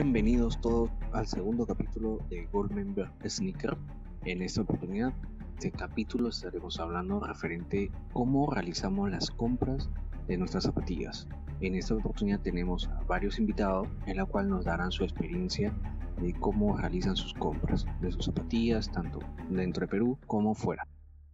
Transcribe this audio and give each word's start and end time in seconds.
Bienvenidos 0.00 0.60
todos 0.60 0.92
al 1.12 1.26
segundo 1.26 1.66
capítulo 1.66 2.18
de 2.30 2.46
Goldmember 2.52 3.10
Sneaker. 3.26 3.76
En 4.26 4.42
esta 4.42 4.60
oportunidad, 4.60 5.12
este 5.54 5.72
capítulo 5.72 6.28
estaremos 6.28 6.78
hablando 6.78 7.18
referente 7.18 7.90
a 7.92 8.12
cómo 8.12 8.48
realizamos 8.48 9.10
las 9.10 9.28
compras 9.28 9.90
de 10.28 10.36
nuestras 10.36 10.62
zapatillas. 10.62 11.26
En 11.60 11.74
esta 11.74 11.96
oportunidad 11.96 12.40
tenemos 12.40 12.86
a 12.86 13.02
varios 13.08 13.40
invitados 13.40 13.88
en 14.06 14.18
la 14.18 14.24
cual 14.24 14.48
nos 14.48 14.66
darán 14.66 14.92
su 14.92 15.02
experiencia 15.02 15.74
de 16.20 16.32
cómo 16.34 16.76
realizan 16.76 17.16
sus 17.16 17.34
compras 17.34 17.84
de 18.00 18.12
sus 18.12 18.26
zapatillas, 18.26 18.92
tanto 18.92 19.18
dentro 19.50 19.80
de 19.80 19.88
Perú 19.88 20.16
como 20.28 20.54
fuera. 20.54 20.86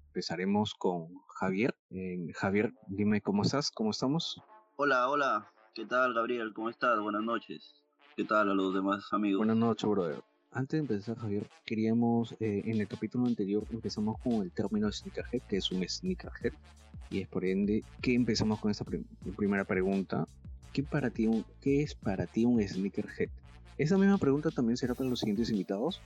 Empezaremos 0.06 0.72
con 0.72 1.08
Javier. 1.38 1.77
Eh, 1.91 2.33
Javier, 2.33 2.72
dime 2.86 3.20
cómo 3.20 3.42
estás, 3.42 3.70
cómo 3.70 3.91
estamos. 3.91 4.41
Hola, 4.77 5.10
hola. 5.10 5.52
¿Qué 5.74 5.84
tal, 5.84 6.14
Gabriel? 6.14 6.55
¿Cómo 6.55 6.70
estás? 6.70 6.98
Buenas 6.98 7.24
noches. 7.24 7.84
¿Qué 8.16 8.23
tal 8.23 8.48
a 8.48 8.54
los 8.54 8.73
demás 8.73 9.12
amigos? 9.12 9.38
Buenas 9.38 9.56
noches, 9.56 9.91
brother. 9.91 10.22
Antes 10.52 10.78
de 10.78 10.78
empezar, 10.78 11.18
Javier, 11.18 11.50
queríamos, 11.66 12.32
eh, 12.38 12.62
en 12.64 12.80
el 12.80 12.86
capítulo 12.86 13.27
anterior 13.27 13.66
empezamos 13.72 14.20
con 14.22 14.34
el 14.34 14.52
término 14.52 14.91
sneakerhead, 14.92 15.42
que 15.48 15.56
es 15.56 15.72
un 15.72 15.82
sneakerhead, 15.82 16.52
y 17.10 17.22
es 17.22 17.28
por 17.28 17.45
ende 17.45 17.82
que 18.00 18.14
empezamos 18.14 18.61
con 18.61 18.70
esta 18.70 18.84
primera 19.36 19.64
pregunta. 19.64 20.28
¿Qué, 20.72 20.84
para 20.84 21.11
ti 21.11 21.28
¿Qué 21.61 21.83
es 21.83 21.97
para 21.97 22.27
ti 22.27 22.44
un 22.44 22.62
sneakerhead? 22.62 23.30
Esa 23.78 23.98
misma 23.98 24.19
pregunta 24.19 24.52
también 24.52 24.77
será 24.77 24.94
para 24.94 25.11
los 25.11 25.19
siguientes 25.19 25.50
invitados, 25.50 26.00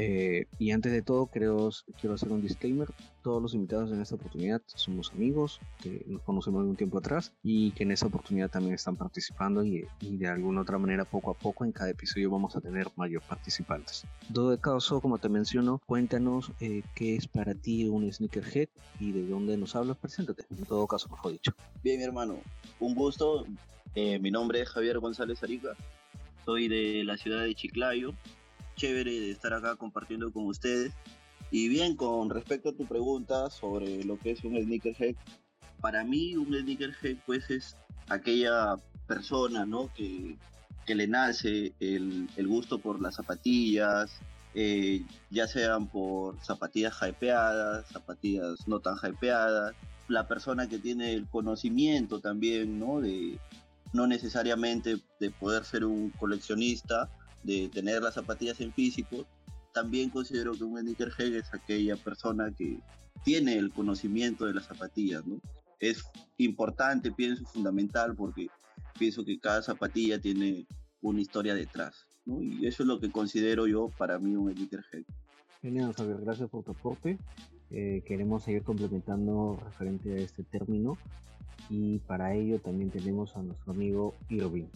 eh, 0.00 0.46
y 0.60 0.70
antes 0.70 0.92
de 0.92 1.02
todo, 1.02 1.26
creo, 1.26 1.70
quiero 2.00 2.14
hacer 2.14 2.30
un 2.30 2.40
disclaimer. 2.40 2.86
Todos 3.20 3.42
los 3.42 3.52
invitados 3.52 3.90
en 3.90 4.00
esta 4.00 4.14
oportunidad 4.14 4.62
somos 4.66 5.10
amigos 5.10 5.60
que 5.82 6.04
nos 6.06 6.22
conocemos 6.22 6.62
de 6.62 6.70
un 6.70 6.76
tiempo 6.76 6.98
atrás 6.98 7.32
y 7.42 7.72
que 7.72 7.82
en 7.82 7.90
esta 7.90 8.06
oportunidad 8.06 8.48
también 8.48 8.74
están 8.74 8.94
participando 8.94 9.64
y, 9.64 9.88
de 10.00 10.28
alguna 10.28 10.60
otra 10.60 10.78
manera 10.78 11.04
poco 11.04 11.32
a 11.32 11.34
poco 11.34 11.64
en 11.64 11.72
cada 11.72 11.90
episodio 11.90 12.30
vamos 12.30 12.54
a 12.54 12.60
tener 12.60 12.86
mayor 12.94 13.22
participantes. 13.22 14.04
todo 14.32 14.56
caso, 14.60 15.00
como 15.00 15.18
te 15.18 15.28
menciono, 15.28 15.82
cuéntanos 15.84 16.52
eh, 16.60 16.82
qué 16.94 17.16
es 17.16 17.26
para 17.26 17.54
ti 17.54 17.88
un 17.88 18.10
sneakerhead 18.10 18.68
y 19.00 19.10
de 19.10 19.26
dónde 19.26 19.56
nos 19.56 19.74
hablas. 19.74 19.96
Preséntate, 19.96 20.44
en 20.48 20.64
todo 20.64 20.86
caso, 20.86 21.08
mejor 21.08 21.32
dicho. 21.32 21.52
Bien, 21.82 21.98
mi 21.98 22.04
hermano, 22.04 22.38
un 22.78 22.94
gusto. 22.94 23.46
Eh, 23.96 24.20
mi 24.20 24.30
nombre 24.30 24.60
es 24.60 24.68
Javier 24.68 25.00
González 25.00 25.42
Arica. 25.42 25.70
Soy 26.44 26.68
de 26.68 27.02
la 27.04 27.16
ciudad 27.16 27.42
de 27.42 27.54
Chiclayo, 27.54 28.14
chévere 28.78 29.10
de 29.20 29.30
estar 29.32 29.52
acá 29.52 29.76
compartiendo 29.76 30.32
con 30.32 30.46
ustedes. 30.46 30.94
Y 31.50 31.68
bien, 31.68 31.96
con 31.96 32.30
respecto 32.30 32.70
a 32.70 32.76
tu 32.76 32.86
pregunta 32.86 33.50
sobre 33.50 34.04
lo 34.04 34.18
que 34.18 34.30
es 34.32 34.44
un 34.44 34.56
sneakerhead, 34.62 35.16
para 35.80 36.04
mí 36.04 36.36
un 36.36 36.54
sneakerhead 36.54 37.16
pues 37.26 37.50
es 37.50 37.76
aquella 38.08 38.76
persona, 39.06 39.66
¿no? 39.66 39.92
Que, 39.94 40.36
que 40.86 40.94
le 40.94 41.06
nace 41.06 41.72
el, 41.80 42.28
el, 42.36 42.46
gusto 42.46 42.78
por 42.78 43.00
las 43.00 43.16
zapatillas, 43.16 44.10
eh, 44.54 45.02
ya 45.30 45.46
sean 45.46 45.88
por 45.88 46.38
zapatillas 46.42 46.96
hypeadas, 47.02 47.86
zapatillas 47.88 48.66
no 48.68 48.80
tan 48.80 48.96
hypeadas, 49.02 49.74
la 50.08 50.26
persona 50.28 50.68
que 50.68 50.78
tiene 50.78 51.12
el 51.12 51.26
conocimiento 51.26 52.20
también, 52.20 52.78
¿no? 52.78 53.00
De, 53.00 53.38
no 53.92 54.06
necesariamente 54.06 54.98
de 55.18 55.30
poder 55.30 55.64
ser 55.64 55.84
un 55.84 56.10
coleccionista, 56.10 57.08
de 57.48 57.70
tener 57.70 58.02
las 58.02 58.14
zapatillas 58.14 58.60
en 58.60 58.72
físico, 58.74 59.26
también 59.72 60.10
considero 60.10 60.52
que 60.52 60.64
un 60.64 60.78
sneakerhead 60.78 61.34
es 61.34 61.54
aquella 61.54 61.96
persona 61.96 62.52
que 62.54 62.78
tiene 63.24 63.56
el 63.56 63.72
conocimiento 63.72 64.44
de 64.44 64.54
las 64.54 64.66
zapatillas, 64.66 65.26
¿no? 65.26 65.40
Es 65.80 66.04
importante, 66.36 67.10
pienso, 67.10 67.44
fundamental, 67.46 68.14
porque 68.14 68.48
pienso 68.98 69.24
que 69.24 69.38
cada 69.38 69.62
zapatilla 69.62 70.20
tiene 70.20 70.66
una 71.00 71.20
historia 71.20 71.54
detrás, 71.54 72.06
¿no? 72.26 72.42
Y 72.42 72.66
eso 72.66 72.82
es 72.82 72.86
lo 72.86 73.00
que 73.00 73.10
considero 73.10 73.66
yo 73.66 73.90
para 73.96 74.18
mí 74.18 74.36
un 74.36 74.52
sneakerhead. 74.52 75.04
Genial, 75.62 75.94
Javier, 75.94 76.18
gracias 76.20 76.50
por 76.50 76.64
tu 76.64 76.72
aporte. 76.72 77.18
Eh, 77.70 78.02
queremos 78.06 78.44
seguir 78.44 78.62
complementando 78.62 79.58
referente 79.64 80.12
a 80.12 80.16
este 80.16 80.42
término 80.42 80.98
y 81.70 81.98
para 82.00 82.34
ello 82.34 82.58
también 82.60 82.90
tenemos 82.90 83.36
a 83.36 83.42
nuestro 83.42 83.72
amigo 83.72 84.14
Irving. 84.28 84.68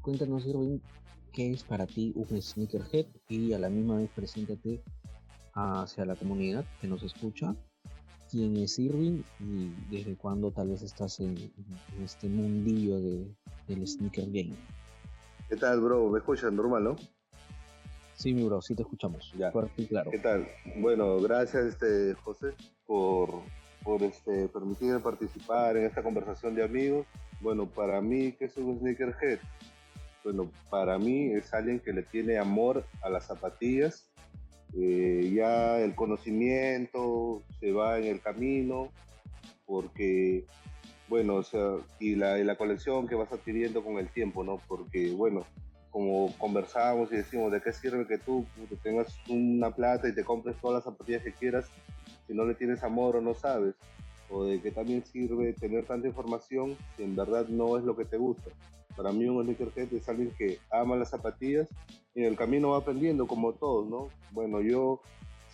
Cuéntanos, 0.00 0.46
Irving, 0.46 0.78
qué 1.32 1.50
es 1.50 1.64
para 1.64 1.86
ti 1.86 2.12
un 2.14 2.40
sneakerhead 2.40 3.06
y 3.28 3.52
a 3.52 3.58
la 3.58 3.70
misma 3.70 3.96
vez 3.96 4.10
preséntate 4.14 4.82
hacia 5.54 6.04
la 6.04 6.14
comunidad 6.14 6.64
que 6.80 6.86
nos 6.86 7.02
escucha. 7.02 7.54
¿Quién 8.30 8.56
es 8.56 8.78
Irving 8.78 9.22
y 9.40 9.74
desde 9.90 10.16
cuándo 10.16 10.50
tal 10.50 10.68
vez 10.68 10.82
estás 10.82 11.20
en, 11.20 11.52
este 12.02 12.28
mundillo 12.28 12.98
de, 12.98 13.26
del 13.68 13.86
sneaker 13.86 14.26
game? 14.26 14.54
¿Qué 15.48 15.56
tal, 15.56 15.80
bro? 15.80 16.08
¿Me 16.08 16.18
escuchan 16.18 16.56
normal, 16.56 16.84
no? 16.84 16.96
Sí, 18.14 18.32
mi 18.32 18.44
bro, 18.44 18.62
sí 18.62 18.74
te 18.74 18.82
escuchamos. 18.82 19.32
Ya. 19.36 19.50
Fuerte 19.50 19.82
y 19.82 19.86
claro. 19.86 20.10
¿Qué 20.10 20.18
tal? 20.18 20.48
Bueno, 20.76 21.20
gracias, 21.20 21.64
este, 21.66 22.14
José, 22.14 22.54
por, 22.86 23.42
por 23.82 24.02
este, 24.02 24.48
permitirme 24.48 25.00
participar 25.00 25.76
en 25.76 25.84
esta 25.84 26.02
conversación 26.02 26.54
de 26.54 26.64
amigos. 26.64 27.06
Bueno, 27.40 27.66
para 27.66 28.00
mí, 28.00 28.32
¿qué 28.32 28.46
es 28.46 28.56
un 28.56 28.78
sneakerhead? 28.78 29.40
Bueno, 30.24 30.50
para 30.70 30.98
mí 30.98 31.32
es 31.32 31.52
alguien 31.52 31.80
que 31.80 31.92
le 31.92 32.02
tiene 32.02 32.38
amor 32.38 32.84
a 33.02 33.10
las 33.10 33.26
zapatillas. 33.26 34.08
Eh, 34.74 35.30
ya 35.34 35.80
el 35.80 35.94
conocimiento 35.94 37.42
se 37.60 37.72
va 37.72 37.98
en 37.98 38.06
el 38.06 38.20
camino, 38.20 38.90
porque, 39.66 40.44
bueno, 41.08 41.36
o 41.36 41.42
sea, 41.42 41.76
y 41.98 42.14
la, 42.14 42.56
colección 42.56 43.06
que 43.06 43.14
vas 43.14 43.32
adquiriendo 43.32 43.84
con 43.84 43.98
el 43.98 44.08
tiempo, 44.08 44.44
¿no? 44.44 44.60
Porque, 44.68 45.12
bueno, 45.12 45.44
como 45.90 46.32
conversamos 46.38 47.12
y 47.12 47.16
decimos, 47.16 47.52
¿de 47.52 47.60
qué 47.60 47.72
sirve 47.72 48.06
que 48.06 48.18
tú 48.18 48.46
tengas 48.82 49.14
una 49.28 49.70
plata 49.70 50.08
y 50.08 50.14
te 50.14 50.24
compres 50.24 50.56
todas 50.60 50.76
las 50.76 50.84
zapatillas 50.84 51.22
que 51.22 51.32
quieras 51.32 51.68
si 52.26 52.32
no 52.32 52.44
le 52.44 52.54
tienes 52.54 52.82
amor 52.82 53.16
o 53.16 53.20
no 53.20 53.34
sabes? 53.34 53.74
O 54.30 54.44
de 54.44 54.62
qué 54.62 54.70
también 54.70 55.04
sirve 55.04 55.52
tener 55.52 55.84
tanta 55.84 56.08
información 56.08 56.76
si 56.96 57.02
en 57.02 57.14
verdad 57.14 57.46
no 57.48 57.76
es 57.76 57.84
lo 57.84 57.94
que 57.94 58.06
te 58.06 58.16
gusta. 58.16 58.50
Para 58.96 59.12
mí 59.12 59.26
un 59.26 59.44
sneakerhead 59.44 59.92
es 59.92 60.08
alguien 60.08 60.32
que 60.36 60.58
ama 60.70 60.96
las 60.96 61.10
zapatillas 61.10 61.68
y 62.14 62.20
en 62.20 62.26
el 62.26 62.36
camino 62.36 62.70
va 62.70 62.78
aprendiendo 62.78 63.26
como 63.26 63.52
todos, 63.52 63.88
¿no? 63.88 64.08
Bueno, 64.32 64.60
yo 64.60 65.00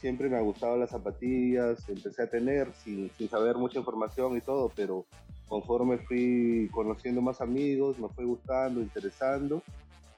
siempre 0.00 0.28
me 0.28 0.36
ha 0.36 0.40
gustado 0.40 0.76
las 0.76 0.90
zapatillas, 0.90 1.88
empecé 1.88 2.22
a 2.22 2.30
tener 2.30 2.72
sin, 2.74 3.10
sin 3.16 3.28
saber 3.28 3.56
mucha 3.56 3.78
información 3.78 4.36
y 4.36 4.40
todo, 4.40 4.70
pero 4.74 5.06
conforme 5.48 5.98
fui 5.98 6.68
conociendo 6.72 7.20
más 7.20 7.40
amigos, 7.40 7.98
me 7.98 8.08
fue 8.08 8.24
gustando, 8.24 8.80
interesando 8.80 9.62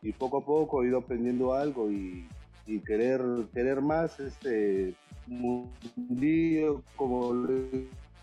y 0.03 0.12
poco 0.12 0.38
a 0.38 0.44
poco 0.44 0.82
he 0.82 0.88
ido 0.88 0.98
aprendiendo 0.98 1.54
algo 1.54 1.91
y, 1.91 2.26
y 2.66 2.80
querer, 2.80 3.22
querer 3.53 3.80
más 3.80 4.19
este 4.20 4.94
mundillo 5.26 6.82
como 6.97 7.32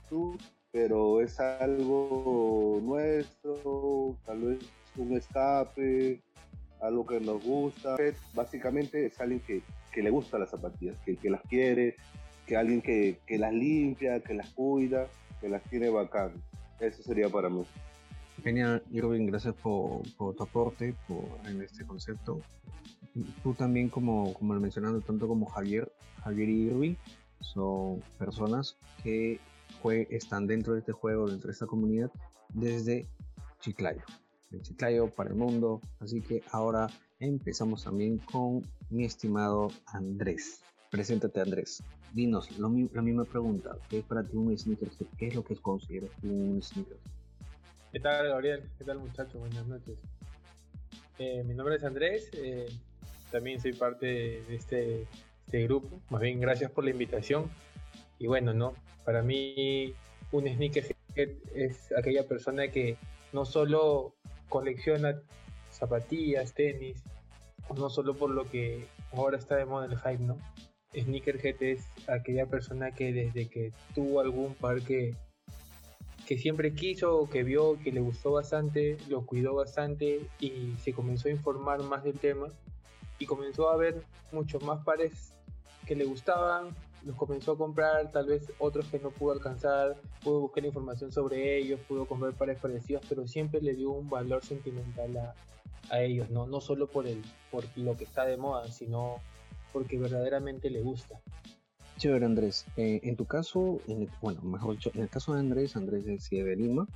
tú, 0.10 0.38
pero 0.72 1.22
es 1.22 1.40
algo 1.40 2.80
nuestro, 2.84 4.16
tal 4.26 4.40
vez 4.40 4.60
un 4.98 5.14
escape, 5.16 6.22
algo 6.82 7.06
que 7.06 7.20
nos 7.20 7.44
gusta. 7.44 7.96
Básicamente 8.34 9.06
es 9.06 9.20
alguien 9.20 9.40
que, 9.42 9.62
que 9.92 10.02
le 10.02 10.10
gusta 10.10 10.38
las 10.38 10.50
zapatillas, 10.50 10.98
que, 11.06 11.16
que 11.16 11.30
las 11.30 11.42
quiere, 11.44 11.96
que 12.46 12.58
alguien 12.58 12.82
que, 12.82 13.20
que, 13.26 13.38
las 13.38 13.54
limpia, 13.54 14.20
que 14.22 14.34
las 14.34 14.50
cuida, 14.50 15.08
que 15.42 15.50
las 15.50 15.64
tiene 15.64 15.90
bacán. 15.90 16.32
Eso 16.80 17.04
sería 17.04 17.30
para 17.30 17.50
mí. 17.50 17.64
Genial, 18.44 18.84
Irving, 18.92 19.26
gracias 19.26 19.56
por, 19.56 20.02
por 20.16 20.36
tu 20.36 20.44
aporte 20.44 20.94
por, 21.08 21.26
en 21.46 21.62
este 21.62 21.86
concepto. 21.86 22.40
Tú 23.42 23.54
también, 23.56 23.90
como, 23.90 24.34
como 24.34 24.54
mencionando, 24.60 25.02
tanto 25.02 25.28
como 25.28 25.48
Javier, 25.48 25.92
Javier 26.24 26.50
y 26.50 26.68
Irving, 26.68 26.96
son 27.40 28.02
personas 28.20 28.78
que 29.04 29.40
están 30.10 30.48
dentro 30.48 30.74
de 30.74 30.80
este 30.80 30.92
juego, 30.92 31.28
dentro 31.28 31.48
de 31.48 31.54
esta 31.54 31.66
comunidad, 31.66 32.12
desde 32.54 33.08
Chiclayo 33.60 34.04
de 34.50 34.62
Chiclayo 34.62 35.10
para 35.10 35.30
el 35.30 35.36
mundo. 35.36 35.82
Así 36.00 36.22
que 36.22 36.42
ahora 36.52 36.88
empezamos 37.20 37.84
también 37.84 38.18
con 38.20 38.62
mi 38.90 39.06
estimado 39.06 39.70
Andrés. 39.88 40.62
Preséntate 40.90 41.42
Andrés. 41.42 41.84
Dinos 42.14 42.58
lo, 42.58 42.70
la 42.94 43.02
misma 43.02 43.26
pregunta. 43.26 43.78
¿Qué 43.90 44.00
es 44.00 44.06
para 44.06 44.24
ti 44.24 44.38
un 44.38 44.58
sneaker? 44.58 44.90
¿Qué 45.18 45.28
es 45.28 45.36
lo 45.36 45.44
que 45.44 45.56
consideras 45.56 46.12
un 46.24 46.62
sneaker? 46.62 46.98
¿Qué 47.92 48.00
tal 48.00 48.28
Gabriel? 48.28 48.64
¿Qué 48.78 48.86
tal 48.86 49.00
muchachos? 49.00 49.40
Buenas 49.40 49.68
noches. 49.68 49.98
Eh, 51.20 51.44
mi 51.44 51.54
nombre 51.54 51.76
es 51.76 51.84
Andrés. 51.84 52.30
Eh, 52.34 52.68
también 53.32 53.60
soy 53.60 53.74
parte 53.74 54.06
de 54.06 54.56
este, 54.56 55.08
este 55.46 55.64
grupo. 55.64 56.00
Más 56.10 56.22
bien 56.22 56.40
gracias 56.40 56.72
por 56.72 56.86
la 56.86 56.92
invitación. 56.92 57.50
Y 58.20 58.28
bueno, 58.28 58.54
¿no? 58.54 58.74
Para 59.04 59.22
mí 59.22 59.94
un 60.32 60.48
sneaker 60.48 60.96
es 61.56 61.92
aquella 61.98 62.28
persona 62.28 62.70
que 62.70 62.98
no 63.34 63.46
solo 63.46 64.14
colecciona 64.50 65.22
zapatillas, 65.72 66.54
tenis, 66.54 67.04
no 67.76 67.90
solo 67.90 68.16
por 68.16 68.30
lo 68.30 68.46
que 68.46 68.86
ahora 69.14 69.38
está 69.38 69.56
de 69.56 69.66
moda 69.66 69.86
el 69.86 69.98
hype, 69.98 70.24
¿no? 70.24 70.38
Sneakerhead 70.94 71.62
es 71.62 71.88
aquella 72.08 72.46
persona 72.46 72.92
que 72.92 73.12
desde 73.12 73.50
que 73.50 73.72
tuvo 73.94 74.22
algún 74.22 74.56
par 74.56 74.82
que, 74.82 75.14
que 76.26 76.38
siempre 76.38 76.74
quiso, 76.74 77.30
que 77.30 77.44
vio, 77.44 77.78
que 77.84 77.92
le 77.92 78.00
gustó 78.00 78.32
bastante, 78.32 78.98
lo 79.08 79.26
cuidó 79.26 79.54
bastante 79.54 80.22
y 80.40 80.74
se 80.82 80.94
comenzó 80.94 81.28
a 81.28 81.32
informar 81.32 81.84
más 81.84 82.04
del 82.04 82.18
tema 82.18 82.48
y 83.20 83.26
comenzó 83.26 83.70
a 83.70 83.78
ver 83.78 84.04
muchos 84.32 84.64
más 84.64 84.84
pares 84.84 85.34
que 85.86 85.96
le 85.96 86.06
gustaban, 86.06 86.76
los 87.08 87.16
comenzó 87.16 87.54
a 87.54 87.58
comprar, 87.58 88.12
tal 88.12 88.28
vez 88.28 88.52
otros 88.60 88.86
que 88.88 89.00
no 89.00 89.10
pudo 89.10 89.32
alcanzar, 89.32 89.96
pudo 90.24 90.42
buscar 90.42 90.66
información 90.66 91.12
sobre 91.12 91.58
ellos, 91.58 91.80
pudo 91.88 92.06
comprar 92.06 92.34
pares 92.34 92.60
parecidos, 92.60 93.04
pero 93.10 93.28
siempre 93.28 93.62
le 93.62 93.74
dio 93.74 93.92
un 93.92 94.10
valor 94.10 94.44
sentimental 94.44 95.18
a, 95.18 95.34
a 95.90 96.02
ellos, 96.02 96.30
¿no? 96.30 96.46
no 96.46 96.62
solo 96.62 96.88
por, 96.88 97.08
el, 97.08 97.22
por 97.50 97.64
lo 97.78 97.98
que 97.98 98.04
está 98.04 98.26
de 98.26 98.38
moda, 98.38 98.68
sino 98.72 99.16
porque 99.74 99.98
verdaderamente 99.98 100.70
le 100.70 100.82
gusta. 100.82 101.20
Chévere, 101.98 102.26
Andrés. 102.26 102.66
Eh, 102.76 103.00
en 103.04 103.16
tu 103.16 103.26
caso, 103.26 103.80
bueno, 104.22 104.42
mejor 104.44 104.76
dicho, 104.76 104.92
en 104.94 105.02
el 105.02 105.10
caso 105.10 105.34
de 105.34 105.40
Andrés, 105.40 105.76
Andrés 105.76 106.06
es 106.06 106.30
de 106.30 106.56
Lima. 106.56 106.88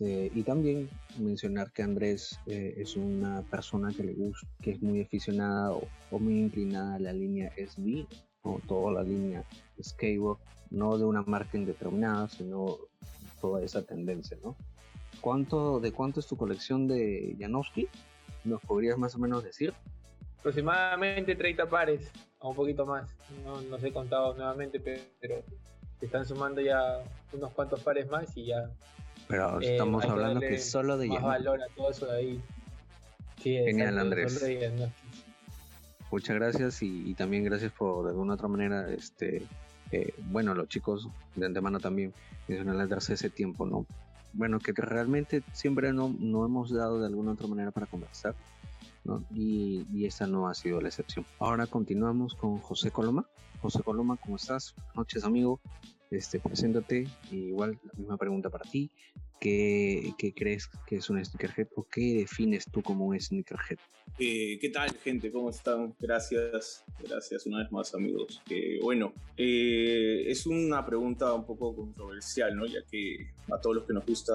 Este, 0.00 0.30
y 0.34 0.42
también 0.42 0.88
mencionar 1.18 1.72
que 1.72 1.82
Andrés 1.82 2.38
eh, 2.46 2.74
es 2.78 2.96
una 2.96 3.42
persona 3.42 3.92
que 3.94 4.02
le 4.02 4.14
gusta, 4.14 4.48
que 4.62 4.70
es 4.72 4.82
muy 4.82 5.02
aficionada 5.02 5.72
o, 5.72 6.18
muy 6.18 6.40
inclinada 6.40 6.94
a 6.94 6.98
la 6.98 7.12
línea 7.12 7.52
SB 7.56 8.06
o 8.42 8.60
toda 8.66 8.92
la 8.92 9.02
línea 9.02 9.44
skateboard, 9.82 10.38
no 10.70 10.96
de 10.98 11.04
una 11.04 11.22
marca 11.22 11.56
indeterminada, 11.56 12.28
sino 12.28 12.78
toda 13.40 13.62
esa 13.62 13.82
tendencia, 13.82 14.36
¿no? 14.42 14.56
¿Cuánto, 15.20 15.80
¿De 15.80 15.92
cuánto 15.92 16.20
es 16.20 16.26
tu 16.26 16.36
colección 16.36 16.88
de 16.88 17.36
Janowski? 17.38 17.88
¿Nos 18.44 18.60
podrías 18.62 18.96
más 18.96 19.14
o 19.14 19.18
menos 19.18 19.44
decir? 19.44 19.74
Aproximadamente 20.38 21.36
30 21.36 21.66
pares, 21.68 22.10
o 22.38 22.50
un 22.50 22.56
poquito 22.56 22.86
más. 22.86 23.10
No, 23.44 23.60
no 23.60 23.76
he 23.76 23.92
contado 23.92 24.34
nuevamente, 24.34 24.80
pero 24.80 25.42
se 25.98 26.06
están 26.06 26.24
sumando 26.24 26.62
ya 26.62 27.02
unos 27.32 27.52
cuantos 27.52 27.80
pares 27.80 28.08
más 28.10 28.34
y 28.36 28.46
ya. 28.46 28.70
Pero 29.28 29.60
eh, 29.60 29.72
estamos 29.72 30.04
hablando 30.04 30.40
que 30.40 30.58
solo 30.58 30.96
de 30.96 31.08
más 31.08 31.22
valor 31.22 31.60
a 31.62 31.66
todo 31.74 31.90
eso 31.90 32.06
de 32.06 32.16
ahí. 32.16 32.40
Genial, 33.36 33.98
Andrés. 33.98 34.42
Muchas 36.10 36.36
gracias 36.36 36.82
y, 36.82 37.14
también 37.14 37.44
gracias 37.44 37.72
por 37.72 38.04
de 38.04 38.10
alguna 38.10 38.34
otra 38.34 38.48
manera, 38.48 38.90
este, 38.90 39.46
eh, 39.92 40.12
bueno, 40.30 40.54
los 40.54 40.68
chicos 40.68 41.08
de 41.36 41.46
antemano 41.46 41.78
también 41.78 42.12
mencionarles 42.48 42.88
darse 42.88 43.14
ese 43.14 43.30
tiempo, 43.30 43.64
¿no? 43.64 43.86
Bueno, 44.32 44.58
que 44.58 44.72
realmente 44.72 45.42
siempre 45.52 45.92
no, 45.92 46.14
no 46.18 46.44
hemos 46.44 46.70
dado 46.70 47.00
de 47.00 47.06
alguna 47.06 47.32
otra 47.32 47.46
manera 47.46 47.70
para 47.70 47.86
conversar 47.86 48.34
y, 49.34 49.86
y, 49.92 50.06
esta 50.06 50.26
no 50.26 50.48
ha 50.48 50.54
sido 50.54 50.80
la 50.80 50.88
excepción. 50.88 51.24
Ahora 51.38 51.66
continuamos 51.66 52.34
con 52.34 52.58
José 52.58 52.90
Coloma. 52.90 53.26
José 53.60 53.82
Coloma, 53.82 54.16
¿cómo 54.16 54.36
estás? 54.36 54.74
Buenas 54.76 54.96
noches, 54.96 55.24
amigo. 55.24 55.60
Este, 56.10 56.40
preséntate. 56.40 57.06
igual 57.30 57.78
la 57.84 57.92
misma 57.96 58.16
pregunta 58.16 58.50
para 58.50 58.68
ti. 58.68 58.90
¿Qué, 59.40 60.12
¿Qué, 60.18 60.34
crees 60.34 60.68
que 60.86 60.96
es 60.96 61.08
un 61.08 61.24
sneakerhead 61.24 61.68
o 61.74 61.84
qué 61.84 62.18
defines 62.18 62.66
tú 62.70 62.82
como 62.82 63.06
un 63.06 63.18
sneakerhead? 63.18 63.78
Eh, 64.18 64.58
¿Qué 64.60 64.68
tal, 64.68 64.90
gente? 64.98 65.30
¿Cómo 65.30 65.48
están? 65.48 65.94
Gracias, 65.98 66.84
gracias 67.02 67.46
una 67.46 67.58
vez 67.58 67.72
más, 67.72 67.94
amigos. 67.94 68.42
bueno, 68.82 69.14
eh, 69.36 70.24
es 70.26 70.46
una 70.46 70.84
pregunta 70.84 71.32
un 71.32 71.46
poco 71.46 71.74
controversial, 71.74 72.54
¿no? 72.54 72.66
Ya 72.66 72.82
que 72.90 73.30
a 73.50 73.58
todos 73.58 73.76
los 73.76 73.86
que 73.86 73.94
nos 73.94 74.04
gusta 74.04 74.34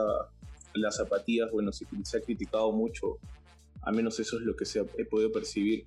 las 0.73 0.95
zapatillas, 0.95 1.51
bueno, 1.51 1.71
se, 1.71 1.85
se 2.03 2.17
ha 2.17 2.21
criticado 2.21 2.71
mucho 2.71 3.19
al 3.85 3.95
menos 3.95 4.19
eso 4.19 4.37
es 4.37 4.43
lo 4.43 4.55
que 4.55 4.65
se 4.65 4.79
ha, 4.79 4.85
he 4.97 5.05
podido 5.05 5.31
percibir. 5.31 5.85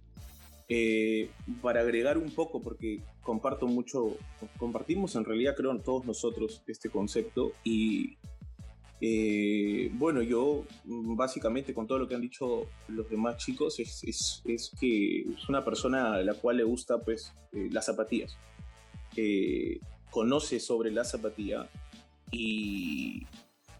Eh, 0.71 1.31
para 1.63 1.81
agregar 1.81 2.19
un 2.19 2.31
poco, 2.31 2.61
porque 2.61 3.01
comparto 3.23 3.67
mucho, 3.67 4.19
compartimos 4.59 5.17
en 5.17 5.25
realidad 5.25 5.55
creo 5.57 5.75
todos 5.79 6.05
nosotros 6.05 6.63
este 6.67 6.91
concepto 6.91 7.53
y 7.65 8.19
eh, 9.01 9.91
bueno, 9.95 10.21
yo 10.21 10.65
básicamente 10.85 11.73
con 11.73 11.87
todo 11.87 11.99
lo 11.99 12.07
que 12.07 12.17
han 12.17 12.21
dicho 12.21 12.67
los 12.89 13.09
demás 13.09 13.39
chicos 13.39 13.81
es, 13.81 14.05
es, 14.05 14.43
es 14.45 14.71
que 14.79 15.21
es 15.21 15.49
una 15.49 15.65
persona 15.65 16.15
a 16.15 16.23
la 16.23 16.35
cual 16.35 16.59
le 16.59 16.65
gusta 16.65 17.01
pues 17.01 17.33
eh, 17.53 17.69
las 17.73 17.87
zapatillas, 17.87 18.37
conoce 20.11 20.61
sobre 20.61 20.91
la 20.91 21.05
zapatilla 21.05 21.67
y 22.31 23.27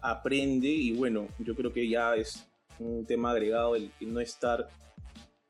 aprende 0.01 0.69
y 0.69 0.91
bueno, 0.91 1.27
yo 1.37 1.55
creo 1.55 1.71
que 1.71 1.87
ya 1.87 2.15
es 2.15 2.49
un 2.79 3.05
tema 3.05 3.31
agregado 3.31 3.75
el, 3.75 3.91
no 4.01 4.19
estar 4.19 4.67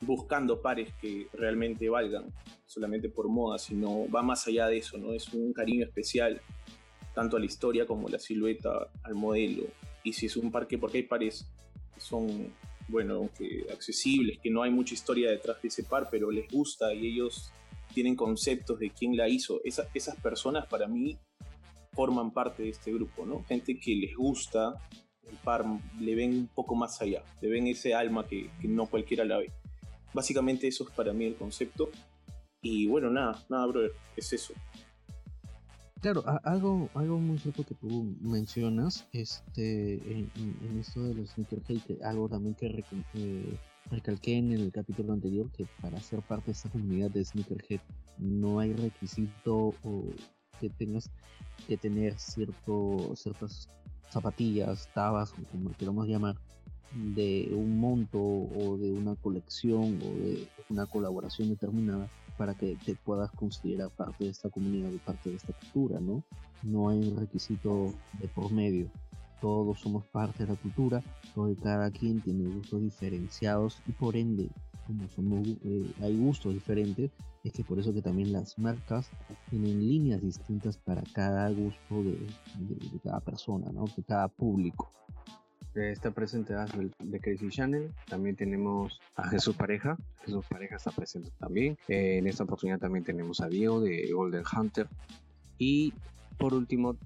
buscando 0.01 0.61
pares 0.61 0.93
que 1.01 1.27
realmente 1.33 1.89
valgan 1.89 2.33
solamente 2.65 3.09
por 3.09 3.27
moda, 3.27 3.57
sino 3.59 4.09
va 4.09 4.21
más 4.21 4.47
allá 4.47 4.67
de 4.67 4.77
eso, 4.77 4.97
¿no? 4.97 5.13
Es 5.13 5.33
un 5.33 5.53
cariño 5.53 5.85
especial 5.85 6.41
tanto 7.13 7.37
a 7.37 7.39
la 7.39 7.45
historia 7.45 7.85
como 7.85 8.07
a 8.07 8.11
la 8.11 8.19
silueta, 8.19 8.89
al 9.03 9.15
modelo. 9.15 9.63
Y 10.03 10.13
si 10.13 10.27
es 10.27 10.37
un 10.37 10.51
par 10.51 10.67
que, 10.67 10.77
porque 10.77 10.99
hay 10.99 11.03
pares 11.03 11.51
que 11.93 11.99
son, 11.99 12.53
bueno, 12.87 13.29
que 13.37 13.65
accesibles, 13.73 14.39
que 14.39 14.49
no 14.49 14.63
hay 14.63 14.71
mucha 14.71 14.93
historia 14.93 15.29
detrás 15.29 15.61
de 15.61 15.67
ese 15.67 15.83
par, 15.83 16.07
pero 16.09 16.31
les 16.31 16.49
gusta 16.49 16.93
y 16.93 17.07
ellos 17.07 17.51
tienen 17.93 18.15
conceptos 18.15 18.79
de 18.79 18.91
quién 18.91 19.17
la 19.17 19.27
hizo. 19.27 19.61
esas 19.63 20.15
personas 20.21 20.67
para 20.67 20.87
mí 20.87 21.17
forman 21.91 22.31
parte 22.31 22.63
de 22.63 22.69
este 22.69 22.93
grupo, 22.93 23.25
¿no? 23.25 23.43
Gente 23.43 23.77
que 23.79 23.95
les 23.95 24.15
gusta 24.15 24.75
el 25.29 25.35
par 25.37 25.65
le 25.99 26.15
ven 26.15 26.31
un 26.31 26.47
poco 26.47 26.75
más 26.75 27.01
allá, 27.01 27.23
le 27.41 27.49
ven 27.49 27.67
ese 27.67 27.93
alma 27.93 28.25
que, 28.25 28.49
no 28.63 28.87
cualquiera 28.87 29.25
la 29.25 29.37
ve. 29.37 29.51
Básicamente 30.13 30.67
eso 30.67 30.83
es 30.83 30.89
para 30.91 31.13
mí 31.13 31.25
el 31.25 31.35
concepto. 31.35 31.89
Y 32.61 32.87
bueno, 32.87 33.09
nada, 33.09 33.43
nada, 33.49 33.65
brother, 33.67 33.91
es 34.15 34.33
eso. 34.33 34.53
Claro, 36.01 36.23
algo, 36.43 36.89
algo 36.93 37.19
muy 37.19 37.37
cierto 37.39 37.65
que 37.65 37.75
tú 37.75 38.15
mencionas, 38.21 39.05
este, 39.11 39.95
en, 39.95 40.31
esto 40.79 41.03
de 41.03 41.13
los 41.13 41.31
sneakerhead, 41.31 42.01
algo 42.03 42.29
también 42.29 42.55
que 42.55 42.85
eh, 43.15 43.57
recalqué 43.91 44.37
en 44.37 44.53
el 44.53 44.71
capítulo 44.71 45.11
anterior, 45.11 45.51
que 45.51 45.67
para 45.81 45.99
ser 45.99 46.21
parte 46.21 46.47
de 46.47 46.51
esta 46.53 46.69
comunidad 46.69 47.11
de 47.11 47.25
sneakerhead 47.25 47.81
no 48.17 48.59
hay 48.59 48.71
requisito 48.73 49.73
o 49.83 50.05
que 50.61 50.69
tengas 50.69 51.09
que 51.67 51.75
tener 51.75 52.17
cierto, 52.17 53.13
ciertas 53.15 53.67
zapatillas, 54.09 54.89
tabas, 54.93 55.33
como 55.51 55.71
queramos 55.73 56.07
llamar, 56.07 56.37
de 56.93 57.49
un 57.53 57.79
monto 57.79 58.19
o 58.19 58.77
de 58.77 58.91
una 58.91 59.15
colección 59.15 59.99
o 60.03 60.19
de 60.19 60.47
una 60.69 60.85
colaboración 60.85 61.49
determinada 61.49 62.09
para 62.37 62.53
que 62.53 62.77
te 62.85 62.95
puedas 62.95 63.29
considerar 63.31 63.89
parte 63.89 64.23
de 64.23 64.29
esta 64.29 64.49
comunidad 64.49 64.91
y 64.91 64.97
parte 64.97 65.29
de 65.29 65.35
esta 65.35 65.53
cultura, 65.53 65.99
¿no? 65.99 66.23
No 66.63 66.89
hay 66.89 66.99
un 66.99 67.17
requisito 67.17 67.93
de 68.19 68.27
por 68.29 68.51
medio. 68.51 68.89
Todos 69.41 69.79
somos 69.79 70.05
parte 70.05 70.45
de 70.45 70.53
la 70.53 70.59
cultura, 70.59 71.03
todo 71.35 71.53
cada 71.61 71.91
quien 71.91 72.21
tiene 72.21 72.47
gustos 72.47 72.81
diferenciados 72.81 73.81
y 73.87 73.91
por 73.91 74.15
ende, 74.15 74.49
como 74.87 75.07
somos, 75.09 75.47
eh, 75.47 75.91
hay 76.01 76.17
gustos 76.17 76.53
diferentes, 76.53 77.11
es 77.43 77.53
que 77.53 77.63
por 77.63 77.79
eso 77.79 77.93
que 77.93 78.01
también 78.01 78.33
las 78.33 78.57
marcas 78.57 79.09
tienen 79.49 79.79
líneas 79.79 80.21
distintas 80.21 80.77
para 80.77 81.03
cada 81.13 81.49
gusto 81.51 82.03
de, 82.03 82.19
cada 83.03 83.19
persona, 83.21 83.71
¿no? 83.71 83.85
de 83.95 84.03
cada 84.03 84.27
público. 84.27 84.91
Está 85.75 86.11
presente 86.11 86.53
de 86.99 87.19
Crazy 87.19 87.49
Channel, 87.49 87.91
también 88.07 88.35
tenemos 88.35 88.99
a 89.15 89.27
Jesús 89.29 89.55
Pareja, 89.55 89.97
Jesús 90.25 90.43
Pareja 90.49 90.77
está 90.77 90.91
presente 90.91 91.31
también, 91.39 91.77
eh, 91.87 92.17
en 92.17 92.27
esta 92.27 92.43
oportunidad 92.43 92.79
también 92.79 93.03
tenemos 93.03 93.39
a 93.39 93.47
Diego 93.47 93.79
de 93.79 94.11
Golden 94.11 94.43
Hunter 94.51 94.87
y 95.59 95.93
por 96.39 96.53
último 96.55 96.97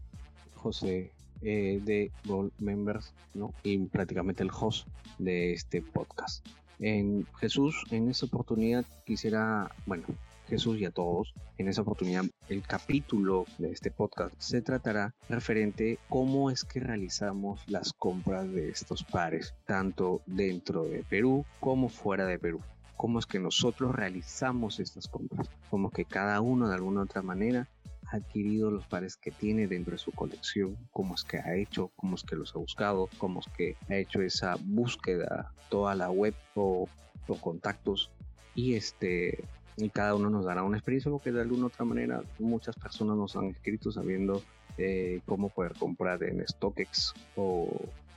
José 0.56 1.12
eh, 1.42 1.82
de 1.84 2.10
Gold 2.26 2.54
Members 2.60 3.14
¿no? 3.34 3.54
y 3.64 3.78
prácticamente 3.80 4.44
el 4.44 4.50
host 4.50 4.88
de 5.20 5.52
este 5.52 5.82
podcast. 5.82 6.48
En 6.80 7.26
Jesús, 7.40 7.84
en 7.92 8.10
esta 8.10 8.28
oportunidad 8.28 8.86
quisiera, 9.06 9.70
bueno, 9.86 10.06
Jesús 10.54 10.80
y 10.80 10.86
a 10.86 10.92
todos, 10.92 11.34
en 11.58 11.68
esa 11.68 11.82
oportunidad 11.82 12.26
el 12.48 12.62
capítulo 12.62 13.46
de 13.58 13.72
este 13.72 13.90
podcast 13.90 14.36
se 14.38 14.62
tratará 14.62 15.16
referente 15.28 15.98
cómo 16.10 16.52
es 16.52 16.64
que 16.64 16.80
realizamos 16.80 17.68
las 17.68 17.92
compras 17.92 18.48
de 18.52 18.70
estos 18.70 19.04
pares, 19.04 19.56
tanto 19.66 20.22
dentro 20.28 20.84
de 20.84 21.04
Perú 21.10 21.44
como 21.60 21.90
fuera 21.90 22.28
de 22.28 22.38
Perú. 22.38 22.60
Cómo 22.98 23.18
es 23.18 23.26
que 23.26 23.40
nosotros 23.40 23.96
realizamos 23.96 24.80
estas 24.80 25.08
compras, 25.08 25.50
como 25.72 25.90
que 25.90 26.06
cada 26.06 26.40
uno 26.40 26.70
de 26.70 26.76
alguna 26.76 27.02
otra 27.02 27.24
manera 27.24 27.68
ha 28.12 28.18
adquirido 28.18 28.70
los 28.70 28.86
pares 28.86 29.18
que 29.18 29.32
tiene 29.32 29.66
dentro 29.66 29.94
de 29.94 29.98
su 29.98 30.12
colección, 30.12 30.78
cómo 30.92 31.16
es 31.16 31.24
que 31.24 31.40
ha 31.40 31.56
hecho, 31.56 31.92
cómo 31.96 32.14
es 32.14 32.22
que 32.22 32.36
los 32.36 32.56
ha 32.56 32.60
buscado, 32.60 33.10
cómo 33.18 33.40
es 33.40 33.48
que 33.58 33.76
ha 33.90 33.96
hecho 33.96 34.22
esa 34.22 34.56
búsqueda, 34.62 35.52
toda 35.72 35.96
la 35.96 36.12
web 36.12 36.36
o, 36.54 36.88
o 37.28 37.36
contactos. 37.42 38.12
Y 38.54 38.76
este 38.76 39.44
y 39.78 39.90
cada 39.90 40.16
uno 40.16 40.30
nos 40.30 40.46
dará 40.46 40.64
una 40.64 40.78
experiencia 40.78 41.12
porque 41.12 41.32
de 41.32 41.42
alguna 41.42 41.68
otra 41.68 41.86
manera 41.86 42.24
muchas 42.40 42.76
personas 42.76 43.18
nos 43.18 43.36
han 43.36 43.48
escrito 43.48 43.92
sabiendo 43.92 44.42
eh, 44.78 45.22
cómo 45.26 45.50
poder 45.50 45.74
comprar 45.74 46.24
en 46.24 46.46
StockX 46.48 47.14
o 47.36 47.70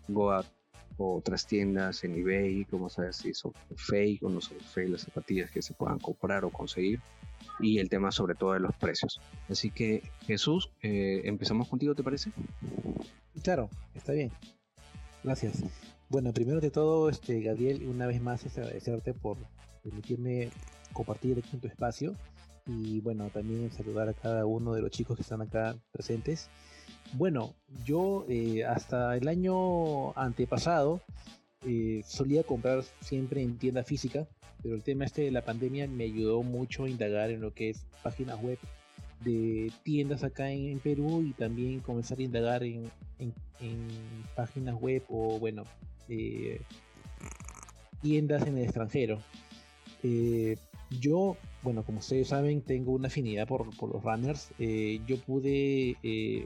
Goat 0.09 0.47
o 0.99 1.17
otras 1.17 1.47
tiendas 1.47 2.05
en 2.05 2.17
eBay, 2.17 2.65
cómo 2.65 2.89
saber 2.89 3.13
si 3.13 3.35
son 3.35 3.53
fake 3.75 4.23
o 4.23 4.31
no 4.31 4.41
son 4.41 4.59
fake 4.59 4.91
las 4.91 5.03
zapatillas 5.03 5.51
que 5.51 5.61
se 5.61 5.75
puedan 5.75 5.99
comprar 5.99 6.45
o 6.45 6.51
conseguir 6.51 7.01
y 7.61 7.79
el 7.79 7.89
tema 7.89 8.11
sobre 8.13 8.35
todo 8.35 8.55
de 8.55 8.61
los 8.61 8.75
precios. 8.77 9.21
Así 9.49 9.71
que 9.71 10.03
Jesús, 10.27 10.71
eh, 10.83 11.23
empezamos 11.25 11.69
contigo, 11.69 11.95
¿te 11.95 12.03
parece? 12.03 12.31
Claro, 13.43 13.69
está 13.95 14.13
bien. 14.13 14.31
Gracias. 15.23 15.63
Bueno, 16.09 16.33
primero 16.33 16.61
de 16.61 16.71
todo, 16.71 17.09
este, 17.09 17.41
Gabriel, 17.43 17.87
una 17.89 18.07
vez 18.07 18.23
más 18.23 18.47
agradecerte 18.47 19.13
por 19.13 19.39
permitirme 19.87 20.51
compartir 20.93 21.39
aquí 21.39 21.51
en 21.53 21.61
tu 21.61 21.69
espacio 21.69 22.15
y 22.67 23.01
bueno, 23.01 23.31
también 23.31 23.71
saludar 23.71 24.09
a 24.09 24.15
cada 24.15 24.45
uno 24.45 24.75
de 24.75 24.83
los 24.83 24.91
chicos 24.91 25.17
que 25.17 25.23
están 25.23 25.41
acá 25.41 25.77
presentes. 25.93 26.51
Bueno, 27.13 27.55
yo 27.85 28.27
eh, 28.29 28.65
hasta 28.65 29.17
el 29.17 29.29
año 29.29 30.13
antepasado 30.19 31.01
eh, 31.65 32.03
solía 32.05 32.43
comprar 32.43 32.83
siempre 33.01 33.43
en 33.43 33.59
tienda 33.59 33.85
física, 33.85 34.27
pero 34.63 34.75
el 34.75 34.83
tema 34.83 35.05
este 35.05 35.23
de 35.23 35.31
la 35.31 35.43
pandemia 35.43 35.87
me 35.87 36.05
ayudó 36.05 36.43
mucho 36.43 36.85
a 36.85 36.91
indagar 36.91 37.31
en 37.31 37.41
lo 37.41 37.55
que 37.55 37.71
es 37.71 37.87
páginas 38.03 38.43
web 38.43 38.59
de 39.21 39.73
tiendas 39.85 40.25
acá 40.25 40.51
en, 40.51 40.79
Perú 40.81 41.23
y 41.23 41.33
también 41.33 41.81
comenzar 41.81 42.19
a 42.19 42.23
indagar 42.23 42.65
en, 42.65 42.91
páginas 44.35 44.75
web 44.75 45.03
o 45.09 45.39
bueno, 45.39 45.63
eh, 46.09 46.61
tiendas 48.03 48.47
en 48.47 48.59
el 48.59 48.65
extranjero. 48.65 49.21
Eh, 50.03 50.57
yo, 51.01 51.37
bueno, 51.63 51.85
como 51.85 51.99
ustedes 51.99 52.29
saben, 52.29 52.63
tengo 52.63 52.93
una 52.93 53.09
afinidad 53.09 53.47
por, 53.47 53.67
los 53.67 54.03
runners. 54.03 54.51
Eh, 54.59 55.01
yo 55.07 55.19
pude, 55.19 55.97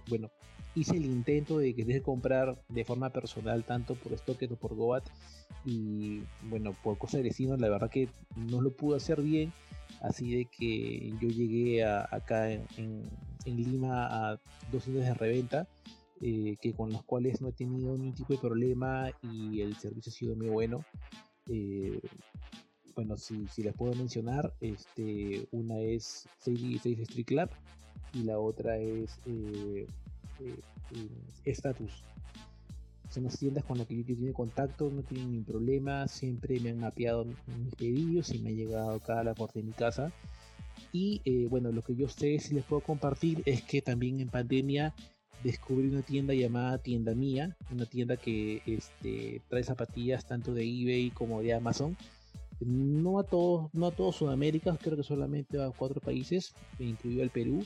bueno, 0.08 0.30
hice 0.74 0.96
el 0.96 1.04
intento 1.04 1.58
de 1.58 1.74
querer 1.74 2.02
comprar 2.02 2.60
de 2.68 2.84
forma 2.84 3.10
personal, 3.10 3.64
tanto 3.64 3.94
por 3.94 4.16
StockX 4.16 4.52
o 4.52 4.56
por 4.56 4.74
Goat. 4.74 5.04
Y 5.64 6.22
bueno, 6.48 6.74
por 6.82 6.96
cosas 6.96 7.18
de 7.18 7.24
destino, 7.24 7.56
la 7.56 7.68
verdad 7.68 7.90
que 7.90 8.08
no 8.34 8.60
lo 8.62 8.70
pude 8.72 8.96
hacer 8.96 9.20
bien 9.20 9.52
Así 10.00 10.34
de 10.34 10.44
que 10.46 11.12
yo 11.20 11.28
llegué 11.28 11.84
acá 11.84 12.50
en, 12.50 13.10
Lima 13.44 14.06
a 14.06 14.40
dos 14.70 14.84
tiendas 14.84 15.06
de 15.06 15.14
reventa, 15.14 15.66
eh, 16.20 16.56
que 16.60 16.74
con 16.74 16.92
las 16.92 17.02
cuales 17.02 17.40
no 17.40 17.48
he 17.48 17.52
tenido 17.52 17.96
ningún 17.96 18.14
tipo 18.14 18.34
de 18.34 18.38
problema 18.38 19.10
y 19.22 19.62
el 19.62 19.76
servicio 19.76 20.10
ha 20.10 20.14
sido 20.14 20.36
muy 20.36 20.48
bueno. 20.48 20.84
Eh, 21.48 22.00
bueno, 22.94 23.16
si, 23.16 23.46
si, 23.48 23.62
les 23.62 23.74
puedo 23.74 23.94
mencionar, 23.94 24.52
este, 24.60 25.46
una 25.52 25.78
es 25.78 26.28
6 26.40 26.84
Street 26.84 27.26
Club 27.26 27.50
y 28.12 28.24
la 28.24 28.38
otra 28.38 28.76
es 28.78 29.18
eh, 29.26 29.86
Status 31.44 32.04
son 33.10 33.24
las 33.24 33.38
tiendas 33.38 33.64
con 33.64 33.76
las 33.76 33.86
que 33.86 33.96
yo 33.96 34.04
tiene 34.04 34.32
contacto, 34.32 34.88
no 34.88 35.02
tienen 35.02 35.32
ningún 35.32 35.44
problema, 35.44 36.06
siempre 36.06 36.60
me 36.60 36.70
han 36.70 36.78
mapeado 36.78 37.24
mis 37.24 37.74
pedidos 37.74 38.32
y 38.32 38.38
me 38.38 38.50
ha 38.50 38.52
llegado 38.52 38.92
acá 38.92 39.20
a 39.20 39.24
la 39.24 39.34
puerta 39.34 39.58
de 39.58 39.64
mi 39.64 39.72
casa. 39.72 40.12
Y 40.92 41.20
eh, 41.24 41.46
bueno, 41.50 41.72
lo 41.72 41.82
que 41.82 41.96
yo 41.96 42.08
sé 42.08 42.38
si 42.38 42.54
les 42.54 42.64
puedo 42.64 42.82
compartir 42.82 43.42
es 43.46 43.62
que 43.62 43.82
también 43.82 44.20
en 44.20 44.28
pandemia 44.28 44.94
descubrí 45.42 45.88
una 45.88 46.02
tienda 46.02 46.34
llamada 46.34 46.78
Tienda 46.78 47.14
Mía, 47.14 47.56
una 47.72 47.84
tienda 47.84 48.16
que 48.16 48.62
este, 48.64 49.42
trae 49.48 49.64
zapatillas 49.64 50.26
tanto 50.26 50.54
de 50.54 50.62
eBay 50.62 51.10
como 51.10 51.42
de 51.42 51.54
Amazon. 51.54 51.96
No 52.60 53.18
a 53.18 53.24
todos, 53.24 53.72
no 53.72 53.86
a 53.86 53.90
todos 53.90 54.16
Sudamérica, 54.16 54.76
creo 54.80 54.96
que 54.96 55.02
solamente 55.02 55.62
a 55.62 55.70
cuatro 55.70 56.00
países, 56.00 56.54
incluido 56.78 57.22
el 57.22 57.30
Perú 57.30 57.64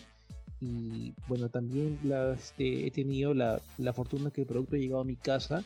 y 0.61 1.15
bueno, 1.29 1.49
también 1.49 1.99
este, 2.37 2.87
he 2.87 2.91
tenido 2.91 3.35
la, 3.35 3.61
fortuna 3.93 4.31
que 4.31 4.43
el 4.43 4.47
producto 4.47 4.77
ha 4.77 4.79
llegado 4.79 5.03
a 5.03 5.05
mi 5.05 5.17
casa 5.17 5.63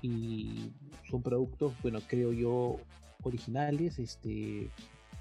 y 0.00 0.70
son 1.10 1.22
productos, 1.22 1.74
bueno, 1.82 2.00
creo 2.06 2.32
yo, 2.32 2.78
originales. 3.22 3.98
Este, 3.98 4.70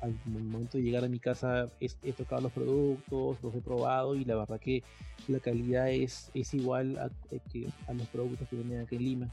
al 0.01 0.17
momento 0.25 0.77
de 0.77 0.83
llegar 0.83 1.03
a 1.03 1.09
mi 1.09 1.19
casa 1.19 1.69
he, 1.79 2.13
tocado 2.13 2.43
los 2.43 2.51
productos, 2.51 3.37
los 3.41 3.55
he 3.55 3.61
probado 3.61 4.15
y 4.15 4.25
la 4.25 4.35
verdad 4.35 4.59
que 4.59 4.83
la 5.27 5.39
calidad 5.39 5.89
es, 5.89 6.29
es 6.33 6.53
igual 6.53 6.97
a, 6.97 7.09
que, 7.51 7.67
a 7.87 7.93
los 7.93 8.07
productos 8.07 8.47
que 8.49 8.57
venden 8.57 8.81
aquí 8.81 8.95
en 8.95 9.03
Lima. 9.03 9.31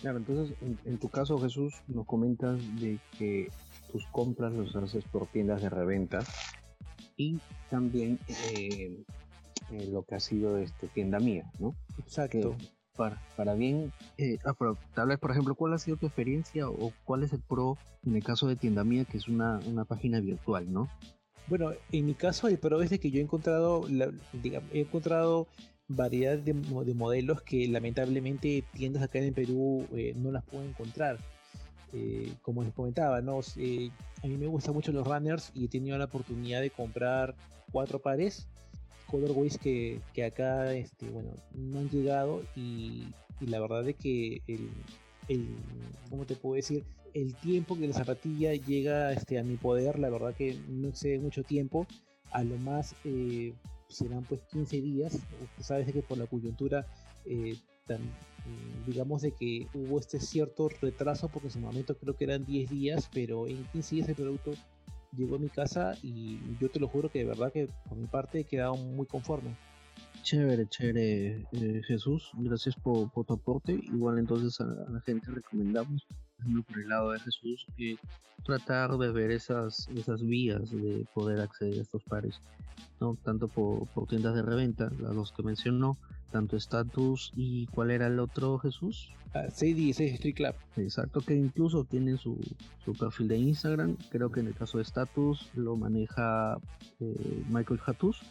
Claro, 0.00 0.18
entonces 0.18 0.56
en, 0.84 0.98
tu 0.98 1.08
caso 1.08 1.38
Jesús 1.38 1.74
nos 1.86 2.06
comentas 2.06 2.58
de 2.80 2.98
que 3.18 3.48
tus 3.92 4.06
compras 4.06 4.52
los 4.52 4.74
haces 4.74 5.04
por 5.04 5.26
tiendas 5.26 5.60
de 5.60 5.68
reventa 5.68 6.20
y 7.16 7.38
también 7.68 8.18
eh, 8.28 9.04
eh, 9.72 9.86
lo 9.90 10.02
que 10.02 10.14
ha 10.14 10.20
sido 10.20 10.56
este, 10.56 10.88
tienda 10.88 11.18
mía, 11.20 11.50
¿no? 11.58 11.74
Exacto. 11.98 12.56
para, 12.96 13.20
para 13.36 13.54
bien, 13.54 13.92
eh, 14.16 14.38
ah, 14.46 14.54
tal 14.94 15.08
vez, 15.08 15.18
por 15.18 15.32
ejemplo, 15.32 15.54
¿cuál 15.54 15.74
ha 15.74 15.78
sido 15.78 15.98
tu 15.98 16.06
experiencia 16.06 16.68
o 16.68 16.92
cuál 17.04 17.22
es 17.22 17.34
el 17.34 17.40
pro 17.40 17.76
en 18.06 18.16
el 18.16 18.24
caso 18.24 18.48
de 18.48 18.56
tienda 18.56 18.84
mía, 18.84 19.04
que 19.04 19.18
es 19.18 19.28
una, 19.28 19.60
una 19.66 19.84
página 19.84 20.20
virtual, 20.20 20.72
¿no? 20.72 20.88
Bueno, 21.46 21.72
en 21.92 22.06
mi 22.06 22.14
caso 22.14 22.48
el 22.48 22.58
pro 22.58 22.80
es 22.80 22.90
de 22.90 23.00
que 23.00 23.10
yo 23.10 23.18
he 23.18 23.22
encontrado, 23.22 23.84
digamos, 24.32 24.70
he 24.72 24.80
encontrado 24.80 25.46
variedad 25.90 26.38
de, 26.38 26.52
de, 26.52 26.94
modelos 26.94 27.42
que 27.42 27.66
lamentablemente 27.68 28.64
tiendas 28.72 29.02
acá 29.02 29.18
en 29.18 29.34
Perú 29.34 29.86
no 30.16 30.32
las 30.32 30.44
puedo 30.44 30.64
encontrar. 30.64 31.18
Eh, 31.92 32.32
como 32.42 32.62
les 32.62 32.72
comentaba, 32.72 33.20
¿no? 33.20 33.40
Eh, 33.56 33.90
a 34.22 34.26
mí 34.28 34.36
me 34.36 34.46
gustan 34.46 34.74
mucho 34.74 34.92
los 34.92 35.04
runners 35.04 35.50
y 35.54 35.64
he 35.64 35.68
tenido 35.68 35.98
la 35.98 36.04
oportunidad 36.04 36.60
de 36.60 36.70
comprar 36.70 37.34
cuatro 37.72 37.98
pares 37.98 38.46
colorways 39.10 39.58
que, 39.58 40.00
que 40.14 40.24
acá 40.24 40.72
este, 40.72 41.10
bueno, 41.10 41.30
no 41.52 41.80
han 41.80 41.90
llegado 41.90 42.42
y, 42.54 43.08
la 43.40 43.58
verdad 43.58 43.88
es 43.88 43.96
que 43.96 44.42
el, 44.46 44.70
el, 45.28 45.48
¿cómo 46.10 46.26
te 46.26 46.36
puedo 46.36 46.54
decir? 46.54 46.84
El 47.14 47.34
tiempo 47.36 47.76
que 47.76 47.88
la 47.88 47.94
zapatilla 47.94 48.54
llega 48.54 49.12
este, 49.12 49.38
a 49.38 49.42
mi 49.42 49.56
poder, 49.56 49.98
la 49.98 50.10
verdad 50.10 50.34
que 50.34 50.56
no 50.68 50.88
excede 50.88 51.18
mucho 51.18 51.42
tiempo, 51.42 51.86
a 52.30 52.44
lo 52.44 52.56
más 52.58 52.94
eh, 53.04 53.52
serán 53.90 54.24
pues 54.24 54.40
15 54.52 54.80
días, 54.80 55.18
sabes 55.60 55.92
que 55.92 56.02
por 56.02 56.18
la 56.18 56.26
coyuntura 56.26 56.86
tan, 57.86 58.00
Mm, 58.46 58.90
digamos 58.90 59.22
de 59.22 59.32
que 59.32 59.66
hubo 59.74 59.98
este 59.98 60.18
cierto 60.18 60.68
retraso 60.80 61.28
porque 61.28 61.48
en 61.48 61.52
su 61.52 61.60
momento 61.60 61.96
creo 61.96 62.16
que 62.16 62.24
eran 62.24 62.44
10 62.44 62.70
días, 62.70 63.10
pero 63.12 63.46
en 63.46 63.64
15 63.72 63.96
días 63.96 64.08
el 64.08 64.14
producto 64.14 64.52
llegó 65.16 65.36
a 65.36 65.38
mi 65.38 65.48
casa 65.48 65.94
y 66.02 66.38
yo 66.58 66.70
te 66.70 66.80
lo 66.80 66.88
juro 66.88 67.10
que 67.10 67.20
de 67.20 67.26
verdad 67.26 67.52
que 67.52 67.68
por 67.88 67.98
mi 67.98 68.06
parte 68.06 68.40
he 68.40 68.44
quedado 68.44 68.76
muy 68.76 69.06
conforme. 69.06 69.56
Chévere, 70.22 70.66
chévere, 70.68 71.46
eh, 71.52 71.82
Jesús. 71.86 72.30
Gracias 72.34 72.76
por, 72.76 73.10
tu 73.10 73.32
aporte. 73.32 73.72
Igual 73.72 74.18
entonces 74.18 74.60
a, 74.60 74.64
la 74.64 75.00
gente 75.00 75.30
recomendamos, 75.30 76.06
por 76.66 76.78
el 76.78 76.88
lado 76.88 77.10
de 77.12 77.20
Jesús, 77.20 77.66
que 77.76 77.98
tratar 78.44 78.96
de 78.96 79.10
ver 79.10 79.30
esas, 79.30 79.88
esas 79.94 80.22
vías 80.22 80.70
de 80.70 81.06
poder 81.14 81.40
acceder 81.40 81.78
a 81.78 81.82
estos 81.82 82.02
pares, 82.04 82.40
¿no? 83.00 83.16
Tanto 83.22 83.48
por, 83.48 83.86
por 83.88 84.06
tiendas 84.08 84.34
de 84.34 84.42
reventa, 84.42 84.90
las 84.98 85.14
dos 85.14 85.32
que 85.32 85.42
mencionó, 85.42 85.96
tanto 86.30 86.56
Status 86.56 87.32
y 87.36 87.66
cuál 87.66 87.90
era 87.90 88.06
el 88.06 88.18
otro 88.18 88.58
Jesús. 88.58 89.12
Ah, 89.34 89.48
616 89.48 90.14
Street 90.14 90.34
Club. 90.34 90.54
Exacto, 90.76 91.20
que 91.20 91.34
incluso 91.34 91.84
tienen 91.84 92.18
su, 92.18 92.38
su, 92.84 92.92
perfil 92.94 93.28
de 93.28 93.36
Instagram. 93.36 93.96
Creo 94.10 94.30
que 94.32 94.40
en 94.40 94.48
el 94.48 94.54
caso 94.54 94.78
de 94.78 94.82
Status 94.82 95.50
lo 95.54 95.76
maneja 95.76 96.58
eh, 96.98 97.44
Michael 97.48 97.80
Hatus. 97.86 98.22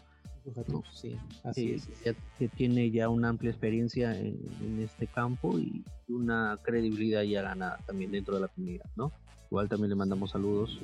Sí, 0.92 1.16
así 1.44 1.72
es. 1.72 1.90
que 2.38 2.48
tiene 2.48 2.92
ya 2.92 3.10
una 3.10 3.30
amplia 3.30 3.52
experiencia 3.52 4.18
en, 4.18 4.40
en, 4.62 4.80
este 4.82 5.08
campo 5.08 5.58
y 5.58 5.84
una 6.08 6.58
credibilidad 6.62 7.22
ya 7.24 7.42
ganada 7.42 7.78
también 7.86 8.12
dentro 8.12 8.36
de 8.36 8.42
la 8.42 8.48
comunidad, 8.48 8.86
¿no? 8.96 9.12
Igual 9.52 9.68
también 9.68 9.90
le 9.90 9.96
mandamos 9.96 10.32
saludos. 10.32 10.80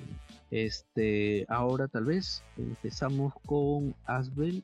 Este, 0.51 1.45
ahora 1.49 1.87
tal 1.87 2.05
vez 2.05 2.43
empezamos 2.57 3.33
con 3.45 3.95
Asbel 4.05 4.63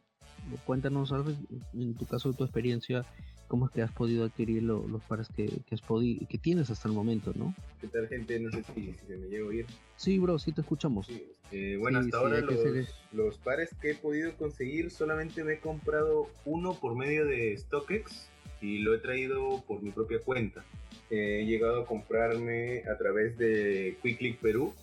cuéntanos, 0.65 1.11
algo 1.11 1.31
en 1.73 1.95
tu 1.95 2.05
caso, 2.05 2.33
tu 2.33 2.43
experiencia, 2.43 3.05
cómo 3.51 3.65
es 3.65 3.71
que 3.73 3.81
has 3.81 3.91
podido 3.91 4.23
adquirir 4.23 4.63
los 4.63 5.03
pares 5.09 5.27
que, 5.35 5.59
has 5.73 5.81
podido, 5.81 6.25
que 6.25 6.37
tienes 6.37 6.69
hasta 6.69 6.87
el 6.87 6.93
momento, 6.93 7.33
¿no? 7.35 7.53
¿Qué 7.81 7.87
tal, 7.87 8.07
gente? 8.07 8.39
No 8.39 8.49
sé 8.49 8.63
si, 8.73 8.95
se 9.05 9.17
me 9.17 9.27
llega 9.27 9.43
a 9.43 9.47
oír. 9.49 9.65
Sí, 9.97 10.19
bro, 10.19 10.39
sí 10.39 10.53
te 10.53 10.61
escuchamos. 10.61 11.09
Eh, 11.51 11.75
bueno, 11.77 11.99
hasta 11.99 12.17
ahora 12.17 12.39
los, 12.39 12.57
los, 13.11 13.37
pares 13.39 13.75
que 13.81 13.91
he 13.91 13.95
podido 13.95 14.33
conseguir 14.37 14.89
solamente 14.89 15.43
me 15.43 15.55
he 15.55 15.59
comprado 15.59 16.29
uno 16.45 16.75
por 16.75 16.95
medio 16.95 17.25
de 17.25 17.57
StockX 17.57 18.29
y 18.61 18.77
lo 18.77 18.95
he 18.95 18.99
traído 18.99 19.61
por 19.67 19.83
mi 19.83 19.91
propia 19.91 20.19
cuenta. 20.19 20.63
he 21.09 21.43
llegado 21.45 21.81
a 21.81 21.85
comprarme 21.85 22.83
a 22.89 22.97
través 22.97 23.37
de 23.37 23.97
QuickLink 24.01 24.37
Perú, 24.39 24.73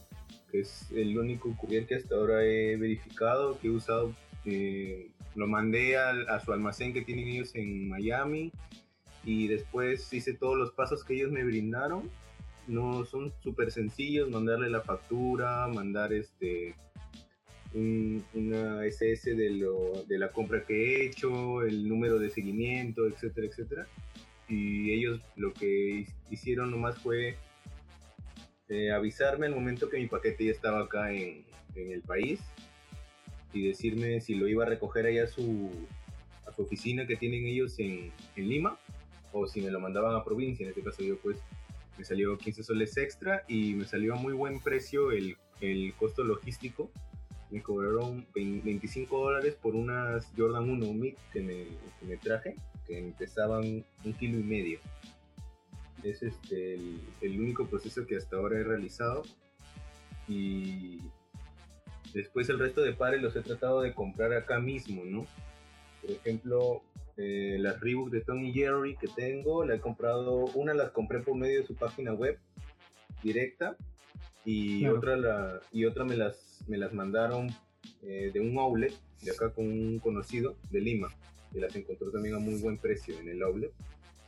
que 0.53 0.61
es 0.61 0.93
el 0.93 1.19
único 1.19 1.57
courier 1.57 1.87
que 1.87 1.95
hasta 1.95 2.17
ahora 2.17 2.45
he 2.45 2.77
verificado, 2.77 3.59
que 3.59 3.69
he 3.69 3.71
usado 3.71 4.13
eh, 4.45 5.11
lo 5.35 5.47
mandé 5.47 5.97
a, 5.97 6.41
su 6.41 6.53
almacén 6.53 6.93
que 6.93 7.03
tienen 7.03 7.29
ellos 7.29 7.55
en 7.55 7.89
Miami 7.89 8.53
y 9.25 9.47
después 9.49 10.13
hice 10.13 10.35
todos 10.35 10.57
los 10.57 10.73
pasos 10.73 11.05
que 11.05 11.15
ellos 11.15 11.31
me 11.31 11.45
brindaron. 11.45 12.11
No 12.67 13.05
son 13.05 13.33
súper 13.43 13.71
sencillos, 13.71 14.31
mandarle 14.31 14.69
la 14.69 14.83
factura, 14.83 15.69
mandar 15.69 16.13
este 16.13 16.75
una 17.75 18.87
SS 18.87 19.35
de, 19.35 19.51
lo, 19.51 20.05
de 20.05 20.19
la 20.19 20.33
compra 20.33 20.65
que 20.65 20.75
he 20.75 21.07
hecho, 21.07 21.63
el 21.63 21.87
número 21.87 22.19
de 22.19 22.31
seguimiento, 22.31 23.07
etcétera, 23.07 23.47
etcétera. 23.47 23.87
Y 24.49 24.91
ellos 24.93 25.21
lo 25.37 25.53
que 25.53 26.07
hicieron 26.31 26.71
nomás 26.71 26.99
fue 26.99 27.37
eh, 28.69 28.91
avisarme 28.91 29.47
el 29.47 29.55
momento 29.55 29.91
que 29.91 29.99
mi 29.99 30.07
paquete 30.07 30.47
ya 30.47 30.53
estaba 30.53 30.81
acá 30.85 31.13
en, 31.13 31.45
en 31.75 31.93
el 31.93 32.01
país 32.03 32.41
y 33.53 33.69
decirme 33.69 34.21
si 34.21 34.35
lo 34.35 34.49
iba 34.49 34.65
a 34.65 34.69
recoger 34.69 35.07
allá 35.07 35.25
a 35.25 35.27
su, 35.29 35.71
su 36.59 36.63
oficina 36.63 37.07
que 37.07 37.17
tienen 37.17 37.47
ellos 37.47 37.79
en, 37.79 38.13
en, 38.37 38.49
Lima, 38.49 38.79
o 39.33 39.47
si 39.47 39.61
me 39.61 39.71
lo 39.71 39.81
mandaban 39.81 40.15
a 40.15 40.25
provincia, 40.25 40.65
en 40.65 40.71
este 40.71 40.83
caso 40.83 41.03
yo 41.03 41.17
pues 41.19 41.39
me 41.97 42.05
salió 42.05 42.37
15 42.37 42.63
soles 42.63 42.97
extra 42.97 43.45
y 43.49 43.75
me 43.75 43.85
salió 43.85 44.15
a 44.15 44.17
muy 44.17 44.33
buen 44.33 44.61
precio 44.61 45.13
el, 45.13 45.37
el 45.61 45.95
costo 45.95 46.25
logístico. 46.25 46.91
Me 47.51 47.63
cobraron 47.63 48.27
25 48.35 49.19
dólares 49.19 49.57
por 49.61 49.75
unas 49.75 50.31
Jordan 50.37 50.69
1 50.69 50.93
Mid 50.93 51.15
que 51.33 51.41
me, 51.41 51.65
que 51.99 52.07
me 52.07 52.17
traje, 52.17 52.57
que 52.87 53.13
pesaban 53.19 53.85
un 54.05 54.13
kilo 54.15 54.39
y 54.39 54.43
medio. 54.43 54.81
Es 56.03 56.23
este, 56.23 56.75
el, 56.75 57.01
el 57.21 57.41
único 57.41 57.67
proceso 57.67 58.07
que 58.07 58.17
hasta 58.17 58.37
ahora 58.37 58.59
he 58.59 58.65
realizado. 58.65 59.23
Y 60.29 61.01
después 62.15 62.49
el 62.49 62.59
resto 62.59 62.83
de 62.83 62.93
pares 62.93 63.23
los 63.23 63.35
he 63.37 63.43
tratado 63.43 63.83
de 63.83 63.95
comprar 63.95 64.33
acá 64.33 64.59
mismo, 64.59 65.05
¿no? 65.05 65.27
Por 66.01 66.11
ejemplo, 66.11 66.83
eh, 67.17 67.57
las 67.59 67.81
Reebok 67.81 68.11
de 68.11 68.21
Tony 68.21 68.53
Jerry 68.53 68.97
que 68.97 69.09
tengo, 69.09 69.65
la 69.65 69.75
he 69.75 69.81
comprado, 69.81 70.47
una 70.55 70.75
las 70.75 70.91
compré 70.91 71.21
por 71.21 71.37
medio 71.37 71.61
de 71.61 71.67
su 71.67 71.75
página 71.75 72.13
web 72.13 72.39
directa 73.23 73.77
y 74.45 74.87
otra 74.87 75.17
la, 75.17 75.61
y 75.73 75.85
otra 75.85 76.05
me 76.05 76.17
las 76.17 76.65
me 76.69 76.79
las 76.79 76.93
mandaron 76.93 77.49
eh, 78.03 78.31
de 78.33 78.41
un 78.41 78.59
outlet 78.59 78.95
de 79.23 79.33
acá 79.33 79.51
con 79.51 79.67
un 79.67 79.99
conocido 79.99 80.57
de 80.71 80.81
Lima 80.81 81.09
que 81.53 81.61
las 81.61 81.75
encontró 81.75 82.11
también 82.11 82.35
a 82.35 82.39
muy 82.39 82.61
buen 82.61 82.79
precio 82.79 83.19
en 83.19 83.29
el 83.29 83.43
outlet. 83.43 83.73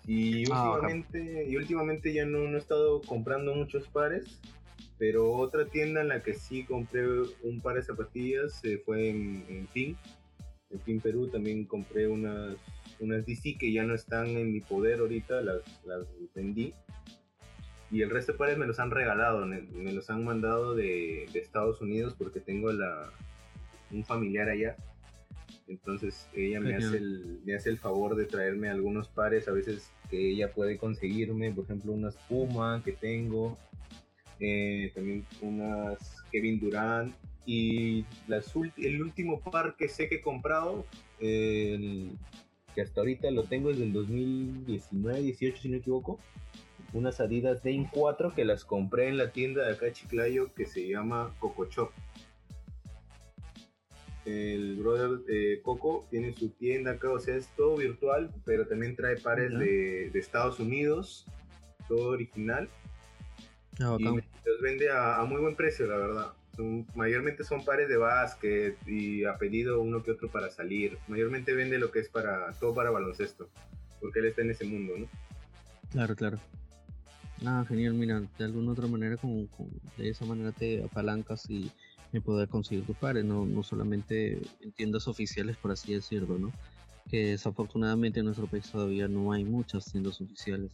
Y 0.06 0.50
ah, 0.50 0.72
últimamente 0.72 1.46
y 1.48 1.56
últimamente 1.56 2.12
ya 2.12 2.24
no, 2.24 2.38
no, 2.48 2.56
he 2.56 2.60
estado 2.60 3.00
comprando 3.02 3.54
muchos 3.54 3.86
pares 3.88 4.40
pero 5.00 5.32
otra 5.32 5.64
tienda 5.64 6.02
en 6.02 6.08
la 6.08 6.22
que 6.22 6.34
sí 6.34 6.62
compré 6.62 7.04
un 7.42 7.60
par 7.60 7.74
de 7.74 7.82
zapatillas 7.82 8.64
eh, 8.64 8.80
fue 8.84 9.08
en, 9.08 9.44
en 9.48 9.66
Fin 9.68 9.96
en 10.70 10.80
Fin 10.80 11.00
Perú 11.00 11.26
también 11.26 11.64
compré 11.64 12.06
unas 12.06 12.56
unas 13.00 13.26
DC 13.26 13.56
que 13.58 13.72
ya 13.72 13.82
no 13.82 13.94
están 13.94 14.26
en 14.28 14.52
mi 14.52 14.60
poder 14.60 15.00
ahorita, 15.00 15.40
las, 15.40 15.62
las 15.84 16.06
vendí. 16.34 16.74
Y 17.90 18.02
el 18.02 18.10
resto 18.10 18.32
de 18.32 18.38
pares 18.38 18.58
me 18.58 18.66
los 18.66 18.78
han 18.78 18.90
regalado, 18.90 19.44
me, 19.46 19.92
los 19.92 20.10
han 20.10 20.24
mandado 20.24 20.74
de, 20.74 21.26
de, 21.32 21.38
Estados 21.40 21.80
Unidos 21.80 22.14
porque 22.16 22.38
tengo 22.38 22.70
la, 22.72 23.10
un 23.90 24.04
familiar 24.04 24.48
allá. 24.48 24.76
Entonces 25.66 26.28
ella 26.34 26.60
me 26.60 26.76
hace, 26.76 26.98
el, 26.98 27.40
me 27.44 27.54
hace 27.54 27.70
el 27.70 27.78
favor 27.78 28.16
de 28.16 28.26
traerme 28.26 28.68
algunos 28.68 29.08
pares 29.08 29.48
a 29.48 29.52
veces 29.52 29.90
que 30.08 30.30
ella 30.30 30.52
puede 30.52 30.78
conseguirme, 30.78 31.52
por 31.52 31.64
ejemplo 31.64 31.92
unas 31.92 32.16
Puma 32.28 32.82
que 32.84 32.92
tengo, 32.92 33.58
eh, 34.40 34.90
también 34.94 35.24
unas 35.42 36.22
Kevin 36.32 36.58
Durant 36.58 37.14
y 37.46 38.04
las 38.26 38.52
el 38.76 39.02
último 39.02 39.40
par 39.40 39.76
que 39.76 39.88
sé 39.88 40.08
que 40.08 40.16
he 40.16 40.20
comprado, 40.20 40.86
el, 41.18 42.10
que 42.74 42.82
hasta 42.82 43.00
ahorita 43.00 43.30
lo 43.30 43.44
tengo 43.44 43.68
desde 43.68 43.84
el 43.84 43.92
2019, 43.92 45.20
18 45.22 45.60
si 45.60 45.68
no 45.68 45.72
me 45.72 45.78
equivoco, 45.78 46.18
unas 46.92 47.20
Adidas 47.20 47.62
Dame 47.62 47.88
4 47.92 48.34
que 48.34 48.44
las 48.44 48.64
compré 48.64 49.08
en 49.08 49.18
la 49.18 49.32
tienda 49.32 49.66
de 49.66 49.74
acá 49.74 49.86
de 49.86 49.92
Chiclayo 49.92 50.52
que 50.54 50.66
se 50.66 50.88
llama 50.88 51.34
Coco 51.38 51.66
Shop. 51.68 51.90
El 54.24 54.76
brother 54.76 55.18
de 55.24 55.60
Coco 55.62 56.06
tiene 56.10 56.32
su 56.34 56.50
tienda 56.50 56.92
acá, 56.92 57.10
o 57.10 57.18
sea, 57.18 57.36
es 57.36 57.48
todo 57.56 57.76
virtual, 57.76 58.30
pero 58.44 58.66
también 58.66 58.94
trae 58.94 59.16
pares 59.16 59.50
de, 59.58 60.10
de, 60.10 60.18
Estados 60.18 60.60
Unidos, 60.60 61.26
todo 61.88 62.10
original. 62.10 62.68
Ah, 63.80 63.96
y 63.98 64.19
los 64.44 64.60
vende 64.60 64.90
a, 64.90 65.16
a 65.16 65.24
muy 65.24 65.40
buen 65.40 65.56
precio, 65.56 65.86
la 65.86 65.96
verdad 65.96 66.32
mayormente 66.94 67.44
son 67.44 67.64
pares 67.64 67.88
de 67.88 67.96
básquet 67.96 68.76
y 68.86 69.24
ha 69.24 69.36
pedido 69.38 69.80
uno 69.80 70.02
que 70.02 70.12
otro 70.12 70.28
para 70.28 70.50
salir. 70.50 70.98
Mayormente 71.08 71.54
vende 71.54 71.78
lo 71.78 71.90
que 71.90 72.00
es 72.00 72.08
para 72.08 72.52
todo 72.54 72.74
para 72.74 72.90
baloncesto, 72.90 73.48
porque 74.00 74.20
él 74.20 74.26
está 74.26 74.42
en 74.42 74.50
ese 74.50 74.64
mundo, 74.64 74.94
¿no? 74.98 75.06
Claro, 75.90 76.14
claro. 76.14 76.38
Ah, 77.44 77.64
genial, 77.66 77.94
mira, 77.94 78.22
de 78.38 78.44
alguna 78.44 78.72
otra 78.72 78.86
manera, 78.86 79.16
con, 79.16 79.48
de 79.96 80.08
esa 80.08 80.24
manera 80.26 80.52
te 80.52 80.84
apalancas 80.84 81.48
y 81.48 81.70
me 82.12 82.20
poder 82.20 82.48
conseguir 82.48 82.84
tus 82.84 82.96
pares, 82.96 83.24
no, 83.24 83.46
no 83.46 83.62
solamente 83.62 84.38
en 84.60 84.72
tiendas 84.72 85.08
oficiales, 85.08 85.56
por 85.56 85.70
así 85.70 85.94
decirlo, 85.94 86.38
¿no? 86.38 86.52
Que 87.08 87.28
desafortunadamente 87.30 88.20
en 88.20 88.26
nuestro 88.26 88.46
país 88.46 88.70
todavía 88.70 89.08
no 89.08 89.32
hay 89.32 89.44
muchas 89.44 89.86
tiendas 89.90 90.20
oficiales. 90.20 90.70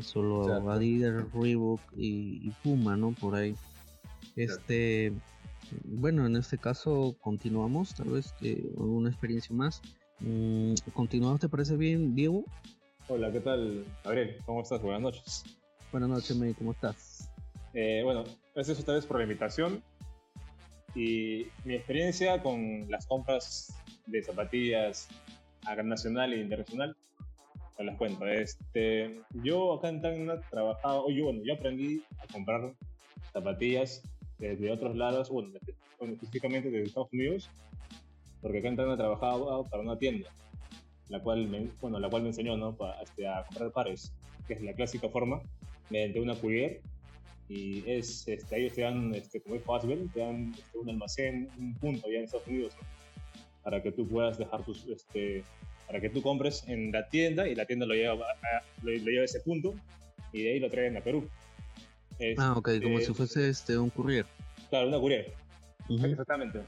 Solo 0.00 0.70
Adidas, 0.70 1.24
Reebok 1.32 1.80
y, 1.96 2.40
y 2.46 2.50
Puma, 2.62 2.96
¿no? 2.96 3.12
Por 3.12 3.34
ahí. 3.34 3.54
Este, 4.36 5.12
bueno, 5.84 6.26
en 6.26 6.36
este 6.36 6.58
caso 6.58 7.16
continuamos, 7.20 7.94
tal 7.94 8.10
vez 8.10 8.34
eh, 8.42 8.70
alguna 8.76 9.08
experiencia 9.08 9.54
más. 9.54 9.80
Mm, 10.20 10.74
¿Continuamos 10.92 11.40
te 11.40 11.48
parece 11.48 11.76
bien, 11.76 12.14
Diego? 12.14 12.44
Hola, 13.08 13.30
¿qué 13.32 13.40
tal, 13.40 13.84
Gabriel? 14.04 14.36
¿Cómo 14.44 14.62
estás? 14.62 14.82
Buenas 14.82 15.02
noches. 15.02 15.44
Buenas 15.92 16.10
noches, 16.10 16.36
May, 16.36 16.54
¿cómo 16.54 16.72
estás? 16.72 17.30
Eh, 17.72 18.02
bueno, 18.02 18.24
gracias 18.54 18.80
otra 18.80 18.94
vez 18.94 19.06
por 19.06 19.18
la 19.18 19.24
invitación. 19.24 19.82
Y 20.94 21.46
mi 21.64 21.74
experiencia 21.74 22.42
con 22.42 22.90
las 22.90 23.06
compras 23.06 23.74
de 24.06 24.22
zapatillas 24.22 25.08
a 25.66 25.74
gran 25.74 25.88
nacional 25.88 26.32
e 26.32 26.40
internacional, 26.40 26.96
te 27.76 27.84
las 27.84 27.96
cuento. 27.96 28.26
Este, 28.26 29.20
yo 29.42 29.74
acá 29.74 29.88
en 29.88 30.00
Tacna 30.00 30.34
he 30.34 30.50
trabajado, 30.50 31.06
o 31.06 31.10
yo, 31.10 31.24
bueno, 31.24 31.42
yo 31.44 31.54
aprendí 31.54 32.02
a 32.18 32.32
comprar 32.32 32.72
zapatillas 33.32 34.02
desde 34.38 34.70
otros 34.70 34.96
lados, 34.96 35.30
bueno, 35.30 35.50
específicamente 36.00 36.70
desde 36.70 36.86
Estados 36.86 37.12
Unidos, 37.12 37.50
porque 38.40 38.58
acá 38.58 38.68
en 38.68 38.76
Tacna 38.76 38.96
trabajaba 38.96 39.64
para 39.64 39.82
una 39.82 39.98
tienda, 39.98 40.30
la 41.08 41.20
cual 41.20 41.48
me, 41.48 41.68
bueno, 41.80 41.98
la 41.98 42.08
cual 42.08 42.22
me 42.22 42.28
enseñó 42.28 42.56
¿no? 42.56 42.76
Este, 43.02 43.28
a 43.28 43.44
comprar 43.44 43.72
pares, 43.72 44.12
que 44.46 44.54
es 44.54 44.62
la 44.62 44.72
clásica 44.72 45.08
forma, 45.08 45.40
mediante 45.90 46.20
una 46.20 46.34
courier, 46.34 46.80
y 47.48 47.88
es, 47.88 48.26
este, 48.26 48.58
ellos 48.58 48.72
te 48.72 48.82
dan, 48.82 49.14
este, 49.14 49.40
como 49.40 49.54
es 49.54 49.62
fácil, 49.62 50.10
te 50.12 50.20
dan 50.20 50.52
este, 50.56 50.78
un 50.78 50.90
almacén, 50.90 51.48
un 51.58 51.74
punto 51.74 52.06
allá 52.06 52.18
en 52.18 52.24
Estados 52.24 52.46
Unidos, 52.46 52.74
para 53.62 53.82
que 53.82 53.92
tú 53.92 54.06
puedas 54.06 54.38
dejar 54.38 54.64
tus, 54.64 54.86
este, 54.88 55.44
para 55.86 56.00
que 56.00 56.10
tú 56.10 56.22
compres 56.22 56.64
en 56.66 56.92
la 56.92 57.08
tienda 57.08 57.48
y 57.48 57.54
la 57.54 57.66
tienda 57.66 57.86
lo 57.86 57.94
lleva, 57.94 58.26
a, 58.26 58.62
lo, 58.82 58.92
lleva 58.92 59.22
a 59.22 59.24
ese 59.24 59.40
punto 59.40 59.74
y 60.32 60.42
de 60.42 60.52
ahí 60.52 60.60
lo 60.60 60.70
traen 60.70 60.96
a 60.96 61.00
Perú 61.00 61.28
ah, 62.38 62.54
ok, 62.56 62.70
como 62.82 63.00
si 63.00 63.12
fuese 63.12 63.48
este, 63.48 63.78
un 63.78 63.90
courier. 63.90 64.26
Claro, 64.70 64.88
una 64.88 64.98
courier. 64.98 65.32
Exactamente. 65.88 66.60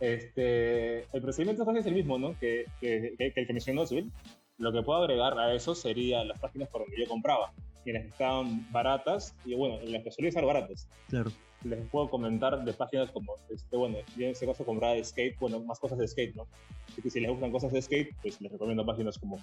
Este, 0.00 1.00
el 1.12 1.22
procedimiento 1.22 1.70
es 1.78 1.86
el 1.86 1.94
mismo, 1.94 2.18
¿no? 2.18 2.38
Que, 2.38 2.66
que, 2.80 3.14
que, 3.16 3.32
el 3.34 3.46
que 3.46 3.52
mencionó 3.52 3.86
Zul. 3.86 4.10
Lo 4.58 4.72
que 4.72 4.82
puedo 4.82 5.02
agregar 5.02 5.38
a 5.38 5.54
eso 5.54 5.74
sería 5.74 6.24
las 6.24 6.38
páginas 6.38 6.68
por 6.68 6.82
donde 6.82 6.98
yo 6.98 7.08
compraba, 7.08 7.52
y 7.84 7.92
las 7.92 8.02
que 8.02 8.08
estaban 8.08 8.70
baratas, 8.70 9.34
y 9.44 9.54
bueno, 9.54 9.78
las 9.84 10.02
que 10.02 10.10
solían 10.10 10.28
estar 10.28 10.44
baratas. 10.44 10.88
Claro. 11.08 11.32
Les 11.64 11.88
puedo 11.90 12.10
comentar 12.10 12.64
de 12.64 12.72
páginas 12.72 13.10
como, 13.10 13.34
este, 13.50 13.76
bueno, 13.76 13.98
en 14.16 14.22
este 14.30 14.46
caso 14.46 14.64
compraba 14.64 14.94
de 14.94 15.04
skate, 15.04 15.38
bueno, 15.38 15.60
más 15.60 15.78
cosas 15.78 15.98
de 15.98 16.08
skate, 16.08 16.34
¿no? 16.34 16.46
Así 16.88 17.02
que 17.02 17.10
si 17.10 17.20
les 17.20 17.30
gustan 17.30 17.52
cosas 17.52 17.72
de 17.72 17.80
skate, 17.80 18.14
pues 18.20 18.40
les 18.40 18.50
recomiendo 18.50 18.84
páginas 18.84 19.18
como 19.18 19.38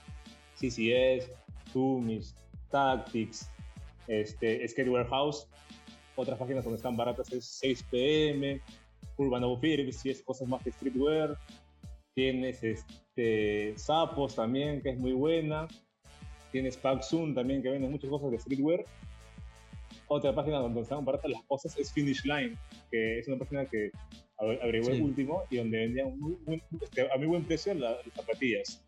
CCS, 0.55 1.31
Tumis, 1.71 2.35
Tactics, 2.69 3.49
este, 4.07 4.67
Skate 4.67 4.89
Warehouse. 4.89 5.47
Otras 6.15 6.37
páginas 6.37 6.65
donde 6.65 6.77
están 6.77 6.97
baratas 6.97 7.31
es 7.31 7.61
6pm, 7.63 8.61
Urban 9.17 9.43
Outfitters, 9.43 9.97
si 9.97 10.09
es 10.09 10.21
cosas 10.21 10.47
más 10.47 10.63
de 10.65 10.71
streetwear. 10.71 11.37
Tienes 12.13 12.61
este, 12.63 13.73
Sapos 13.77 14.35
también, 14.35 14.81
que 14.81 14.89
es 14.89 14.99
muy 14.99 15.13
buena. 15.13 15.67
Tienes 16.51 16.75
Paxun 16.75 17.33
también, 17.33 17.61
que 17.61 17.69
vende 17.69 17.87
muchas 17.87 18.09
cosas 18.09 18.31
de 18.31 18.39
streetwear. 18.39 18.83
Otra 20.09 20.33
página 20.33 20.57
donde 20.57 20.81
están 20.81 21.05
baratas 21.05 21.31
las 21.31 21.43
cosas 21.43 21.77
es 21.77 21.93
Finish 21.93 22.25
Line, 22.25 22.57
que 22.91 23.19
es 23.19 23.27
una 23.27 23.37
página 23.37 23.65
que 23.65 23.91
averigué 24.37 24.97
el 24.97 25.03
último 25.03 25.43
y 25.51 25.57
donde 25.57 25.77
vendían 25.77 26.13
este, 26.81 27.01
a 27.11 27.17
muy 27.17 27.27
buen 27.27 27.43
precio 27.43 27.73
las, 27.75 28.05
las 28.05 28.15
zapatillas. 28.15 28.83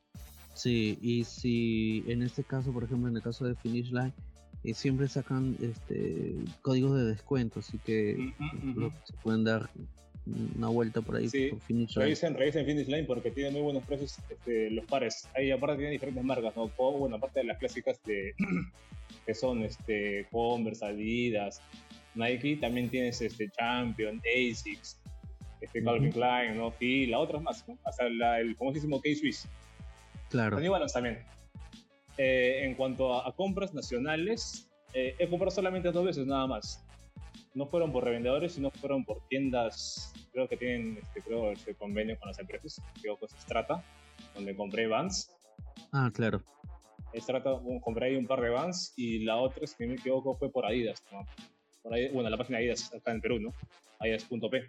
Sí, 0.56 0.98
y 1.02 1.24
si 1.24 2.04
en 2.08 2.24
este 2.24 2.44
caso, 2.44 2.74
por 2.74 2.84
ejemplo, 2.84 3.08
en 3.08 3.16
el 3.16 3.22
caso 3.22 3.46
de 3.46 3.56
Finish 3.56 3.92
Line, 3.92 4.14
y 4.64 4.74
siempre 4.74 5.08
sacan 5.08 5.58
este 5.62 6.36
códigos 6.62 6.98
de 6.98 7.06
descuento, 7.06 7.60
así 7.60 7.78
que 7.80 8.34
se 9.06 9.14
pueden 9.24 9.44
dar 9.44 9.70
una 10.58 10.68
vuelta 10.68 11.02
por 11.02 11.16
ahí 11.16 11.30
por 11.50 11.60
Finish 11.62 11.96
Line. 11.96 12.06
Revisen, 12.06 12.36
revisen 12.36 12.66
Finish 12.66 12.88
Line 12.88 13.04
porque 13.04 13.32
tiene 13.32 13.52
muy 13.52 13.62
buenos 13.62 13.84
precios 13.84 14.18
este, 14.30 14.70
los 14.72 14.86
pares. 14.86 15.28
Ahí 15.36 15.52
aparte 15.52 15.78
tienen 15.78 15.94
diferentes 15.94 16.24
marcas, 16.24 16.56
¿no? 16.56 16.68
Bueno, 16.78 17.16
aparte 17.16 17.42
de 17.42 17.46
las 17.46 17.58
clásicas 17.58 18.02
de 18.04 18.34
que 19.26 19.34
son 19.34 19.64
este 19.64 20.28
Converse, 20.32 20.86
Adidas, 20.86 21.62
Nike, 22.16 22.58
también 22.58 22.90
tienes 22.90 23.22
este 23.22 23.50
Champion, 23.52 24.20
ASICS, 24.20 25.00
este 25.62 25.84
Calvin 25.84 26.12
Klein, 26.12 26.58
¿no? 26.58 26.72
Fila, 26.72 27.20
otras 27.20 27.42
más, 27.42 27.68
¿no? 27.68 27.78
Hasta 27.86 28.08
el 28.08 28.56
famosísimo 28.56 29.00
K-Swiss. 29.02 29.48
Claro. 30.30 30.60
Son 30.60 30.88
también. 30.94 31.20
Eh, 32.18 32.66
en 32.66 32.76
cuanto 32.76 33.14
a, 33.16 33.34
compras 33.36 33.74
nacionales, 33.74 34.70
eh, 34.94 35.16
he 35.18 35.28
comprado 35.28 35.52
solamente 35.52 35.92
dos 35.92 36.06
veces 36.06 36.26
nada 36.26 36.48
más. 36.48 36.84
No 37.54 37.66
fueron 37.66 37.92
por 37.92 38.04
revendedores, 38.04 38.54
sino 38.54 38.72
fueron 38.72 39.04
por 39.04 39.26
tiendas, 39.28 40.14
creo 40.32 40.48
que 40.48 40.58
tienen 40.58 40.98
este, 41.02 41.22
creo, 41.22 41.52
este 41.52 41.76
convenio 41.76 42.18
con 42.20 42.30
las 42.30 42.40
empresas, 42.40 42.82
creo 43.02 43.18
que 43.18 43.28
se 43.28 43.48
trata. 43.48 43.84
donde 44.36 44.56
compré 44.56 44.88
Vans. 44.88 45.32
Ah, 45.92 46.10
claro. 46.14 46.44
Compré 47.82 48.08
ahí 48.08 48.16
un 48.16 48.28
par 48.28 48.42
de 48.42 48.50
Vans 48.50 48.94
y 48.96 49.20
la 49.20 49.38
otra, 49.38 49.66
si 49.68 49.84
no 49.84 49.90
me 49.90 49.96
equivoco, 49.96 50.36
fue 50.36 50.52
por 50.52 50.66
Adidas. 50.66 51.04
Por 51.82 51.94
ahí, 51.94 52.10
bueno, 52.10 52.30
la 52.30 52.38
página 52.38 52.60
Adidas 52.60 52.94
acá 52.94 53.12
en 53.12 53.22
Perú, 53.22 53.40
¿no? 53.40 53.54
Adidas.p. 54.00 54.68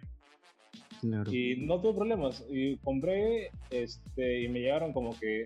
Claro. 1.01 1.33
Y 1.33 1.57
no 1.57 1.81
tuve 1.81 1.93
problemas. 1.93 2.43
Y 2.49 2.77
compré 2.77 3.51
este, 3.69 4.43
y 4.43 4.47
me 4.47 4.59
llegaron 4.59 4.93
como 4.93 5.17
que 5.19 5.45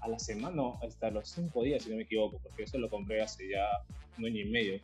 a 0.00 0.08
la 0.08 0.18
semana, 0.18 0.54
no, 0.54 0.78
hasta 0.82 1.10
los 1.10 1.28
cinco 1.28 1.62
días, 1.62 1.84
si 1.84 1.90
no 1.90 1.96
me 1.96 2.02
equivoco, 2.02 2.38
porque 2.42 2.64
eso 2.64 2.78
lo 2.78 2.88
compré 2.88 3.20
hace 3.20 3.48
ya 3.48 3.66
un 4.18 4.26
año 4.26 4.40
y 4.40 4.50
medio. 4.50 4.80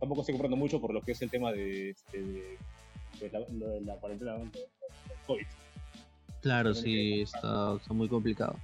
tampoco 0.00 0.22
estoy 0.22 0.34
comprando 0.34 0.56
mucho 0.56 0.80
por 0.80 0.92
lo 0.92 1.02
que 1.02 1.12
es 1.12 1.22
el 1.22 1.30
tema 1.30 1.52
de, 1.52 1.90
este, 1.90 2.22
de, 2.22 3.30
la, 3.30 3.40
de 3.40 3.80
la 3.82 3.96
cuarentena 3.96 4.34
del 4.34 4.50
COVID. 5.26 5.46
Claro, 6.40 6.74
sí, 6.74 7.20
está, 7.20 7.76
está, 7.76 7.94
muy 7.94 8.08
complicado. 8.08 8.56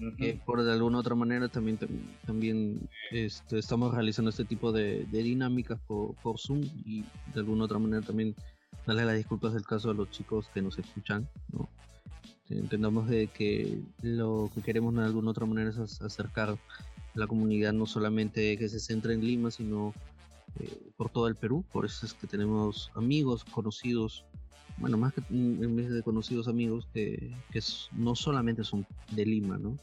Eh, 0.00 0.38
por 0.46 0.62
de 0.62 0.72
alguna 0.72 0.98
otra 0.98 1.16
manera 1.16 1.48
también 1.48 1.78
también 2.24 2.88
este, 3.10 3.58
estamos 3.58 3.92
realizando 3.92 4.30
este 4.30 4.44
tipo 4.44 4.70
de, 4.70 5.04
de 5.06 5.22
dinámicas 5.22 5.80
por, 5.88 6.14
por, 6.16 6.38
Zoom 6.38 6.60
y 6.84 7.02
de 7.34 7.40
alguna 7.40 7.64
otra 7.64 7.80
manera 7.80 8.02
también 8.02 8.36
darle 8.86 9.04
las 9.04 9.16
disculpas 9.16 9.54
del 9.54 9.66
caso 9.66 9.90
a 9.90 9.94
los 9.94 10.10
chicos 10.10 10.48
que 10.54 10.62
nos 10.62 10.78
escuchan, 10.78 11.28
¿no? 11.52 11.68
Entendamos 12.48 13.08
de 13.08 13.26
que 13.26 13.82
lo 14.00 14.50
que 14.54 14.62
queremos 14.62 14.94
de 14.94 15.02
alguna 15.04 15.32
otra 15.32 15.46
manera 15.46 15.70
es 15.70 16.00
acercar 16.00 16.56
la 17.14 17.26
comunidad 17.26 17.72
no 17.72 17.84
solamente 17.84 18.56
que 18.56 18.68
se 18.68 18.80
centra 18.80 19.12
en 19.12 19.20
Lima, 19.20 19.50
sino 19.50 19.92
eh, 20.58 20.90
por 20.96 21.10
todo 21.10 21.28
el 21.28 21.34
Perú. 21.34 21.64
Por 21.70 21.84
eso 21.84 22.06
es 22.06 22.14
que 22.14 22.26
tenemos 22.26 22.90
amigos, 22.94 23.44
conocidos, 23.44 24.24
bueno, 24.78 24.96
más 24.96 25.12
que 25.12 25.22
en 25.30 25.76
vez 25.76 25.90
de 25.90 26.02
conocidos 26.02 26.48
amigos, 26.48 26.88
que, 26.92 27.32
que 27.50 27.60
no 27.92 28.14
solamente 28.14 28.64
son 28.64 28.86
de 29.12 29.26
Lima, 29.26 29.58
¿no? 29.58 29.76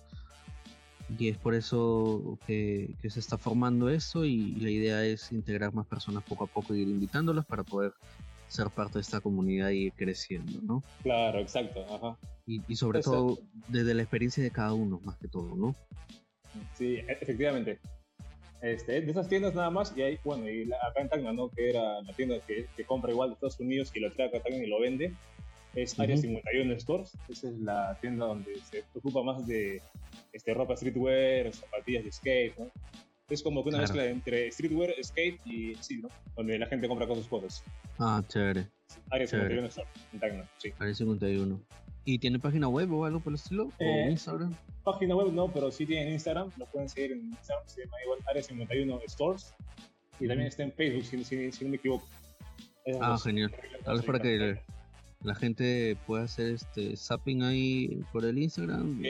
Y 1.19 1.29
es 1.29 1.37
por 1.37 1.53
eso 1.53 2.39
que, 2.47 2.95
que, 3.01 3.09
se 3.11 3.19
está 3.19 3.37
formando 3.37 3.89
esto 3.89 4.25
y 4.25 4.55
la 4.55 4.71
idea 4.71 5.05
es 5.05 5.31
integrar 5.31 5.73
más 5.73 5.85
personas 5.85 6.23
poco 6.23 6.45
a 6.45 6.47
poco 6.47 6.73
y 6.73 6.81
ir 6.81 6.87
invitándolas 6.87 7.45
para 7.45 7.63
poder 7.63 7.93
ser 8.47 8.69
parte 8.69 8.95
de 8.95 9.01
esta 9.01 9.21
comunidad 9.21 9.69
y 9.69 9.87
ir 9.87 9.93
creciendo, 9.93 10.59
¿no? 10.61 10.83
Claro, 11.03 11.39
exacto, 11.39 11.85
ajá. 11.93 12.17
Y, 12.47 12.75
sobre 12.75 13.01
todo 13.01 13.39
desde 13.67 13.93
la 13.93 14.03
experiencia 14.03 14.43
de 14.43 14.51
cada 14.51 14.73
uno, 14.73 14.99
más 15.03 15.17
que 15.17 15.27
todo, 15.27 15.55
¿no? 15.55 15.75
Sí, 16.75 16.95
e, 16.95 17.17
efectivamente. 17.21 17.79
Este, 18.61 19.01
de 19.01 19.11
esas 19.11 19.27
tiendas 19.27 19.53
nada 19.53 19.69
más, 19.69 19.93
y 19.95 20.01
hay, 20.01 20.17
bueno, 20.23 20.49
y 20.49 20.63
acá 20.63 21.01
en 21.01 21.09
Tacna, 21.09 21.33
¿no? 21.33 21.49
Que 21.49 21.69
era 21.69 22.01
la 22.01 22.13
tienda 22.13 22.39
que, 22.47 22.67
que, 22.75 22.83
compra 22.83 23.11
igual 23.11 23.29
de 23.29 23.33
Estados 23.35 23.59
Unidos, 23.59 23.91
que 23.91 23.99
lo 23.99 24.11
trae 24.11 24.27
acá 24.27 24.39
Tacna 24.39 24.63
y 24.63 24.67
lo 24.67 24.79
vende, 24.79 25.13
es 25.75 25.99
Área 25.99 26.17
51 26.17 26.79
Stores. 26.79 27.17
Esa 27.29 27.49
es 27.49 27.59
la 27.59 27.97
tienda 27.99 28.25
donde 28.25 28.55
se 28.61 28.83
ocupa 28.93 29.21
más 29.23 29.45
de 29.45 29.81
este, 30.31 30.53
ropa 30.53 30.75
streetwear, 30.75 31.53
zapatillas 31.53 32.05
de 32.05 32.11
skate, 32.11 32.57
¿no? 32.57 32.71
Es 33.27 33.41
como 33.41 33.63
que 33.63 33.69
una 33.69 33.79
mezcla 33.79 34.05
entre 34.05 34.51
streetwear, 34.51 34.93
skate 35.03 35.39
y 35.45 35.75
sí, 35.75 35.97
¿no? 36.01 36.09
Donde 36.35 36.59
la 36.59 36.67
gente 36.67 36.87
compra 36.87 37.07
cosas 37.07 37.27
cosas. 37.27 37.63
Ah, 37.99 38.23
chévere. 38.27 38.67
Área 39.09 39.27
51 39.27 39.67
Store, 39.67 39.89
en 40.13 40.19
Tacna, 40.19 40.49
sí. 40.57 40.71
Área 40.79 40.93
51. 40.93 41.59
¿Y 42.05 42.19
tiene 42.19 42.37
página 42.37 42.67
web 42.67 42.93
o 42.93 43.03
algo 43.05 43.19
por 43.19 43.31
el 43.31 43.35
estilo? 43.35 43.65
¿O 43.65 43.83
eh, 43.83 44.11
Instagram? 44.11 44.53
Página 44.83 45.15
web 45.15 45.33
no, 45.33 45.51
pero 45.51 45.71
sí 45.71 45.87
tiene 45.87 46.11
Instagram. 46.13 46.51
Lo 46.57 46.67
pueden 46.67 46.87
seguir 46.87 47.13
en 47.13 47.25
Instagram. 47.29 47.67
Se 47.67 47.83
llama 47.83 47.97
igual 48.03 48.19
Área 48.27 48.43
51 48.43 48.99
Stores. 49.07 49.53
Y 50.19 50.27
también 50.27 50.47
está 50.47 50.63
en 50.63 50.71
Facebook, 50.71 51.03
si, 51.03 51.51
si, 51.51 51.63
no 51.63 51.71
me 51.71 51.77
equivoco. 51.77 52.07
ah, 53.01 53.17
genial. 53.21 53.51
Tal 53.83 53.97
vez 53.97 54.05
para 54.05 54.19
que 54.19 54.59
la 55.23 55.35
gente 55.35 55.97
pueda 56.05 56.23
hacer 56.23 56.53
este 56.53 56.95
zapping 56.95 57.41
ahí 57.41 58.03
por 58.13 58.23
el 58.23 58.37
Instagram. 58.37 59.01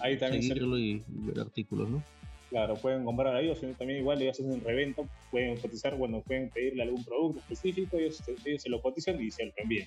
ahí 0.00 0.18
también 0.18 0.42
seguirlo 0.42 0.78
y 0.78 1.04
ver 1.06 1.40
artículos, 1.40 1.88
¿no? 1.90 2.02
Claro, 2.48 2.74
pueden 2.74 3.04
comprar 3.04 3.36
ahí 3.36 3.48
o 3.48 3.54
también 3.54 4.00
igual 4.00 4.20
ellos 4.20 4.32
hacen 4.32 4.50
un 4.50 4.60
revento, 4.60 5.08
pueden 5.30 5.56
cotizar, 5.58 5.94
bueno, 5.96 6.20
pueden 6.20 6.50
pedirle 6.50 6.82
algún 6.82 7.04
producto 7.04 7.38
específico, 7.38 7.96
ellos, 7.96 8.20
ellos 8.44 8.62
se 8.62 8.68
lo 8.68 8.82
cotizan 8.82 9.22
y 9.22 9.30
se 9.30 9.44
lo 9.44 9.52
envían. 9.56 9.86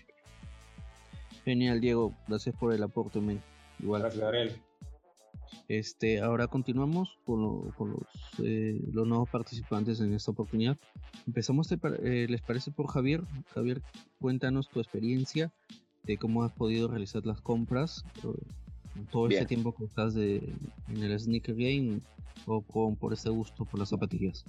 Genial, 1.44 1.82
Diego. 1.82 2.14
Gracias 2.28 2.56
por 2.56 2.74
el 2.74 2.84
aporte, 2.84 3.20
men. 3.20 3.42
Igual. 3.80 4.02
Gracias, 4.02 4.22
Gabriel. 4.22 4.52
Este, 5.68 6.20
ahora 6.20 6.48
continuamos 6.48 7.18
con, 7.26 7.42
los, 7.42 8.00
eh, 8.44 8.80
los 8.92 9.08
nuevos 9.08 9.30
participantes 9.30 10.00
en 10.00 10.14
esta 10.14 10.32
oportunidad. 10.32 10.78
Empezamos, 11.28 11.70
eh, 11.72 12.28
¿les 12.30 12.42
parece 12.42 12.72
por 12.72 12.88
Javier? 12.88 13.22
Javier, 13.54 13.82
cuéntanos 14.20 14.70
tu 14.70 14.80
experiencia 14.80 15.52
de 16.04 16.18
cómo 16.18 16.44
has 16.44 16.52
podido 16.52 16.88
realizar 16.88 17.26
las 17.26 17.42
compras 17.42 18.04
eh, 18.24 19.06
todo 19.12 19.28
este 19.28 19.46
tiempo 19.46 19.74
que 19.74 19.86
estás 19.86 20.14
de, 20.14 20.38
en 20.90 21.04
el 21.04 21.20
sneaker 21.20 21.56
game 21.56 22.00
o 22.46 22.62
con, 22.62 22.96
por 22.96 23.14
este 23.14 23.30
gusto 23.30 23.66
por 23.66 23.80
las 23.80 23.90
zapatillas. 23.90 24.44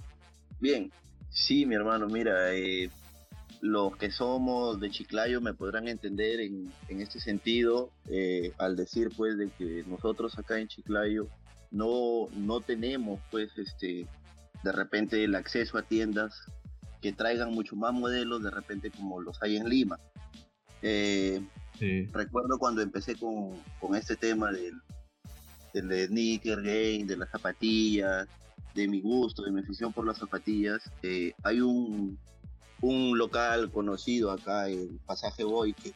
Bien, 0.59 0.91
sí, 1.29 1.65
mi 1.65 1.75
hermano, 1.75 2.07
mira, 2.07 2.53
eh, 2.53 2.89
los 3.65 3.97
que 3.97 4.11
somos 4.11 4.79
de 4.79 4.91
Chiclayo 4.91 5.41
me 5.41 5.55
podrán 5.55 5.87
entender 5.87 6.39
en, 6.39 6.71
este 6.87 7.19
sentido 7.19 7.89
eh, 8.09 8.51
al 8.59 8.75
decir 8.75 9.09
pues 9.17 9.37
de 9.37 9.49
que 9.49 9.83
nosotros 9.87 10.37
acá 10.37 10.59
en 10.59 10.67
Chiclayo 10.67 11.27
no, 11.71 12.27
no 12.35 12.61
tenemos 12.61 13.19
pues 13.31 13.49
este 13.57 14.07
de 14.63 14.71
repente 14.71 15.23
el 15.23 15.33
acceso 15.33 15.79
a 15.79 15.81
tiendas 15.81 16.43
que 17.01 17.11
traigan 17.11 17.53
mucho 17.53 17.75
más 17.75 17.91
modelos 17.91 18.43
de 18.43 18.51
repente 18.51 18.91
como 18.91 19.19
los 19.19 19.41
hay 19.41 19.57
en 19.57 19.67
Lima. 19.67 19.99
Eh, 20.81 21.41
recuerdo 22.13 22.59
cuando 22.59 22.81
empecé 22.81 23.15
con, 23.15 23.55
este 23.95 24.15
tema 24.15 24.51
del, 24.51 24.79
del 25.73 26.07
sneaker 26.07 26.61
game, 26.61 27.05
de 27.05 27.17
las 27.17 27.29
zapatillas, 27.31 28.27
de 28.75 28.87
mi 28.87 29.01
gusto, 29.01 29.43
de 29.43 29.51
mi 29.51 29.61
afición 29.61 29.91
por 29.91 30.05
las 30.05 30.17
zapatillas, 30.17 30.81
eh, 31.01 31.33
hay 31.43 31.61
un, 31.61 32.17
un 32.81 33.17
local 33.17 33.71
conocido 33.71 34.31
acá 34.31 34.69
en 34.69 34.97
Pasaje 34.99 35.43
Boyque, 35.43 35.93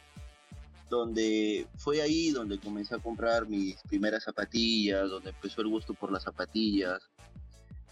donde 0.89 1.67
fue 1.77 2.01
ahí 2.01 2.31
donde 2.31 2.59
comencé 2.59 2.95
a 2.95 2.99
comprar 2.99 3.47
mis 3.47 3.75
primeras 3.83 4.23
zapatillas, 4.23 5.09
donde 5.09 5.29
empezó 5.29 5.61
el 5.61 5.67
gusto 5.67 5.93
por 5.93 6.11
las 6.11 6.23
zapatillas. 6.23 7.01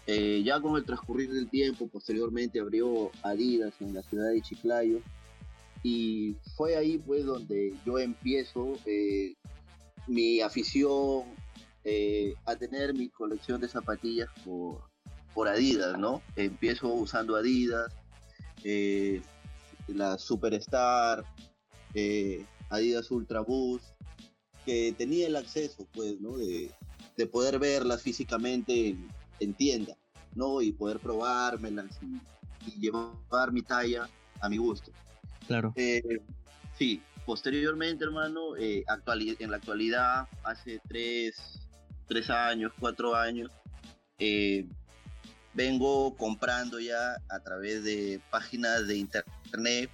Eh, 0.06 0.42
ya 0.42 0.60
con 0.60 0.76
el 0.76 0.84
transcurrir 0.84 1.30
del 1.30 1.50
tiempo, 1.50 1.86
posteriormente 1.86 2.60
abrió 2.60 3.10
Adidas 3.22 3.74
en 3.80 3.94
la 3.94 4.02
ciudad 4.02 4.30
de 4.30 4.40
Chiclayo 4.40 5.00
y 5.82 6.34
fue 6.56 6.76
ahí 6.76 6.98
pues 6.98 7.24
donde 7.24 7.74
yo 7.84 7.98
empiezo 7.98 8.78
eh, 8.86 9.34
mi 10.06 10.40
afición 10.40 11.24
eh, 11.84 12.34
a 12.46 12.56
tener 12.56 12.94
mi 12.94 13.08
colección 13.10 13.60
de 13.60 13.68
zapatillas 13.68 14.28
por, 14.44 14.82
por 15.34 15.46
Adidas, 15.46 15.98
¿no? 15.98 16.22
Empiezo 16.36 16.88
usando 16.88 17.36
Adidas, 17.36 17.92
eh, 18.64 19.22
la 19.88 20.18
Superstar, 20.18 21.24
eh, 21.94 22.44
Adidas 22.70 23.10
Ultra 23.10 23.40
Boost, 23.40 23.86
que 24.64 24.94
tenía 24.96 25.26
el 25.26 25.36
acceso, 25.36 25.86
pues, 25.92 26.20
¿no? 26.20 26.36
De, 26.36 26.70
poder 27.32 27.58
verlas 27.58 28.02
físicamente 28.02 28.96
en, 29.40 29.54
tienda, 29.54 29.96
¿no? 30.36 30.62
Y 30.62 30.70
poder 30.70 31.00
probármelas 31.00 31.98
y, 32.00 32.70
y, 32.70 32.80
llevar 32.80 33.50
mi 33.50 33.62
talla 33.62 34.08
a 34.40 34.48
mi 34.48 34.56
gusto. 34.56 34.92
Claro. 35.48 35.72
Eh, 35.74 36.20
sí, 36.78 37.02
posteriormente, 37.26 38.04
hermano, 38.04 38.56
en 38.56 39.50
la 39.50 39.56
actualidad, 39.56 40.28
hace 40.44 40.80
tres, 40.86 41.68
tres 42.06 42.30
años, 42.30 42.72
cuatro 42.78 43.16
años, 43.16 43.50
vengo 45.58 46.14
comprando 46.14 46.78
ya 46.78 47.16
a 47.28 47.40
través 47.40 47.82
de 47.82 48.20
páginas 48.30 48.86
de 48.86 48.96
internet. 48.96 49.90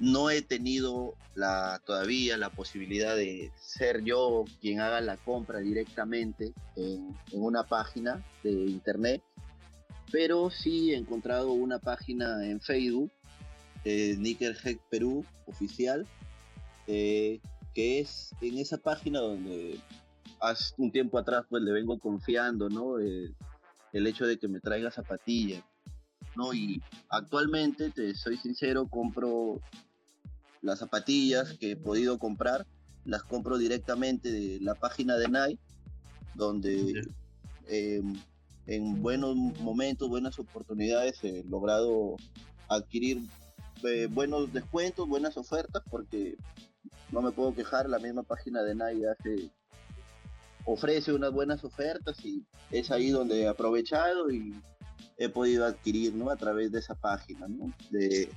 No 0.00 0.28
he 0.28 0.42
tenido 0.42 1.14
la, 1.36 1.80
todavía 1.86 2.36
la 2.36 2.50
posibilidad 2.50 3.14
de 3.14 3.52
ser 3.60 4.02
yo 4.02 4.44
quien 4.60 4.80
haga 4.80 5.00
la 5.00 5.16
compra 5.16 5.60
directamente 5.60 6.52
en, 6.74 7.16
una 7.32 7.62
página 7.62 8.24
de 8.42 8.50
internet, 8.50 9.22
pero 10.10 10.50
sí 10.50 10.92
he 10.92 10.96
encontrado 10.96 11.52
una 11.52 11.78
página 11.78 12.44
en 12.44 12.60
Facebook, 12.60 13.12
eh, 13.84 14.14
Sneakerhead 14.16 14.78
Perú 14.90 15.24
oficial, 15.46 16.08
eh, 16.88 17.38
que 17.72 18.00
es 18.00 18.34
en 18.40 18.58
esa 18.58 18.78
página 18.78 19.20
donde 19.20 19.78
hace 20.40 20.74
un 20.76 20.90
tiempo 20.90 21.18
atrás 21.18 21.44
pues 21.48 21.62
le 21.62 21.70
vengo 21.70 22.00
confiando, 22.00 22.68
¿no? 22.68 22.98
Eh, 22.98 23.32
el 23.92 24.06
hecho 24.06 24.26
de 24.26 24.38
que 24.38 24.48
me 24.48 24.60
traiga 24.60 24.90
zapatillas, 24.90 25.62
¿no? 26.36 26.52
Y 26.52 26.82
actualmente, 27.08 27.90
te 27.90 28.14
soy 28.14 28.36
sincero, 28.36 28.88
compro 28.88 29.60
las 30.62 30.80
zapatillas 30.80 31.54
que 31.58 31.72
he 31.72 31.76
podido 31.76 32.18
comprar, 32.18 32.66
las 33.04 33.22
compro 33.22 33.58
directamente 33.58 34.30
de 34.30 34.58
la 34.60 34.74
página 34.74 35.16
de 35.16 35.28
Nike, 35.28 35.62
donde 36.34 37.02
em, 37.68 38.14
en 38.66 39.02
buenos 39.02 39.36
momentos, 39.60 40.08
buenas 40.08 40.38
oportunidades 40.38 41.22
he 41.24 41.42
logrado 41.44 42.16
adquirir 42.68 43.22
eh, 43.84 44.08
buenos 44.10 44.52
descuentos, 44.52 45.08
buenas 45.08 45.36
ofertas, 45.36 45.82
porque 45.90 46.36
no 47.12 47.22
me 47.22 47.30
puedo 47.30 47.54
quejar, 47.54 47.88
la 47.88 47.98
misma 47.98 48.22
página 48.22 48.62
de 48.62 48.74
Nike 48.74 49.08
hace 49.08 49.50
ofrece 50.68 51.14
unas 51.14 51.32
buenas 51.32 51.64
ofertas 51.64 52.22
y 52.24 52.44
es 52.70 52.90
ahí 52.90 53.08
donde 53.08 53.40
he 53.40 53.48
aprovechado 53.48 54.30
y 54.30 54.54
he 55.16 55.30
podido 55.30 55.64
adquirir, 55.64 56.14
¿no? 56.14 56.30
A 56.30 56.36
través 56.36 56.70
de 56.70 56.80
esa 56.80 56.94
página, 56.94 57.48
¿no? 57.48 57.72
De, 57.90 58.28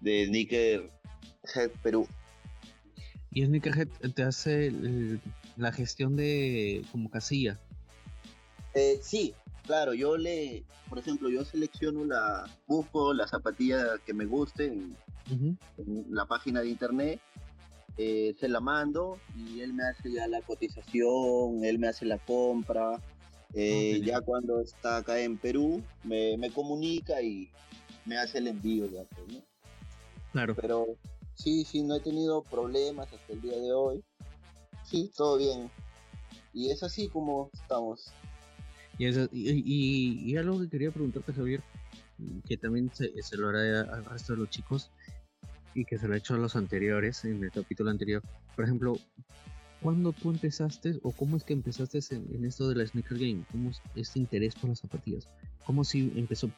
de 0.00 0.26
Sneakerhead 0.26 1.70
Perú. 1.82 2.08
Y 3.32 3.46
Sneakerhead 3.46 3.88
te 4.12 4.24
hace 4.24 4.72
la 5.56 5.70
gestión 5.70 6.16
de 6.16 6.84
como 6.90 7.08
casilla. 7.08 7.60
Eh, 8.74 8.98
sí, 9.00 9.32
claro, 9.64 9.94
yo 9.94 10.16
le, 10.16 10.64
por 10.88 10.98
ejemplo, 10.98 11.28
yo 11.28 11.44
selecciono 11.44 12.04
la, 12.04 12.44
busco 12.66 13.14
la 13.14 13.28
zapatilla 13.28 13.98
que 14.04 14.14
me 14.14 14.26
guste 14.26 14.66
en, 14.66 14.96
la 16.10 16.26
página 16.26 16.60
de 16.60 16.70
internet, 16.70 17.20
eh, 17.96 18.34
se 18.38 18.48
la 18.48 18.60
mando 18.60 19.18
y 19.36 19.60
él 19.60 19.72
me 19.72 19.84
hace 19.84 20.12
ya 20.12 20.26
la 20.26 20.40
cotización, 20.42 21.64
él 21.64 21.78
me 21.78 21.88
hace 21.88 22.04
la 22.04 22.18
compra. 22.18 23.00
Eh, 23.52 24.00
ya 24.04 24.20
cuando 24.20 24.60
está 24.60 24.98
acá 24.98 25.20
en 25.20 25.36
Perú, 25.36 25.82
me, 26.04 26.38
comunica 26.54 27.20
y 27.20 27.50
me 28.06 28.16
hace 28.16 28.38
el 28.38 28.48
envío 28.48 28.86
ya, 28.86 29.04
pues, 29.04 29.42
Claro. 30.32 30.54
Pero 30.54 30.86
sí, 31.34 31.64
sí, 31.64 31.82
no 31.82 31.96
he 31.96 32.00
tenido 32.00 32.42
problemas 32.44 33.12
hasta 33.12 33.32
el 33.32 33.40
día 33.40 33.58
de 33.58 33.72
hoy. 33.72 34.04
Sí, 34.84 35.10
todo 35.16 35.38
bien. 35.38 35.68
Y 36.52 36.70
es 36.70 36.82
así 36.82 37.08
como 37.08 37.50
estamos. 37.52 38.12
Y, 38.98 40.36
algo 40.36 40.60
que 40.60 40.68
quería 40.68 40.90
preguntarte, 40.90 41.32
Javier, 41.32 41.62
que 42.46 42.56
también 42.58 42.90
se, 42.92 43.10
lo 43.36 43.48
hará 43.48 43.80
al 43.80 44.04
resto 44.04 44.34
de 44.34 44.40
los 44.40 44.50
chicos 44.50 44.90
y 45.74 45.84
que 45.84 45.98
se 45.98 46.08
lo 46.08 46.14
ha 46.14 46.18
hecho 46.18 46.34
a 46.34 46.38
los 46.38 46.56
anteriores, 46.56 47.24
en 47.24 47.42
el 47.42 47.50
capítulo 47.50 47.90
anterior. 47.90 48.22
Por 48.56 48.64
ejemplo, 48.64 48.98
¿cuándo 49.80 50.12
tú 50.12 50.30
empezaste 50.30 50.98
o 51.02 51.12
cómo 51.12 51.36
es 51.36 51.44
que 51.44 51.52
empezaste 51.52 52.00
en, 52.10 52.44
esto 52.44 52.68
de 52.68 52.76
la 52.76 52.86
sneaker 52.86 53.18
game? 53.18 53.44
¿Cómo 53.50 53.70
es 53.70 53.80
este 53.94 54.18
interés 54.18 54.54
por 54.54 54.70
las 54.70 54.80
zapatillas? 54.80 55.28
¿Cómo 55.64 55.84
si 55.84 56.12
empezó? 56.16 56.50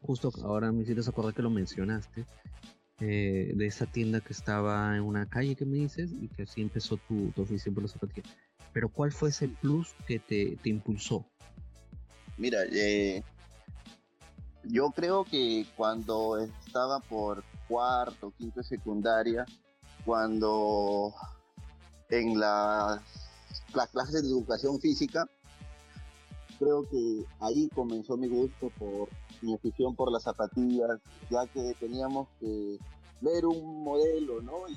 Justo 0.00 0.30
ahora 0.42 0.72
me 0.72 0.82
hiciste 0.82 1.08
acordar 1.08 1.34
que 1.34 1.42
lo 1.42 1.50
mencionaste, 1.50 2.24
eh, 3.00 3.52
de 3.54 3.66
esa 3.66 3.86
tienda 3.86 4.20
que 4.20 4.32
estaba 4.32 4.96
en 4.96 5.02
una 5.02 5.26
calle 5.26 5.54
que 5.54 5.66
me 5.66 5.76
dices 5.76 6.12
y 6.12 6.28
que 6.28 6.44
así 6.44 6.62
empezó 6.62 6.96
tu, 6.96 7.30
tu 7.32 7.42
afición 7.42 7.74
por 7.74 7.82
las 7.82 7.92
zapatillas. 7.92 8.30
Pero 8.72 8.88
¿cuál 8.88 9.12
fue 9.12 9.30
ese 9.30 9.48
plus 9.48 9.94
que 10.06 10.18
te, 10.18 10.56
te 10.62 10.68
impulsó? 10.68 11.26
Mira, 12.38 12.58
eh, 12.70 13.22
yo 14.68 14.90
creo 14.90 15.24
que 15.24 15.66
cuando 15.76 16.38
estaba 16.38 17.00
por 17.00 17.44
cuarto, 17.68 18.32
quinto 18.36 18.60
de 18.60 18.66
secundaria, 18.66 19.44
cuando 20.04 21.14
en 22.10 22.38
las, 22.38 23.00
las 23.74 23.88
clases 23.90 24.22
de 24.22 24.28
educación 24.28 24.80
física, 24.80 25.28
creo 26.58 26.88
que 26.88 27.24
ahí 27.40 27.68
comenzó 27.74 28.16
mi 28.16 28.28
gusto 28.28 28.70
por 28.78 29.08
mi 29.42 29.54
afición 29.54 29.94
por 29.94 30.10
las 30.10 30.22
zapatillas, 30.22 30.98
ya 31.30 31.46
que 31.46 31.74
teníamos 31.78 32.28
que 32.40 32.78
ver 33.20 33.46
un 33.46 33.84
modelo, 33.84 34.40
¿no? 34.42 34.68
Y 34.68 34.76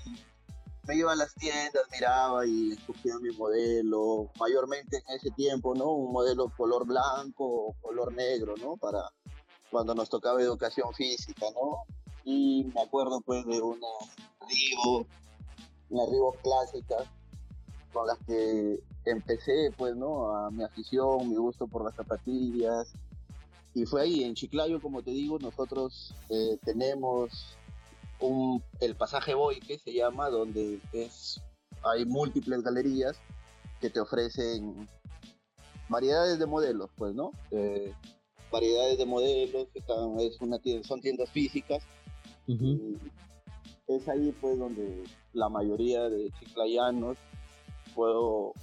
me 0.88 0.96
iba 0.96 1.12
a 1.12 1.16
las 1.16 1.34
tiendas, 1.36 1.84
miraba 1.92 2.46
y 2.46 2.72
escogía 2.72 3.18
mi 3.20 3.30
modelo, 3.36 4.32
mayormente 4.40 4.98
en 4.98 5.16
ese 5.16 5.30
tiempo, 5.32 5.76
¿no? 5.76 5.92
Un 5.92 6.12
modelo 6.12 6.52
color 6.58 6.86
blanco 6.86 7.46
o 7.46 7.74
color 7.82 8.14
negro, 8.14 8.56
¿no? 8.60 8.76
Para 8.78 9.10
cuando 9.72 9.94
nos 9.96 10.10
tocaba 10.10 10.42
educación 10.42 10.94
física, 10.94 11.46
¿no? 11.54 11.84
Y 12.24 12.66
me 12.74 12.82
acuerdo 12.82 13.22
pues 13.22 13.46
de 13.46 13.62
una 13.62 13.88
Rivo, 14.48 15.06
una 15.90 16.06
Rivo 16.06 16.36
clásica 16.44 16.98
con 17.94 18.08
las 18.08 18.18
que 18.26 18.80
empecé 19.06 19.72
pues, 19.78 19.96
¿no? 19.96 20.36
A 20.36 20.52
mi 20.52 20.64
afición, 20.64 21.30
mi 21.30 21.36
gusto 21.36 21.68
por 21.68 21.84
las 21.84 21.96
zapatillas. 21.96 22.92
Y 23.74 23.86
fue 23.86 24.02
ahí, 24.02 24.24
en 24.24 24.34
Chiclayo, 24.34 24.82
como 24.82 25.04
te 25.04 25.12
digo, 25.12 25.38
nosotros 25.40 26.14
eh, 26.30 26.58
tenemos 26.66 27.56
el 28.80 28.96
pasaje 28.96 29.34
Boy 29.34 29.60
que 29.60 29.80
se 29.80 29.94
llama, 29.94 30.30
donde 30.30 30.80
es, 30.92 31.42
hay 31.84 32.06
múltiples 32.06 32.62
galerías 32.64 33.18
que 33.80 33.90
te 33.90 34.00
ofrecen 34.00 34.90
variedades 35.88 36.38
de 36.38 36.46
modelos, 36.46 36.90
pues, 36.98 37.16
¿no? 37.16 37.32
Eh, 37.52 37.94
variedades 38.52 38.98
de 38.98 39.06
modelos, 39.06 39.68
están, 39.74 40.20
es 40.20 40.40
una 40.42 40.60
son 40.84 41.02
tiendas 41.02 41.30
físicas. 41.30 41.84
es 43.88 44.10
ahí, 44.10 44.34
pues, 44.40 44.58
donde 44.58 45.04
la 45.34 45.50
mayoría 45.50 46.10
de 46.10 46.32
chiclayanos, 46.40 47.18
puedo, 47.96 48.54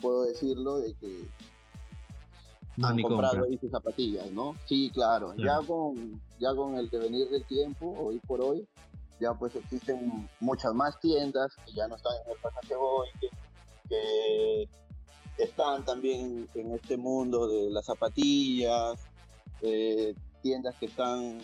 puedo 0.00 0.24
decirlo, 0.24 0.78
de 0.78 0.94
que 0.94 1.28
han 2.82 3.00
comprado 3.02 3.44
ahí 3.44 3.58
sus 3.58 3.70
zapatillas, 3.70 4.30
¿no? 4.30 4.56
Sí, 4.66 4.90
claro. 4.92 5.34
Ya 5.36 5.60
con 5.66 6.20
ya 6.38 6.54
con 6.54 6.76
el 6.76 6.90
devenir 6.90 7.28
del 7.28 7.44
tiempo, 7.44 7.94
hoy 7.98 8.18
por 8.26 8.40
hoy, 8.40 8.66
ya 9.20 9.32
pues 9.34 9.54
existen 9.54 10.28
muchas 10.40 10.74
más 10.74 10.98
tiendas 10.98 11.54
que 11.64 11.72
ya 11.72 11.86
no 11.86 11.94
están 11.94 12.12
en 12.24 12.32
el 12.32 12.38
pasaje 12.38 12.74
hoy, 12.74 13.08
que, 13.88 14.68
están 15.38 15.84
también 15.84 16.48
en 16.54 16.72
este 16.72 16.96
mundo 16.96 17.48
de 17.48 17.70
las 17.70 17.86
zapatillas, 17.86 19.00
eh, 19.62 20.14
tiendas 20.42 20.74
que 20.76 20.86
están 20.86 21.38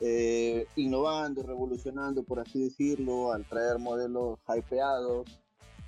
eh, 0.00 0.66
innovando, 0.76 1.42
revolucionando, 1.42 2.24
por 2.24 2.40
así 2.40 2.64
decirlo, 2.64 3.32
al 3.32 3.44
traer 3.44 3.78
modelos 3.78 4.38
hypeados, 4.48 5.26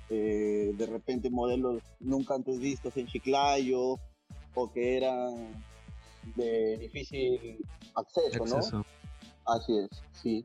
eh, 0.09 0.73
de 0.77 0.85
repente 0.85 1.29
modelos 1.29 1.83
nunca 1.99 2.35
antes 2.35 2.59
vistos 2.59 2.95
en 2.97 3.07
Chiclayo 3.07 3.97
o 4.53 4.71
que 4.71 4.97
eran 4.97 5.63
de 6.35 6.77
difícil 6.77 7.57
acceso, 7.95 8.45
¿no? 8.45 8.85
Así 9.45 9.77
es, 9.77 9.89
sí. 10.13 10.43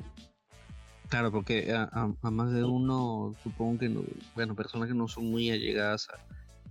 Claro, 1.09 1.33
porque 1.33 1.73
a, 1.75 2.31
más 2.31 2.53
de 2.53 2.63
uno, 2.63 3.35
supongo 3.43 3.81
que, 3.81 3.89
no, 3.89 4.03
bueno, 4.35 4.55
personas 4.55 4.89
que 4.89 4.95
no 4.95 5.09
son 5.09 5.31
muy 5.31 5.51
allegadas 5.51 6.09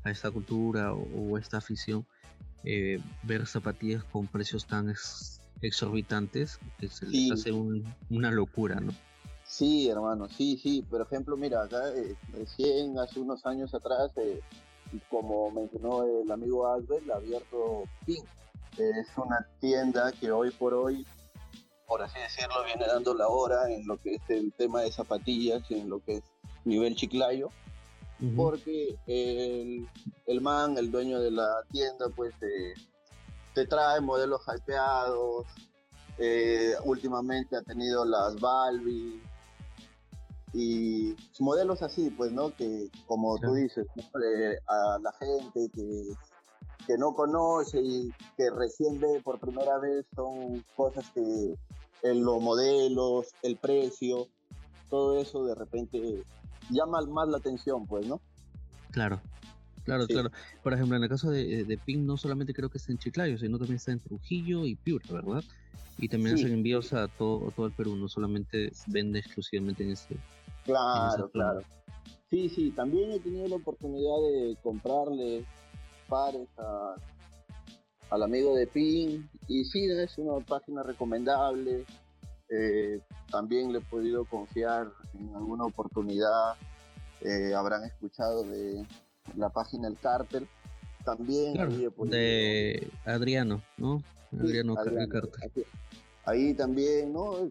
a, 0.03 0.09
esta 0.09 0.31
cultura 0.31 0.93
o, 0.93 1.37
esta 1.37 1.57
afición, 1.57 2.07
eh, 2.63 2.99
ver 3.23 3.45
zapatillas 3.47 4.03
con 4.03 4.27
precios 4.27 4.65
tan 4.65 4.93
exorbitantes, 5.61 6.59
que 6.79 6.89
se 6.89 7.05
les 7.07 7.31
hace 7.31 7.51
una 7.51 8.31
locura, 8.31 8.79
¿no? 8.79 8.93
Sí, 9.43 9.89
hermano, 9.89 10.27
sí, 10.29 10.57
sí. 10.57 10.85
Por 10.87 11.01
ejemplo, 11.01 11.35
mira, 11.35 11.63
acá 11.63 11.89
eh, 11.95 12.15
recién, 12.33 12.99
hace 12.99 13.19
unos 13.19 13.45
años 13.45 13.73
atrás, 13.73 14.11
eh, 14.17 14.41
como 15.09 15.49
mencionó 15.51 16.03
el 16.03 16.31
amigo 16.31 16.67
Albert, 16.71 17.09
abierto 17.09 17.83
Pink. 18.05 18.25
Es 18.77 19.07
una 19.17 19.45
tienda 19.59 20.11
que 20.11 20.31
hoy 20.31 20.51
por 20.51 20.73
hoy 20.73 21.05
por 21.89 22.03
así 22.03 22.19
decirlo, 22.19 22.63
viene 22.65 22.85
dando 22.85 23.15
la 23.15 23.27
hora 23.27 23.67
en 23.67 23.85
lo 23.87 23.97
que 23.97 24.13
es 24.13 24.21
el 24.29 24.53
tema 24.53 24.81
de 24.81 24.91
zapatillas 24.91 25.63
y 25.69 25.79
en 25.79 25.89
lo 25.89 25.99
que 26.05 26.17
es 26.17 26.23
nivel 26.63 26.95
chiclayo, 26.95 27.49
porque 28.35 28.97
el, 29.07 30.41
man, 30.41 30.77
el 30.77 30.91
dueño 30.91 31.19
de 31.19 31.31
la 31.31 31.63
tienda, 31.71 32.07
pues 32.15 32.33
te, 32.39 33.65
trae 33.65 33.99
modelos 34.01 34.41
hypeados, 34.47 35.45
eh, 36.17 36.73
últimamente 36.85 37.55
ha 37.57 37.61
tenido 37.61 38.05
las 38.05 38.39
Balbi 38.39 39.21
y 40.53 41.15
modelos 41.39 41.81
así, 41.81 42.09
pues, 42.09 42.31
¿no? 42.31 42.55
Que 42.55 42.89
como 43.05 43.37
tú 43.37 43.53
dices, 43.53 43.85
a 44.67 44.97
la 45.01 45.11
gente 45.13 45.69
que 45.73 46.13
que 46.89 46.97
no 46.97 47.13
conoce 47.13 47.79
y 47.79 48.11
que 48.35 48.49
recién 48.49 48.99
ve 48.99 49.21
por 49.23 49.39
primera 49.39 49.77
vez 49.77 50.07
son 50.15 50.65
cosas 50.75 51.07
que 51.11 51.55
en 52.01 52.25
los 52.25 52.41
modelos, 52.41 53.27
el 53.43 53.57
precio, 53.57 54.27
todo 54.89 55.19
eso 55.19 55.45
de 55.45 55.53
repente 55.53 56.23
llama 56.69 57.01
más 57.01 57.27
la 57.27 57.37
atención, 57.37 57.85
pues, 57.85 58.05
¿no? 58.07 58.21
Claro, 58.91 59.21
claro, 59.83 60.07
claro. 60.07 60.31
Por 60.63 60.73
ejemplo, 60.73 60.97
en 60.97 61.03
el 61.03 61.09
caso 61.09 61.29
de, 61.29 61.63
de 61.63 61.77
Pink, 61.77 61.99
no 61.99 62.17
solamente 62.17 62.53
creo 62.53 62.69
que 62.69 62.77
está 62.77 62.91
en 62.91 62.97
Chiclayo, 62.97 63.37
sino 63.37 63.57
también 63.57 63.77
está 63.77 63.91
en 63.91 63.99
Trujillo 63.99 64.65
y 64.65 64.75
Piura, 64.75 65.05
¿verdad? 65.11 65.43
Y 65.97 66.07
también 66.07 66.35
hacen 66.35 66.53
envíos 66.53 66.93
a 66.93 67.07
todo, 67.07 67.51
todo 67.51 67.65
el 67.65 67.73
Perú, 67.73 67.95
no 67.95 68.07
solamente 68.07 68.71
vende 68.87 69.19
exclusivamente 69.19 69.83
en 69.83 69.91
este. 69.91 70.15
Claro, 70.65 71.29
claro. 71.29 71.61
Sí, 72.29 72.47
sí, 72.49 72.71
también 72.71 73.11
he 73.11 73.19
tenido 73.19 73.47
la 73.47 73.55
oportunidad 73.55 74.21
de 74.21 74.57
comprarle 74.61 75.45
pares 76.07 76.47
a 76.57 76.95
al 78.09 78.23
amigo 78.23 78.55
de 78.55 78.67
PIN. 78.67 79.29
Y 79.47 79.65
sí, 79.65 79.85
es 79.85 80.17
una 80.17 80.43
página 80.45 80.83
recomendable. 80.83 81.85
Eh, 82.49 82.99
también 83.31 83.71
le 83.71 83.79
he 83.79 83.81
podido 83.81 84.25
confiar 84.25 84.91
en 85.13 85.35
alguna 85.35 85.65
oportunidad. 85.65 86.55
Eh, 87.21 87.53
habrán 87.53 87.83
escuchado 87.83 88.43
de 88.43 88.85
la 89.35 89.49
página 89.49 89.87
El 89.87 89.97
Cártel. 89.97 90.47
También 91.05 91.53
de 91.53 92.91
Adriano, 93.05 93.63
¿no? 93.77 94.03
Adriano, 94.31 94.75
Ahí 96.25 96.53
también, 96.53 97.13
¿no? 97.13 97.49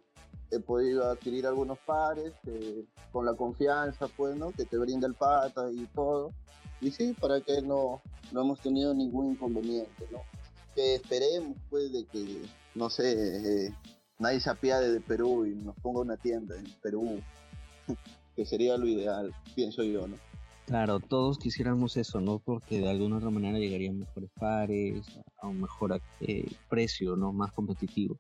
he 0.51 0.61
podido 0.61 1.11
adquirir 1.11 1.47
algunos 1.47 1.79
pares 1.81 2.33
eh, 2.47 2.85
con 3.13 3.27
la 3.27 3.35
confianza, 3.35 4.09
pues, 4.09 4.37
¿no? 4.37 4.51
Que 4.53 4.65
te 4.65 4.79
brinda 4.79 5.07
el 5.07 5.15
pata 5.15 5.71
y 5.71 5.87
todo. 5.95 6.33
Y 6.81 6.91
sí, 6.91 7.15
para 7.19 7.41
que 7.41 7.61
no, 7.61 8.01
no 8.33 8.43
hemos 8.43 8.61
tenido 8.61 8.95
ningún 8.95 9.33
inconveniente, 9.33 10.07
¿no? 10.11 10.23
Que 10.75 10.97
esperemos, 10.97 11.57
pues, 11.69 11.93
de 11.93 12.05
que, 12.07 12.43
no 12.75 12.89
sé, 12.89 13.67
eh, 13.67 13.75
nadie 14.19 14.41
se 14.41 14.51
apiade 14.51 14.93
de 14.93 15.01
Perú 15.01 15.47
y 15.47 15.55
nos 15.55 15.77
ponga 15.77 16.01
una 16.01 16.17
tienda 16.17 16.57
en 16.57 16.67
Perú, 16.83 17.21
que 18.37 18.45
sería 18.45 18.77
lo 18.77 18.87
ideal, 18.87 19.33
pienso 19.55 19.83
yo, 19.83 20.07
¿no? 20.07 20.17
Claro, 20.67 21.01
todos 21.01 21.39
quisiéramos 21.39 21.97
eso, 21.97 22.21
¿no? 22.21 22.41
Porque 22.41 22.79
de 22.79 22.91
alguna 22.91 23.17
otra 23.17 23.31
manera 23.31 23.59
llegarían 23.59 24.01
mejores 24.01 24.31
pares, 24.39 25.03
a 25.41 25.47
un 25.47 25.63
mejor 25.63 25.99
eh, 26.21 26.47
precio, 26.69 27.17
¿no? 27.17 27.33
Más 27.33 27.53
competitivo. 27.53 28.19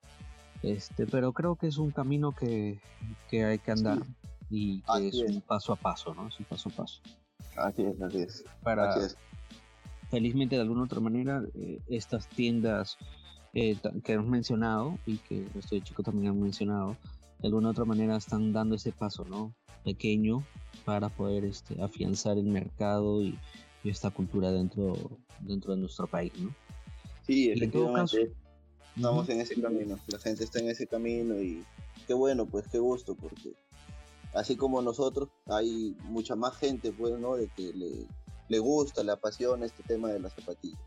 Este, 0.62 1.06
pero 1.06 1.34
creo 1.34 1.56
que 1.56 1.66
es 1.66 1.76
un 1.76 1.90
camino 1.90 2.32
que, 2.32 2.80
que 3.28 3.44
hay 3.44 3.58
que 3.58 3.70
andar 3.70 3.98
y 4.48 4.80
que 4.80 5.08
es, 5.08 5.14
un 5.30 5.42
paso 5.42 5.74
a 5.74 5.76
paso, 5.76 6.14
¿no? 6.14 6.28
Es 6.28 6.38
un 6.38 6.46
paso 6.46 6.70
a 6.70 6.72
paso. 6.72 7.02
Así 7.56 7.82
es, 7.82 8.00
así 8.00 8.18
es. 8.18 8.44
Para, 8.62 8.94
Felizmente, 10.10 10.56
de 10.56 10.62
alguna 10.62 10.84
otra 10.84 11.00
manera, 11.00 11.42
eh, 11.54 11.80
estas 11.88 12.28
tiendas 12.28 12.96
eh, 13.60 13.76
que 14.04 14.12
hemos 14.12 14.28
mencionado 14.28 14.98
y 15.04 15.16
que 15.18 15.40
de 15.40 15.82
chicos 15.82 16.04
también 16.04 16.30
han 16.30 16.40
mencionado, 16.40 16.96
de 17.40 17.48
alguna 17.48 17.70
otra 17.70 17.84
manera 17.84 18.16
están 18.16 18.52
dando 18.52 18.76
ese 18.76 18.92
paso, 18.92 19.24
¿no? 19.24 19.52
Pequeño 19.84 20.44
para 20.84 21.08
poder 21.08 21.44
este, 21.44 21.82
afianzar 21.82 22.38
el 22.38 22.46
mercado 22.46 23.20
y, 23.22 23.36
esta 23.84 24.10
cultura 24.10 24.52
dentro, 24.52 24.94
dentro 25.40 25.72
de 25.72 25.80
nuestro 25.80 26.06
país, 26.06 26.32
¿no? 26.38 26.54
Sí, 27.26 27.50
efectivamente. 27.50 28.32
Estamos 28.94 29.28
en 29.28 29.40
ese 29.40 29.60
camino, 29.60 29.98
la 30.08 30.18
gente 30.18 30.44
está 30.44 30.58
en 30.58 30.68
ese 30.68 30.86
camino 30.86 31.40
y 31.40 31.64
qué 32.06 32.12
bueno, 32.12 32.44
pues 32.44 32.66
qué 32.68 32.78
gusto, 32.78 33.14
porque 33.14 33.54
así 34.34 34.56
como 34.56 34.82
nosotros, 34.82 35.30
hay 35.46 35.96
mucha 36.04 36.36
más 36.36 36.56
gente, 36.56 36.92
pues, 36.92 37.18
¿no? 37.18 37.36
De 37.36 37.48
que 37.48 37.72
le, 37.72 38.06
le 38.48 38.58
gusta, 38.58 39.02
le 39.02 39.12
apasiona 39.12 39.64
este 39.64 39.82
tema 39.82 40.08
de 40.08 40.20
las 40.20 40.34
zapatillas. 40.34 40.78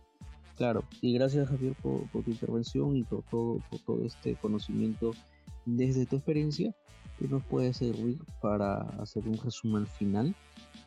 Claro, 0.62 0.84
y 1.02 1.14
gracias 1.14 1.50
Javier 1.50 1.74
por, 1.82 2.08
tu 2.12 2.30
intervención 2.30 2.96
y 2.96 3.02
por 3.02 3.24
todo, 3.32 3.64
por 3.72 3.80
todo 3.80 4.06
este 4.06 4.36
conocimiento 4.36 5.10
desde 5.66 6.06
tu 6.06 6.18
experiencia 6.18 6.76
que 7.18 7.28
nos 7.28 7.44
puede 7.46 7.74
servir 7.74 8.20
para 8.44 8.82
hacer 9.02 9.28
un 9.28 9.40
resumen 9.40 9.88
final 9.88 10.36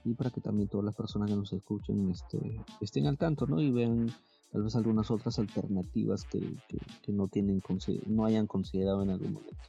y 0.05 0.15
para 0.15 0.31
que 0.31 0.41
también 0.41 0.69
todas 0.69 0.85
las 0.85 0.95
personas 0.95 1.29
que 1.29 1.35
nos 1.35 1.53
escuchen 1.53 2.09
este, 2.09 2.61
estén 2.81 3.09
al 3.09 3.19
tanto 3.19 3.49
¿no? 3.49 3.61
y 3.61 3.73
vean 3.73 4.13
tal 4.53 4.63
vez 4.63 4.77
algunas 4.77 5.11
otras 5.11 5.41
alternativas 5.41 6.23
que, 6.23 6.39
que, 7.03 7.13
no, 7.13 7.27
tienen, 7.27 7.61
no 8.07 8.27
hayan 8.27 8.47
considerado 8.47 9.03
en 9.03 9.11
algún 9.11 9.33
momento. 9.33 9.65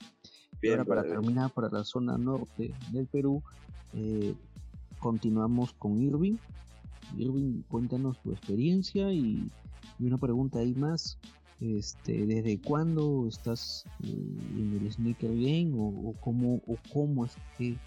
y 0.62 0.70
ahora 0.70 0.86
para 0.86 1.02
terminar, 1.02 1.52
para 1.52 1.70
la 1.70 1.84
zona 1.84 2.16
norte 2.16 2.76
del 2.92 3.08
Perú, 3.08 3.42
eh, 3.96 4.36
continuamos 5.00 5.74
con 5.74 6.00
Irving. 6.00 6.38
Irving, 7.18 7.64
cuéntanos 7.68 8.22
tu 8.22 8.32
experiencia 8.32 9.12
y, 9.12 9.50
y 10.00 10.06
una 10.06 10.18
pregunta 10.18 10.60
ahí 10.60 10.74
más. 10.74 11.18
Este, 11.62 12.26
¿Desde 12.26 12.60
cuándo 12.62 13.28
estás 13.28 13.86
eh, 14.04 14.08
en 14.10 14.80
el 14.82 14.92
sneaker 14.92 15.32
game 15.32 15.72
o, 15.78 16.14
cómo, 16.20 16.56
o 16.68 16.78
cómo 16.92 17.26
es 17.26 17.38
que 17.58 17.78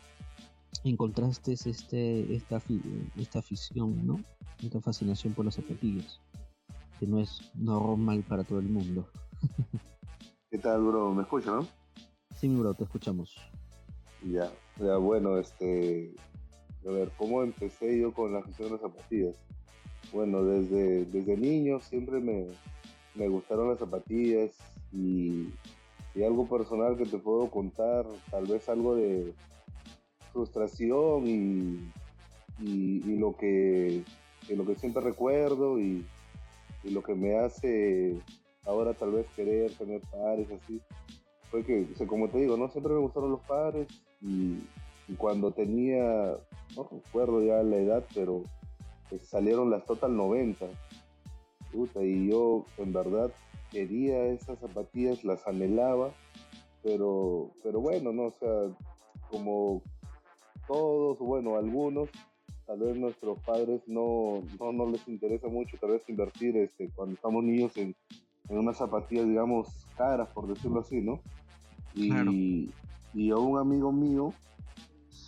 encontraste 0.85 1.53
este, 1.53 2.35
esta, 2.35 2.63
esta 3.17 3.39
afición, 3.41 4.07
¿no? 4.07 4.21
esta 4.63 4.81
fascinación 4.81 5.35
por 5.35 5.45
las 5.45 5.57
zapatillas? 5.57 6.21
Que 6.99 7.07
no 7.07 7.21
es 7.21 7.43
normal 7.55 8.25
para 8.27 8.43
todo 8.43 8.59
el 8.59 8.69
mundo. 8.69 9.07
¿Qué 10.51 10.59
tal, 10.59 10.83
bro? 10.83 11.15
¿Me 11.15 11.23
escuchas, 11.23 11.55
no? 11.55 11.67
Sí, 12.35 12.49
mi 12.49 12.59
bro, 12.59 12.73
te 12.73 12.85
escuchamos. 12.85 13.37
Ya, 14.25 14.51
ya, 14.79 14.97
bueno, 14.97 15.39
este. 15.39 16.15
A 16.87 16.91
ver, 16.91 17.13
¿cómo 17.19 17.43
empecé 17.43 18.01
yo 18.01 18.13
con 18.15 18.33
la 18.33 18.39
afición 18.39 18.69
de 18.69 18.73
las 18.73 18.81
zapatillas? 18.81 19.37
Bueno, 20.13 20.45
desde, 20.45 21.05
desde 21.05 21.37
niño 21.37 21.81
siempre 21.81 22.19
me, 22.19 22.47
me 23.15 23.29
gustaron 23.29 23.69
las 23.69 23.79
zapatillas 23.79 24.53
y, 24.93 25.49
algo 26.25 26.49
personal 26.49 26.97
que 26.97 27.07
te 27.07 27.17
puedo 27.17 27.49
contar, 27.49 28.05
tal 28.29 28.45
vez 28.47 28.69
algo 28.69 28.97
de 28.97 29.33
frustración 30.33 31.29
y, 31.29 31.93
y, 32.61 33.17
lo, 33.17 33.37
que, 33.37 34.03
lo 34.49 34.67
que 34.67 34.75
siempre 34.75 35.01
recuerdo 35.01 35.79
y, 35.79 36.05
lo 36.83 37.03
que 37.05 37.15
me 37.15 37.37
hace 37.39 38.17
ahora 38.65 38.95
tal 38.95 39.13
vez 39.13 39.27
querer 39.37 39.71
tener 39.75 40.01
pares 40.11 40.49
así, 40.51 40.81
fue 41.53 41.63
que, 41.65 41.87
como 42.07 42.29
te 42.29 42.39
digo, 42.39 42.57
no 42.57 42.69
siempre 42.69 42.95
me 42.95 43.01
gustaron 43.01 43.31
los 43.31 43.41
pares 43.43 43.87
y, 44.21 44.59
cuando 45.17 45.53
tenía, 45.53 46.37
no 46.77 46.89
recuerdo 46.91 47.45
ya 47.45 47.63
la 47.63 47.77
edad, 47.77 48.05
pero 48.13 48.43
salieron 49.23 49.71
las 49.71 49.85
Total 49.85 50.15
90 50.15 50.67
y 52.03 52.29
yo 52.31 52.65
en 52.79 52.93
verdad 52.93 53.31
quería 53.71 54.25
esas 54.27 54.59
zapatillas, 54.59 55.25
las 55.25 55.47
anhelaba, 55.47 56.11
pero, 56.83 57.51
pero 57.63 57.81
bueno, 57.81 58.13
no, 58.13 58.27
o 58.27 58.33
sea, 58.33 58.77
como 59.31 59.83
todos, 60.67 61.19
bueno, 61.19 61.57
algunos, 61.57 62.09
tal 62.67 62.81
vez 62.81 62.97
nuestros 62.97 63.39
padres 63.41 63.83
no, 63.87 64.43
no, 64.59 64.87
les 64.91 65.07
interesa 65.09 65.49
mucho 65.49 65.77
tal 65.79 65.91
vez 65.91 66.09
invertir 66.09 66.57
este, 66.57 66.91
cuando 66.95 67.15
estamos 67.15 67.45
niños 67.45 67.77
en, 67.77 67.95
en 68.49 68.59
unas 68.59 68.79
zapatillas, 68.79 69.27
digamos, 69.27 69.69
caras, 69.97 70.29
por 70.31 70.47
decirlo 70.47 70.81
así, 70.81 71.01
¿no? 71.01 71.21
Y, 71.95 72.71
y 73.15 73.31
a 73.31 73.37
un 73.37 73.59
amigo 73.59 73.93
mío, 73.93 74.33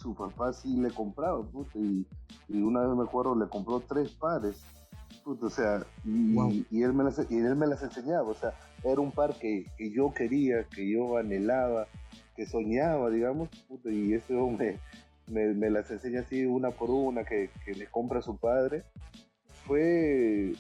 su 0.01 0.15
papá 0.15 0.53
sí 0.53 0.77
le 0.77 0.91
compraba, 0.91 1.45
y, 1.75 2.07
y 2.49 2.63
una 2.63 2.81
vez 2.81 2.97
me 2.97 3.05
acuerdo, 3.05 3.35
le 3.35 3.49
compró 3.49 3.81
tres 3.81 4.11
pares 4.13 4.65
o 5.25 5.51
sea, 5.51 5.85
y, 6.05 6.83
él 6.83 6.93
me 6.93 7.05
las, 7.05 7.19
y 7.31 7.37
él 7.37 7.57
me 7.57 7.67
las 7.67 7.83
enseñaba, 7.83 8.29
o 8.29 8.35
sea, 8.35 8.53
era 8.83 9.01
un 9.01 9.13
par 9.13 9.35
que, 9.39 9.67
yo 9.79 10.13
quería, 10.13 10.65
que 10.65 10.91
yo 10.91 11.19
anhelaba, 11.19 11.87
que 12.37 12.47
soñaba, 12.47 13.11
digamos, 13.11 13.49
y 13.85 14.15
ese 14.15 14.35
hombre 14.35 14.79
me, 15.29 15.71
las 15.71 15.91
enseña 15.91 16.21
así 16.21 16.45
una 16.45 16.71
por 16.71 16.91
una, 16.91 17.25
que, 17.25 17.51
que 17.65 17.75
le 17.75 17.87
compra 17.87 18.21
a 18.21 18.23
su 18.23 18.37
padre. 18.37 18.85
Fue 19.67 20.53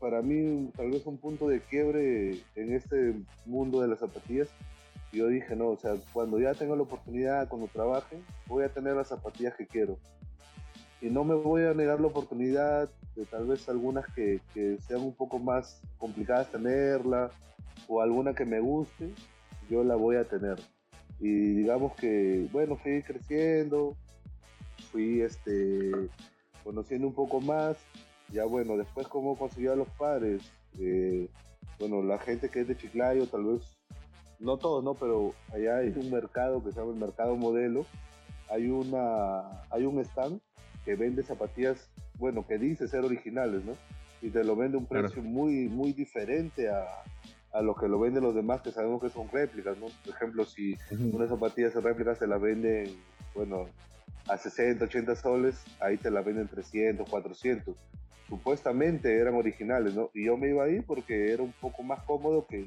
para 0.00 0.20
mí 0.22 0.70
tal 0.76 0.90
vez 0.90 1.06
un 1.06 1.18
punto 1.18 1.48
de 1.48 1.60
quiebre 1.60 2.40
en 2.54 2.74
este 2.74 3.14
mundo 3.46 3.80
de 3.80 3.88
las 3.88 4.00
zapatillas. 4.00 4.48
Yo 5.12 5.28
dije, 5.28 5.56
no, 5.56 5.68
o 5.68 5.76
sea, 5.76 5.94
cuando 6.12 6.38
ya 6.38 6.54
tenga 6.54 6.76
la 6.76 6.82
oportunidad, 6.82 7.48
cuando 7.48 7.68
trabaje, 7.68 8.20
voy 8.46 8.64
a 8.64 8.68
tener 8.68 8.94
las 8.94 9.08
zapatillas 9.08 9.54
que 9.56 9.66
quiero. 9.66 9.98
Y 11.00 11.06
no 11.06 11.24
me 11.24 11.34
voy 11.34 11.64
a 11.64 11.74
negar 11.74 12.00
la 12.00 12.08
oportunidad 12.08 12.90
de 13.16 13.24
tal 13.24 13.46
vez 13.46 13.68
algunas 13.68 14.06
que, 14.12 14.40
sean 14.86 15.00
un 15.00 15.14
poco 15.14 15.38
más 15.38 15.80
complicadas 15.96 16.50
tenerla 16.50 17.30
o 17.88 18.02
alguna 18.02 18.34
que 18.34 18.44
me 18.44 18.60
guste, 18.60 19.12
yo 19.70 19.82
la 19.82 19.96
voy 19.96 20.16
a 20.16 20.24
tener. 20.24 20.58
Y 21.20 21.54
digamos 21.54 21.94
que, 21.94 22.46
bueno, 22.52 22.76
fui 22.76 23.02
creciendo, 23.02 23.96
fui 24.92 25.22
este, 25.22 25.90
conociendo 26.62 27.06
un 27.06 27.14
poco 27.14 27.40
más, 27.40 27.78
ya 28.30 28.44
bueno, 28.44 28.76
después 28.76 29.08
cómo 29.08 29.36
conseguí 29.36 29.68
a 29.68 29.74
los 29.74 29.88
padres, 29.90 30.42
eh, 30.78 31.28
bueno, 31.78 32.02
la 32.02 32.18
gente 32.18 32.48
que 32.48 32.60
es 32.60 32.68
de 32.68 32.76
Chiclayo, 32.76 33.26
tal 33.26 33.44
vez, 33.44 33.77
no 34.38 34.56
todos, 34.56 34.82
¿no? 34.84 34.94
Pero 34.94 35.34
allá 35.52 35.78
hay 35.78 35.88
un 35.96 36.10
mercado 36.10 36.62
que 36.62 36.72
se 36.72 36.78
llama 36.80 36.92
el 36.92 36.98
Mercado 36.98 37.36
Modelo, 37.36 37.86
hay, 38.50 38.68
una, 38.68 39.62
hay 39.70 39.84
un 39.84 39.98
stand 40.00 40.40
que 40.84 40.94
vende 40.94 41.22
zapatillas, 41.22 41.90
bueno, 42.18 42.46
que 42.46 42.58
dice 42.58 42.88
ser 42.88 43.04
originales, 43.04 43.64
¿no? 43.64 43.74
Y 44.22 44.30
te 44.30 44.42
lo 44.42 44.56
vende 44.56 44.76
a 44.76 44.80
un 44.80 44.86
precio 44.86 45.22
muy, 45.22 45.68
muy 45.68 45.92
diferente 45.92 46.68
a, 46.68 46.84
a 47.52 47.62
lo 47.62 47.74
que 47.74 47.88
lo 47.88 47.98
venden 47.98 48.22
los 48.22 48.34
demás, 48.34 48.62
que 48.62 48.72
sabemos 48.72 49.02
que 49.02 49.10
son 49.10 49.28
réplicas, 49.28 49.76
¿no? 49.78 49.86
Por 50.04 50.14
ejemplo, 50.14 50.44
si 50.44 50.76
una 51.12 51.26
zapatilla 51.26 51.68
es 51.68 51.74
réplica, 51.74 52.14
se 52.14 52.26
la 52.26 52.38
venden, 52.38 52.96
bueno, 53.34 53.66
a 54.28 54.36
60, 54.36 54.84
80 54.84 55.16
soles, 55.16 55.64
ahí 55.80 55.96
te 55.96 56.10
la 56.10 56.22
venden 56.22 56.48
300, 56.48 57.08
400. 57.08 57.74
Supuestamente 58.28 59.18
eran 59.18 59.34
originales, 59.34 59.94
¿no? 59.94 60.10
Y 60.14 60.26
yo 60.26 60.36
me 60.36 60.50
iba 60.50 60.64
ahí 60.64 60.80
porque 60.80 61.32
era 61.32 61.42
un 61.42 61.52
poco 61.52 61.82
más 61.82 62.02
cómodo 62.02 62.46
que, 62.46 62.66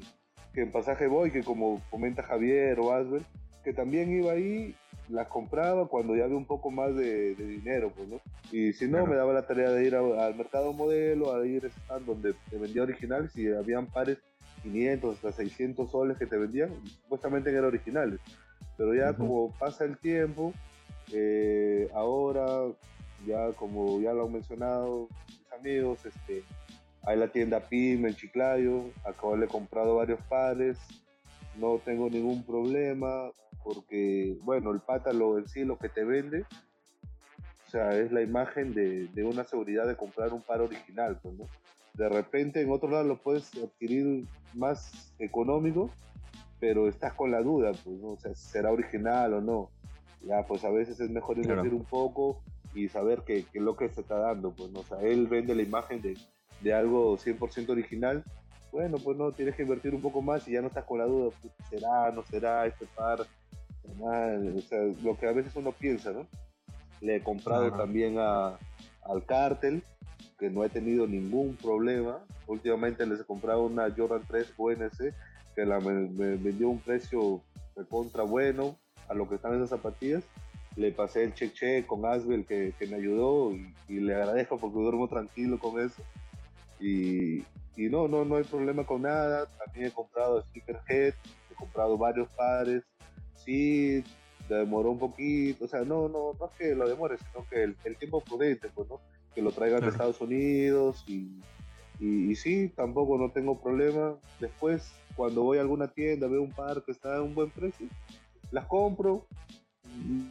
que 0.52 0.62
en 0.62 0.70
Pasaje 0.70 1.06
Boy, 1.06 1.30
que 1.30 1.42
como 1.42 1.82
comenta 1.90 2.22
Javier 2.22 2.78
o 2.80 2.92
Asbel, 2.92 3.24
que 3.64 3.72
también 3.72 4.12
iba 4.12 4.32
ahí 4.32 4.74
las 5.08 5.28
compraba 5.28 5.88
cuando 5.88 6.16
ya 6.16 6.24
había 6.24 6.36
un 6.36 6.46
poco 6.46 6.70
más 6.70 6.94
de, 6.94 7.34
dinero, 7.34 7.92
pues, 7.94 8.08
¿no? 8.08 8.20
Y 8.50 8.72
si 8.72 8.86
no, 8.86 9.06
me 9.06 9.16
daba 9.16 9.32
la 9.32 9.46
tarea 9.46 9.70
de 9.70 9.84
ir 9.84 9.94
al 9.94 10.34
mercado 10.34 10.72
modelo, 10.72 11.34
a 11.34 11.46
ir 11.46 11.70
a 11.88 11.98
donde 11.98 12.34
te 12.50 12.56
vendía 12.56 12.82
originales 12.82 13.36
y 13.36 13.48
habían 13.52 13.86
pares 13.86 14.18
500 14.62 15.16
hasta 15.16 15.32
600 15.32 15.90
soles 15.90 16.16
que 16.18 16.26
te 16.26 16.36
vendían, 16.36 16.70
supuestamente 17.02 17.50
eran 17.50 17.64
originales. 17.64 18.20
Pero 18.76 18.94
ya 18.94 19.12
como 19.12 19.52
pasa 19.58 19.84
el 19.84 19.98
tiempo, 19.98 20.54
eh, 21.12 21.90
ahora, 21.94 22.46
ya 23.26 23.52
como 23.52 24.00
ya 24.00 24.12
lo 24.12 24.26
han 24.26 24.32
mencionado 24.32 25.08
mis 25.28 25.52
amigos, 25.52 26.06
este, 26.06 26.42
hay 27.04 27.16
la 27.16 27.28
tienda 27.28 27.60
PIM 27.60 28.06
en 28.06 28.14
Chiclayo, 28.14 28.84
acabo 29.04 29.36
de 29.36 29.48
comprado 29.48 29.96
varios 29.96 30.20
pares, 30.28 30.78
no 31.58 31.78
tengo 31.84 32.08
ningún 32.08 32.44
problema, 32.44 33.30
porque, 33.64 34.36
bueno, 34.42 34.70
el 34.70 34.80
pátalo 34.80 35.38
en 35.38 35.48
sí 35.48 35.64
lo 35.64 35.78
que 35.78 35.88
te 35.88 36.04
vende, 36.04 36.44
o 37.66 37.70
sea, 37.70 37.96
es 37.98 38.12
la 38.12 38.22
imagen 38.22 38.74
de, 38.74 39.08
de 39.08 39.24
una 39.24 39.44
seguridad 39.44 39.86
de 39.86 39.96
comprar 39.96 40.32
un 40.32 40.42
par 40.42 40.60
original, 40.60 41.18
pues, 41.22 41.34
¿no? 41.34 41.46
De 41.94 42.08
repente 42.08 42.60
en 42.62 42.70
otro 42.70 42.90
lado 42.90 43.04
lo 43.04 43.18
puedes 43.18 43.50
adquirir 43.56 44.26
más 44.54 45.14
económico, 45.18 45.90
pero 46.58 46.88
estás 46.88 47.12
con 47.14 47.30
la 47.30 47.42
duda, 47.42 47.72
pues, 47.84 47.98
¿no? 47.98 48.08
O 48.08 48.16
sea, 48.18 48.34
será 48.34 48.70
original 48.70 49.34
o 49.34 49.40
no. 49.40 49.70
Ya, 50.22 50.46
pues 50.46 50.64
a 50.64 50.70
veces 50.70 51.00
es 51.00 51.10
mejor 51.10 51.38
invertir 51.38 51.74
un 51.74 51.84
poco 51.84 52.40
y 52.74 52.88
saber 52.88 53.22
que, 53.22 53.44
que, 53.44 53.60
lo 53.60 53.76
que 53.76 53.88
se 53.88 54.02
está 54.02 54.16
dando, 54.18 54.52
pues, 54.54 54.70
¿no? 54.70 54.80
O 54.80 54.84
sea, 54.84 55.00
él 55.00 55.26
vende 55.26 55.54
la 55.54 55.62
imagen 55.62 56.00
de, 56.00 56.16
de 56.62 56.72
algo 56.74 57.16
100% 57.18 57.70
original, 57.70 58.24
bueno, 58.70 58.96
pues 58.98 59.16
no, 59.18 59.32
tienes 59.32 59.54
que 59.54 59.62
invertir 59.62 59.94
un 59.94 60.00
poco 60.00 60.22
más 60.22 60.48
y 60.48 60.52
ya 60.52 60.62
no 60.62 60.68
estás 60.68 60.84
con 60.84 60.98
la 60.98 61.04
duda, 61.04 61.30
pues, 61.40 61.52
será, 61.68 62.10
no 62.10 62.22
será, 62.24 62.66
este 62.66 62.86
par, 62.86 63.26
o 64.00 64.60
sea, 64.60 64.82
lo 65.02 65.18
que 65.18 65.28
a 65.28 65.32
veces 65.32 65.54
uno 65.56 65.72
piensa, 65.72 66.12
¿no? 66.12 66.26
Le 67.00 67.16
he 67.16 67.22
comprado 67.22 67.70
también 67.72 68.16
a, 68.18 68.58
al 69.02 69.24
Cártel, 69.26 69.82
que 70.38 70.50
no 70.50 70.64
he 70.64 70.68
tenido 70.68 71.06
ningún 71.06 71.56
problema. 71.56 72.20
Últimamente 72.46 73.06
les 73.06 73.20
he 73.20 73.24
comprado 73.24 73.64
una 73.64 73.92
Jordan 73.94 74.22
3 74.26 74.54
UNC, 74.56 75.14
que 75.54 75.66
la, 75.66 75.80
me, 75.80 76.36
vendió 76.36 76.68
un 76.68 76.78
precio 76.78 77.42
de 77.76 77.84
contra 77.84 78.22
bueno 78.22 78.76
a 79.08 79.14
lo 79.14 79.28
que 79.28 79.34
están 79.34 79.54
esas 79.54 79.70
zapatillas. 79.70 80.24
Le 80.76 80.92
pasé 80.92 81.24
el 81.24 81.34
check 81.34 81.52
check 81.52 81.86
con 81.86 82.06
Asbel 82.06 82.46
que, 82.46 82.72
que 82.78 82.86
me 82.86 82.96
ayudó 82.96 83.52
y, 83.52 83.74
y, 83.88 84.00
le 84.00 84.14
agradezco 84.14 84.56
porque 84.56 84.78
duermo 84.78 85.06
tranquilo 85.08 85.58
con 85.58 85.80
eso. 85.80 86.02
Y, 86.82 87.44
y 87.76 87.88
no, 87.88 88.08
no, 88.08 88.24
no 88.24 88.36
hay 88.36 88.44
problema 88.44 88.84
con 88.84 89.02
nada. 89.02 89.46
También 89.64 89.86
he 89.86 89.90
comprado 89.92 90.44
Head, 90.88 91.14
he 91.50 91.54
comprado 91.54 91.96
varios 91.96 92.28
pares. 92.34 92.82
Sí, 93.34 94.04
demoró 94.48 94.90
un 94.90 94.98
poquito, 94.98 95.64
o 95.64 95.68
sea, 95.68 95.80
no, 95.80 96.08
no, 96.08 96.34
no 96.38 96.46
es 96.46 96.52
que 96.58 96.74
lo 96.74 96.88
demore, 96.88 97.16
sino 97.18 97.46
que 97.48 97.62
el, 97.62 97.76
el 97.84 97.96
tiempo 97.96 98.20
prudente, 98.20 98.68
pues, 98.74 98.88
¿no? 98.88 99.00
Que 99.34 99.42
lo 99.42 99.52
traigan 99.52 99.80
de 99.80 99.88
Estados 99.88 100.20
Unidos 100.20 101.04
y, 101.06 101.40
y, 102.00 102.34
sí, 102.34 102.68
tampoco 102.74 103.16
no 103.18 103.30
tengo 103.30 103.60
problema. 103.60 104.16
Después, 104.40 104.92
cuando 105.16 105.42
voy 105.42 105.58
a 105.58 105.62
alguna 105.62 105.88
tienda, 105.88 106.26
veo 106.26 106.42
un 106.42 106.52
par 106.52 106.82
que 106.84 106.92
está 106.92 107.16
a 107.16 107.22
un 107.22 107.34
buen 107.34 107.50
precio, 107.50 107.86
las 108.50 108.66
compro, 108.66 109.26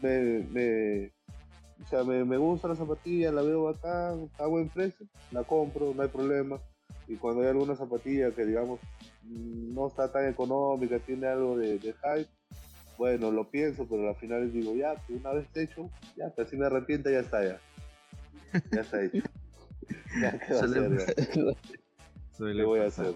me, 0.02 0.45
me, 0.52 1.12
o 1.84 1.88
sea, 1.88 2.03
me, 2.03 2.23
me 2.23 2.38
gusta 2.38 2.67
la 2.67 2.75
zapatilla, 2.75 3.32
la 3.32 3.41
veo 3.41 3.67
acá, 3.67 4.13
está 4.13 4.43
a 4.43 4.47
buen 4.47 4.69
precio, 4.69 5.05
la 5.32 5.43
compro, 5.43 5.93
no 5.93 6.01
hay 6.01 6.09
problema 6.09 6.59
y 7.07 7.17
cuando 7.17 7.41
hay 7.41 7.49
alguna 7.49 7.75
zapatilla 7.75 8.32
que 8.32 8.45
digamos 8.45 8.79
no 9.23 9.88
está 9.88 10.11
tan 10.11 10.29
económica, 10.29 10.97
tiene 10.99 11.27
algo 11.27 11.57
de, 11.57 11.77
hype, 11.79 12.29
bueno, 12.97 13.32
lo 13.32 13.49
pienso, 13.49 13.86
pero 13.89 14.07
al 14.07 14.15
final 14.15 14.51
digo, 14.51 14.75
ya, 14.75 14.95
que 15.05 15.13
una 15.13 15.32
vez 15.34 15.47
hecho, 15.55 15.89
ya, 16.15 16.34
que 16.34 16.45
si 16.45 16.55
me 16.55 16.65
arrepiento, 16.65 17.09
ya 17.09 17.19
está, 17.19 17.43
ya. 17.43 17.59
Ya 18.71 18.82
está 18.82 19.03
hecho. 19.03 19.23
ya, 20.21 20.39
¿qué 20.39 20.53
va 20.53 20.59
a 20.59 20.63
hacer? 20.63 21.15
¿Qué 22.38 22.63
voy 22.63 22.79
a 22.79 22.88
hacer? 22.88 23.13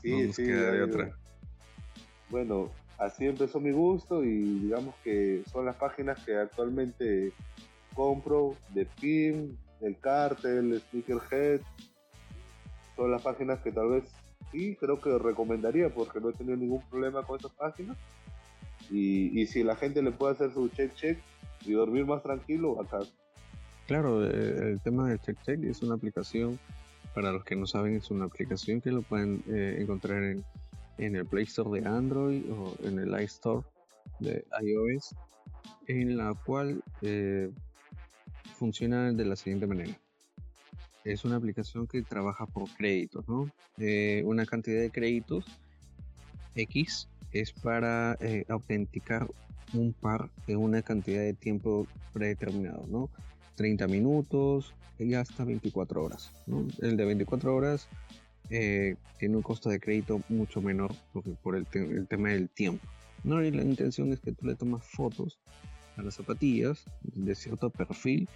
Sí, 0.00 0.32
sí. 0.32 0.52
otra. 0.52 1.16
Bueno, 2.28 2.70
así 2.98 3.26
empezó 3.26 3.60
mi 3.60 3.70
gusto 3.70 4.24
y 4.24 4.60
digamos 4.60 4.94
que 5.04 5.42
son 5.50 5.64
las 5.66 5.76
páginas 5.76 6.24
que 6.24 6.36
actualmente 6.36 7.32
compro 7.94 8.56
de 8.70 8.86
PIM, 9.00 9.56
el 9.80 9.98
Cartel, 9.98 10.80
Sneakerhead, 10.90 11.60
son 12.96 13.10
las 13.10 13.22
páginas 13.22 13.60
que 13.60 13.72
tal 13.72 13.90
vez 13.90 14.04
sí 14.50 14.76
creo 14.78 15.00
que 15.00 15.18
recomendaría 15.18 15.88
porque 15.88 16.20
no 16.20 16.30
he 16.30 16.32
tenido 16.32 16.56
ningún 16.56 16.82
problema 16.88 17.22
con 17.24 17.38
esas 17.38 17.52
páginas. 17.52 17.96
Y, 18.90 19.40
y 19.40 19.46
si 19.46 19.62
la 19.62 19.76
gente 19.76 20.02
le 20.02 20.12
puede 20.12 20.34
hacer 20.34 20.52
su 20.52 20.68
check 20.68 20.94
check 20.94 21.18
y 21.64 21.72
dormir 21.72 22.04
más 22.04 22.22
tranquilo, 22.22 22.80
acá. 22.80 22.98
Claro, 23.86 24.24
eh, 24.24 24.72
el 24.72 24.80
tema 24.80 25.08
del 25.08 25.20
check 25.20 25.40
check 25.42 25.62
es 25.64 25.82
una 25.82 25.94
aplicación, 25.94 26.58
para 27.14 27.32
los 27.32 27.44
que 27.44 27.56
no 27.56 27.66
saben, 27.66 27.96
es 27.96 28.10
una 28.10 28.26
aplicación 28.26 28.80
que 28.80 28.90
lo 28.90 29.02
pueden 29.02 29.42
eh, 29.48 29.76
encontrar 29.80 30.22
en, 30.22 30.44
en 30.98 31.16
el 31.16 31.26
Play 31.26 31.44
Store 31.44 31.80
de 31.80 31.86
Android 31.86 32.42
o 32.50 32.74
en 32.84 32.98
el 32.98 33.20
iStore 33.22 33.66
de 34.20 34.44
iOS, 34.62 35.14
en 35.88 36.16
la 36.16 36.34
cual 36.46 36.82
eh, 37.02 37.50
funciona 38.56 39.12
de 39.12 39.24
la 39.24 39.36
siguiente 39.36 39.66
manera 39.66 39.98
es 41.04 41.24
una 41.24 41.36
aplicación 41.36 41.86
que 41.86 42.02
trabaja 42.02 42.46
por 42.46 42.68
créditos, 42.70 43.26
¿no? 43.28 43.50
Eh, 43.78 44.22
una 44.24 44.46
cantidad 44.46 44.80
de 44.80 44.90
créditos 44.90 45.44
X 46.54 47.08
es 47.32 47.52
para 47.52 48.16
eh, 48.20 48.44
autenticar 48.48 49.28
un 49.72 49.92
par 49.92 50.30
en 50.46 50.58
una 50.58 50.82
cantidad 50.82 51.22
de 51.22 51.34
tiempo 51.34 51.86
predeterminado, 52.12 52.84
¿no? 52.88 53.08
30 53.56 53.86
minutos 53.88 54.74
y 54.98 55.14
hasta 55.14 55.44
24 55.44 56.04
horas, 56.04 56.32
¿no? 56.46 56.66
El 56.80 56.96
de 56.96 57.04
24 57.04 57.54
horas 57.54 57.88
eh, 58.50 58.96
tiene 59.18 59.36
un 59.36 59.42
costo 59.42 59.70
de 59.70 59.80
crédito 59.80 60.20
mucho 60.28 60.60
menor 60.60 60.94
porque 61.12 61.30
por 61.42 61.56
el, 61.56 61.66
el, 61.72 62.06
tema 62.06 62.30
del 62.30 62.48
tiempo, 62.48 62.86
¿no? 63.24 63.42
Y 63.42 63.50
la 63.50 63.62
intención 63.62 64.12
es 64.12 64.20
que 64.20 64.32
tú 64.32 64.46
le 64.46 64.54
tomas 64.54 64.84
fotos 64.84 65.38
las 66.02 66.14
zapatillas 66.14 66.84
de 67.02 67.34
cierto 67.34 67.70
perfil 67.70 68.28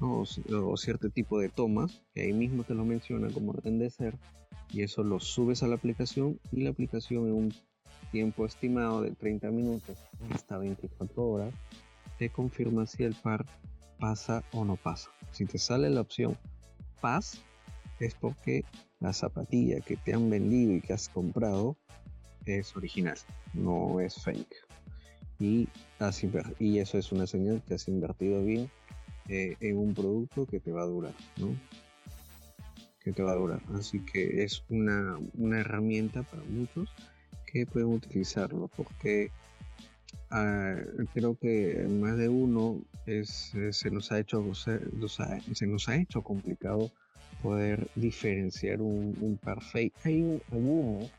o, 0.00 0.24
cierto 0.76 1.10
tipo 1.10 1.40
de 1.40 1.48
tomas, 1.48 2.02
que 2.14 2.22
ahí 2.22 2.32
mismo 2.32 2.62
te 2.62 2.74
lo 2.74 2.84
menciona 2.84 3.28
como 3.30 3.50
orden 3.50 3.78
de 3.78 3.90
ser, 3.90 4.16
y 4.70 4.82
eso 4.82 5.02
lo 5.02 5.18
subes 5.18 5.62
a 5.62 5.66
la 5.66 5.74
aplicación 5.74 6.38
y 6.52 6.62
la 6.62 6.70
aplicación 6.70 7.26
en 7.26 7.32
un 7.32 7.54
tiempo 8.12 8.46
estimado 8.46 9.02
de 9.02 9.10
30 9.10 9.50
minutos 9.50 9.98
hasta 10.30 10.58
24 10.58 11.22
horas 11.22 11.54
te 12.18 12.30
confirma 12.30 12.86
si 12.86 13.04
el 13.04 13.14
par 13.14 13.44
pasa 13.98 14.44
o 14.52 14.64
no 14.64 14.76
pasa. 14.76 15.10
Si 15.32 15.46
te 15.46 15.58
sale 15.58 15.90
la 15.90 16.00
opción 16.00 16.36
paz, 17.00 17.40
es 18.00 18.14
porque 18.14 18.64
la 19.00 19.12
zapatilla 19.12 19.80
que 19.80 19.96
te 19.96 20.14
han 20.14 20.30
vendido 20.30 20.74
y 20.74 20.80
que 20.80 20.92
has 20.92 21.08
comprado 21.08 21.76
es 22.44 22.76
original, 22.76 23.18
no 23.54 24.00
es 24.00 24.22
fake. 24.22 24.67
Y, 25.40 25.68
y 26.58 26.78
eso 26.78 26.98
es 26.98 27.12
una 27.12 27.26
señal 27.26 27.62
que 27.66 27.74
has 27.74 27.86
invertido 27.88 28.44
bien 28.44 28.70
eh, 29.28 29.56
en 29.60 29.76
un 29.76 29.94
producto 29.94 30.46
que 30.46 30.58
te 30.58 30.72
va 30.72 30.82
a 30.82 30.86
durar, 30.86 31.14
¿no? 31.36 31.54
Que 33.00 33.12
te 33.12 33.22
va 33.22 33.32
a 33.32 33.36
durar. 33.36 33.60
Así 33.74 34.00
que 34.00 34.42
es 34.42 34.64
una, 34.68 35.18
una 35.34 35.60
herramienta 35.60 36.22
para 36.22 36.42
muchos 36.44 36.88
que 37.46 37.66
pueden 37.66 37.88
utilizarlo 37.88 38.68
porque 38.76 39.30
ah, 40.30 40.76
creo 41.14 41.38
que 41.38 41.86
más 41.88 42.16
de 42.16 42.28
uno 42.28 42.80
es, 43.06 43.52
se 43.70 43.90
nos 43.90 44.12
ha 44.12 44.18
hecho 44.18 44.54
se, 44.54 44.80
se, 45.54 45.66
nos 45.66 45.88
ha 45.88 45.96
hecho 45.96 46.22
complicado 46.22 46.90
poder 47.42 47.88
diferenciar 47.94 48.80
un, 48.80 49.16
un 49.20 49.36
par 49.36 49.62
fake. 49.62 49.94
Hay 50.04 50.22
un, 50.22 50.42
algunos 50.50 51.10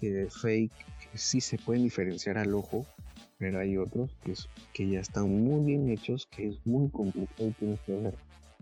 que 0.00 0.28
fake 0.30 0.72
que 1.12 1.18
sí 1.18 1.40
se 1.40 1.58
pueden 1.58 1.84
diferenciar 1.84 2.38
al 2.38 2.54
ojo, 2.54 2.84
pero 3.42 3.58
hay 3.58 3.76
otros 3.76 4.08
que, 4.22 4.34
que 4.72 4.88
ya 4.88 5.00
están 5.00 5.28
muy 5.28 5.64
bien 5.64 5.90
hechos, 5.90 6.26
que 6.26 6.46
es 6.46 6.64
muy 6.64 6.88
complicado 6.90 7.48
y 7.48 7.52
tienes 7.54 7.80
que 7.80 7.92
ver 7.92 8.14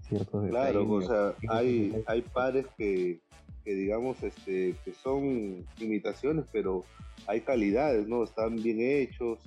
ciertos 0.08 0.48
Claro, 0.48 0.90
o 0.90 1.02
sea, 1.02 1.34
hay, 1.50 2.02
hay 2.06 2.22
pares 2.22 2.64
que, 2.78 3.20
que, 3.62 3.74
digamos, 3.74 4.22
este, 4.22 4.74
que 4.82 4.94
son 4.94 5.66
imitaciones, 5.78 6.46
pero 6.50 6.82
hay 7.26 7.42
calidades, 7.42 8.08
¿no? 8.08 8.24
Están 8.24 8.56
bien 8.56 8.80
hechos 8.80 9.38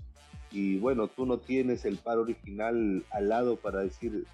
y 0.51 0.77
bueno, 0.77 1.07
tú 1.07 1.25
no 1.25 1.39
tienes 1.39 1.83
el 1.85 1.97
par 1.97 2.19
original 2.19 3.03
al 3.09 3.27
lado 3.27 3.55
para 3.55 3.79
decir, 3.79 4.25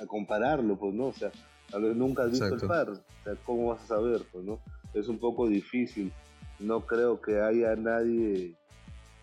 a 0.00 0.06
compararlo, 0.06 0.76
pues, 0.76 0.94
¿no? 0.94 1.06
O 1.06 1.12
sea, 1.12 1.32
tal 1.68 1.82
vez 1.82 1.96
nunca 1.96 2.22
has 2.22 2.30
visto 2.30 2.54
el 2.54 2.60
par, 2.60 2.90
o 2.90 2.94
sea, 2.94 3.34
¿cómo 3.44 3.70
vas 3.70 3.82
a 3.82 3.86
saber, 3.88 4.22
pues, 4.30 4.44
¿no? 4.44 4.60
Es 4.94 5.08
un 5.08 5.18
poco 5.18 5.48
difícil. 5.48 6.12
No 6.60 6.86
creo 6.86 7.20
que 7.20 7.40
haya 7.40 7.74
nadie 7.74 8.54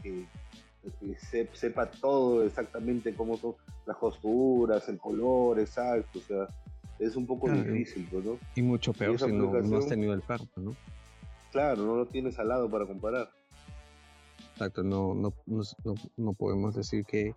que, 0.04 0.26
que 1.00 1.48
sepa 1.54 1.90
todo 1.90 2.44
exactamente 2.44 3.14
cómo 3.14 3.38
son 3.38 3.56
las 3.86 3.98
costuras, 3.98 4.88
el 4.90 4.98
color 4.98 5.60
exacto, 5.60 6.20
o 6.20 6.22
sea, 6.22 6.48
es 7.00 7.16
un 7.16 7.26
poco 7.26 7.50
difícil, 7.50 8.08
pues, 8.10 8.26
¿no? 8.26 8.38
Y 8.56 8.62
mucho 8.62 8.94
peor 8.94 9.20
si 9.20 9.32
no, 9.32 9.78
has 9.78 9.88
tenido 9.88 10.14
el 10.14 10.22
parto, 10.22 10.62
¿no? 10.62 10.76
Claro, 11.52 11.84
no 11.84 11.96
lo 11.96 12.06
tienes 12.06 12.40
al 12.40 12.48
lado 12.48 12.70
para 12.70 12.86
comparar. 12.86 13.30
Exacto, 14.54 14.84
no, 14.84 15.14
no, 15.14 15.34
no, 16.18 16.34
podemos 16.34 16.76
decir 16.76 17.04
que 17.06 17.34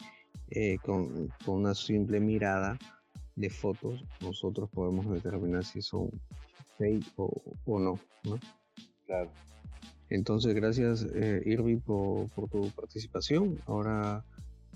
eh, 0.51 0.77
con, 0.85 1.29
con, 1.45 1.57
una 1.57 1.75
simple 1.75 2.21
mirada 2.21 2.79
de 3.37 3.51
fotos 3.51 4.05
nosotros 4.21 4.69
podemos 4.71 5.11
determinar 5.11 5.65
si 5.65 5.81
son 5.81 6.11
fake 6.79 7.13
o, 7.17 7.31
o 7.65 7.79
no, 7.79 7.99
¿no? 8.25 8.39
Claro. 9.07 9.31
Entonces, 10.11 10.55
gracias 10.55 11.07
eh, 11.15 11.43
Irving 11.45 11.81
por, 11.81 12.29
tu 12.51 12.71
participación. 12.71 13.59
Ahora 13.67 14.25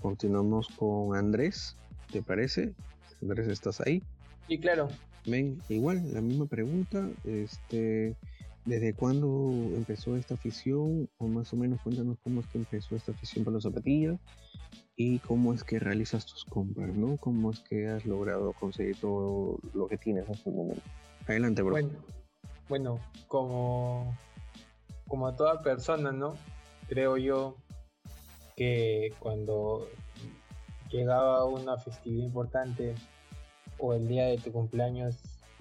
continuamos 0.01 0.67
con 0.69 1.15
Andrés, 1.15 1.75
¿te 2.11 2.21
parece? 2.21 2.73
Andrés, 3.21 3.47
¿estás 3.47 3.81
ahí? 3.81 4.01
Sí, 4.47 4.57
claro. 4.59 4.89
Ven, 5.25 5.61
igual, 5.69 6.13
la 6.13 6.21
misma 6.21 6.45
pregunta. 6.45 7.09
Este, 7.25 8.15
¿desde 8.65 8.93
cuándo 8.93 9.51
empezó 9.75 10.15
esta 10.15 10.35
afición? 10.35 11.09
O 11.17 11.27
más 11.27 11.51
o 11.53 11.57
menos 11.57 11.81
cuéntanos 11.81 12.17
cómo 12.23 12.41
es 12.41 12.47
que 12.47 12.57
empezó 12.57 12.95
esta 12.95 13.11
afición 13.11 13.43
por 13.43 13.53
las 13.53 13.63
zapatillas 13.63 14.19
y 14.95 15.19
cómo 15.19 15.53
es 15.53 15.63
que 15.63 15.79
realizas 15.79 16.25
tus 16.25 16.43
compras, 16.45 16.93
¿no? 16.93 17.17
¿Cómo 17.17 17.51
es 17.51 17.59
que 17.61 17.87
has 17.87 18.05
logrado 18.05 18.53
conseguir 18.53 18.97
todo 18.97 19.57
lo 19.73 19.87
que 19.87 19.97
tienes 19.97 20.27
en 20.27 20.33
este 20.33 20.51
momento? 20.51 20.81
Adelante, 21.27 21.61
bro. 21.61 21.71
Bueno, 21.71 21.89
bueno 22.67 22.99
como, 23.27 24.17
como 25.09 25.27
a 25.27 25.35
toda 25.35 25.61
persona, 25.61 26.13
¿no? 26.13 26.35
Creo 26.87 27.17
yo 27.17 27.55
que 28.55 29.13
cuando 29.19 29.89
llegaba 30.89 31.43
una 31.45 31.77
festividad 31.77 32.25
importante 32.25 32.95
o 33.77 33.93
el 33.93 34.07
día 34.07 34.27
de 34.27 34.37
tu 34.37 34.51
cumpleaños 34.51 35.17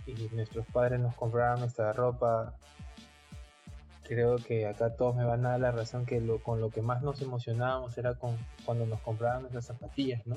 y 0.07 0.12
nuestros 0.34 0.66
padres 0.66 1.01
nos 1.01 1.14
compraban 1.14 1.61
nuestra 1.61 1.92
ropa, 1.92 2.55
creo 4.05 4.36
que 4.36 4.66
acá 4.66 4.94
todos 4.96 5.16
me 5.16 5.24
van 5.24 5.44
a 5.44 5.51
dar 5.51 5.61
la 5.61 5.70
razón 5.70 6.07
que 6.07 6.20
lo, 6.20 6.42
con 6.42 6.61
lo 6.61 6.70
que 6.70 6.82
más 6.82 7.03
nos 7.03 7.20
emocionábamos 7.20 7.96
era 7.99 8.14
con 8.14 8.36
cuando 8.64 8.86
nos 8.86 9.01
compraban 9.01 9.42
nuestras 9.42 9.66
zapatillas, 9.66 10.26
¿no? 10.26 10.36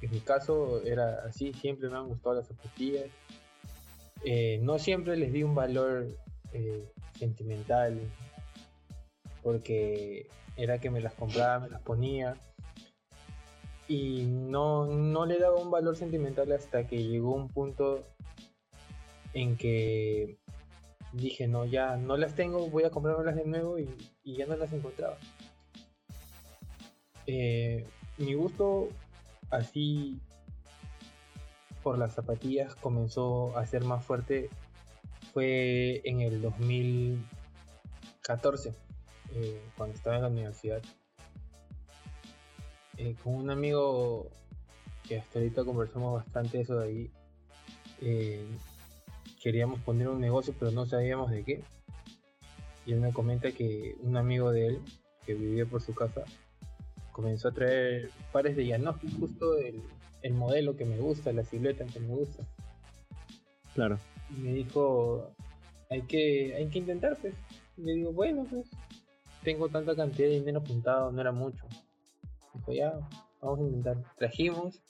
En 0.00 0.10
mi 0.10 0.20
caso 0.20 0.82
era 0.84 1.20
así, 1.24 1.52
siempre 1.52 1.88
me 1.88 1.96
han 1.96 2.08
gustado 2.08 2.34
las 2.34 2.48
zapatillas. 2.48 3.06
Eh, 4.24 4.58
no 4.62 4.78
siempre 4.78 5.16
les 5.16 5.32
di 5.32 5.44
un 5.44 5.54
valor 5.54 6.08
eh, 6.52 6.92
sentimental, 7.18 8.00
porque 9.42 10.28
era 10.56 10.78
que 10.78 10.90
me 10.90 11.00
las 11.00 11.14
compraba, 11.14 11.60
me 11.60 11.70
las 11.70 11.80
ponía 11.82 12.36
y 13.88 14.24
no, 14.24 14.86
no 14.86 15.26
le 15.26 15.38
daba 15.38 15.56
un 15.56 15.70
valor 15.70 15.96
sentimental 15.96 16.52
hasta 16.52 16.86
que 16.86 17.02
llegó 17.02 17.34
un 17.34 17.48
punto 17.48 18.02
en 19.34 19.56
que 19.56 20.38
dije, 21.12 21.46
no, 21.46 21.64
ya 21.64 21.96
no 21.96 22.16
las 22.16 22.34
tengo, 22.34 22.68
voy 22.68 22.84
a 22.84 22.90
comprármelas 22.90 23.36
de 23.36 23.44
nuevo 23.44 23.78
y, 23.78 23.88
ya 24.24 24.46
no 24.46 24.56
las 24.56 24.72
encontraba. 24.72 25.18
Eh, 27.26 27.86
mi 28.18 28.34
gusto 28.34 28.88
así 29.50 30.20
por 31.82 31.98
las 31.98 32.14
zapatillas 32.14 32.74
comenzó 32.76 33.56
a 33.56 33.66
ser 33.66 33.84
más 33.84 34.04
fuerte 34.04 34.48
fue 35.32 36.02
en 36.04 36.20
el 36.20 36.42
2014, 36.42 38.74
eh, 39.34 39.62
cuando 39.76 39.96
estaba 39.96 40.16
en 40.16 40.22
la 40.22 40.28
universidad. 40.28 40.82
Eh, 42.98 43.16
con 43.22 43.34
un 43.34 43.50
amigo 43.50 44.28
que 45.08 45.18
hasta 45.18 45.38
ahorita 45.38 45.64
conversamos 45.64 46.12
bastante 46.14 46.60
eso 46.60 46.76
de 46.76 46.86
ahí. 46.86 47.10
Eh, 48.00 48.46
queríamos 49.42 49.80
poner 49.80 50.08
un 50.08 50.20
negocio, 50.20 50.54
pero 50.58 50.70
no 50.70 50.86
sabíamos 50.86 51.30
de 51.30 51.44
qué. 51.44 51.62
Y 52.84 52.92
él 52.92 53.00
me 53.00 53.12
comenta 53.12 53.52
que 53.52 53.96
un 54.00 54.16
amigo 54.16 54.50
de 54.52 54.66
él, 54.68 54.80
que 55.24 55.34
vivía 55.34 55.66
por 55.66 55.80
su 55.80 55.94
casa, 55.94 56.24
comenzó 57.12 57.48
a 57.48 57.52
traer 57.52 58.10
pares 58.32 58.56
de 58.56 58.68
Janoski, 58.68 59.08
justo 59.18 59.56
el, 59.56 59.82
el, 60.22 60.34
modelo 60.34 60.76
que 60.76 60.84
me 60.84 60.98
gusta, 60.98 61.32
la 61.32 61.44
silueta 61.44 61.86
que 61.86 62.00
me 62.00 62.08
gusta. 62.08 62.44
Claro. 63.74 63.98
Y 64.36 64.40
me 64.40 64.52
dijo, 64.52 65.34
hay 65.90 66.02
que, 66.02 66.54
hay 66.56 66.68
que 66.68 66.78
intentar, 66.78 67.16
pues. 67.20 67.34
Y 67.76 67.82
le 67.82 67.92
digo, 67.94 68.12
bueno, 68.12 68.46
pues, 68.48 68.68
tengo 69.42 69.68
tanta 69.68 69.94
cantidad 69.94 70.28
de 70.28 70.40
dinero 70.40 70.60
apuntado, 70.60 71.12
no 71.12 71.20
era 71.20 71.32
mucho. 71.32 71.64
Dijo, 72.54 72.72
ya, 72.72 72.92
vamos 73.40 73.60
a 73.60 73.62
intentar. 73.62 73.96
Trajimos. 74.16 74.80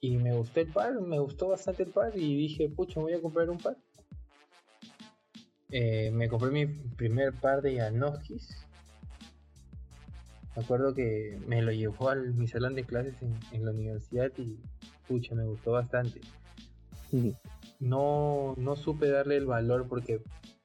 Y 0.00 0.16
me 0.16 0.32
gustó 0.32 0.60
el 0.60 0.72
par, 0.72 1.00
me 1.00 1.18
gustó 1.18 1.48
bastante 1.48 1.82
el 1.82 1.90
par 1.90 2.16
y 2.16 2.36
dije, 2.36 2.68
pucha, 2.68 3.00
voy 3.00 3.14
a 3.14 3.20
comprar 3.20 3.50
un 3.50 3.58
par. 3.58 3.76
Eh, 5.70 6.10
me 6.12 6.28
compré 6.28 6.50
mi 6.50 6.66
primer 6.66 7.34
par 7.34 7.62
de 7.62 7.76
Janoskis. 7.76 8.64
Me 10.56 10.62
acuerdo 10.62 10.94
que 10.94 11.38
me 11.46 11.62
lo 11.62 11.72
llevó 11.72 12.10
a 12.10 12.14
mi 12.14 12.48
salón 12.48 12.74
de 12.74 12.84
clases 12.84 13.14
en, 13.22 13.64
la 13.64 13.70
universidad 13.70 14.32
y 14.38 14.58
pucha, 15.06 15.34
me 15.34 15.44
gustó 15.44 15.72
bastante. 15.72 16.20
No, 17.78 18.54
no 18.56 18.76
supe 18.76 19.08
darle 19.08 19.36
el 19.36 19.46
valor 19.46 19.86
porque 19.88 20.20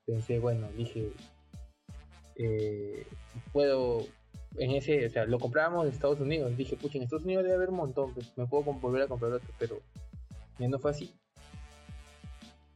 pensé, 0.06 0.40
bueno, 0.40 0.68
dije, 0.76 1.12
eh, 2.36 3.06
puedo 3.52 4.06
en 4.58 4.72
ese, 4.72 5.06
o 5.06 5.10
sea, 5.10 5.26
lo 5.26 5.40
comprábamos 5.40 5.86
de 5.86 5.92
Estados 5.92 6.20
Unidos. 6.20 6.56
Dije, 6.56 6.76
pucha, 6.76 6.98
en 6.98 7.04
Estados 7.04 7.26
Unidos 7.26 7.44
debe 7.44 7.56
haber 7.56 7.70
un 7.70 7.78
montón, 7.78 8.14
pues 8.14 8.32
me 8.38 8.46
puedo 8.46 8.64
volver 8.74 9.04
a 9.04 9.08
comprar 9.08 9.34
otro, 9.34 9.50
pero 9.58 9.80
ya 10.60 10.68
no 10.68 10.80
fue 10.80 10.92
así. 10.92 11.14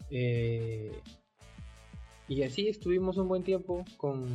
Eh, 0.10 0.92
y 2.28 2.44
así 2.44 2.68
estuvimos 2.68 3.18
un 3.18 3.28
buen 3.28 3.44
tiempo 3.44 3.86
con, 3.98 4.26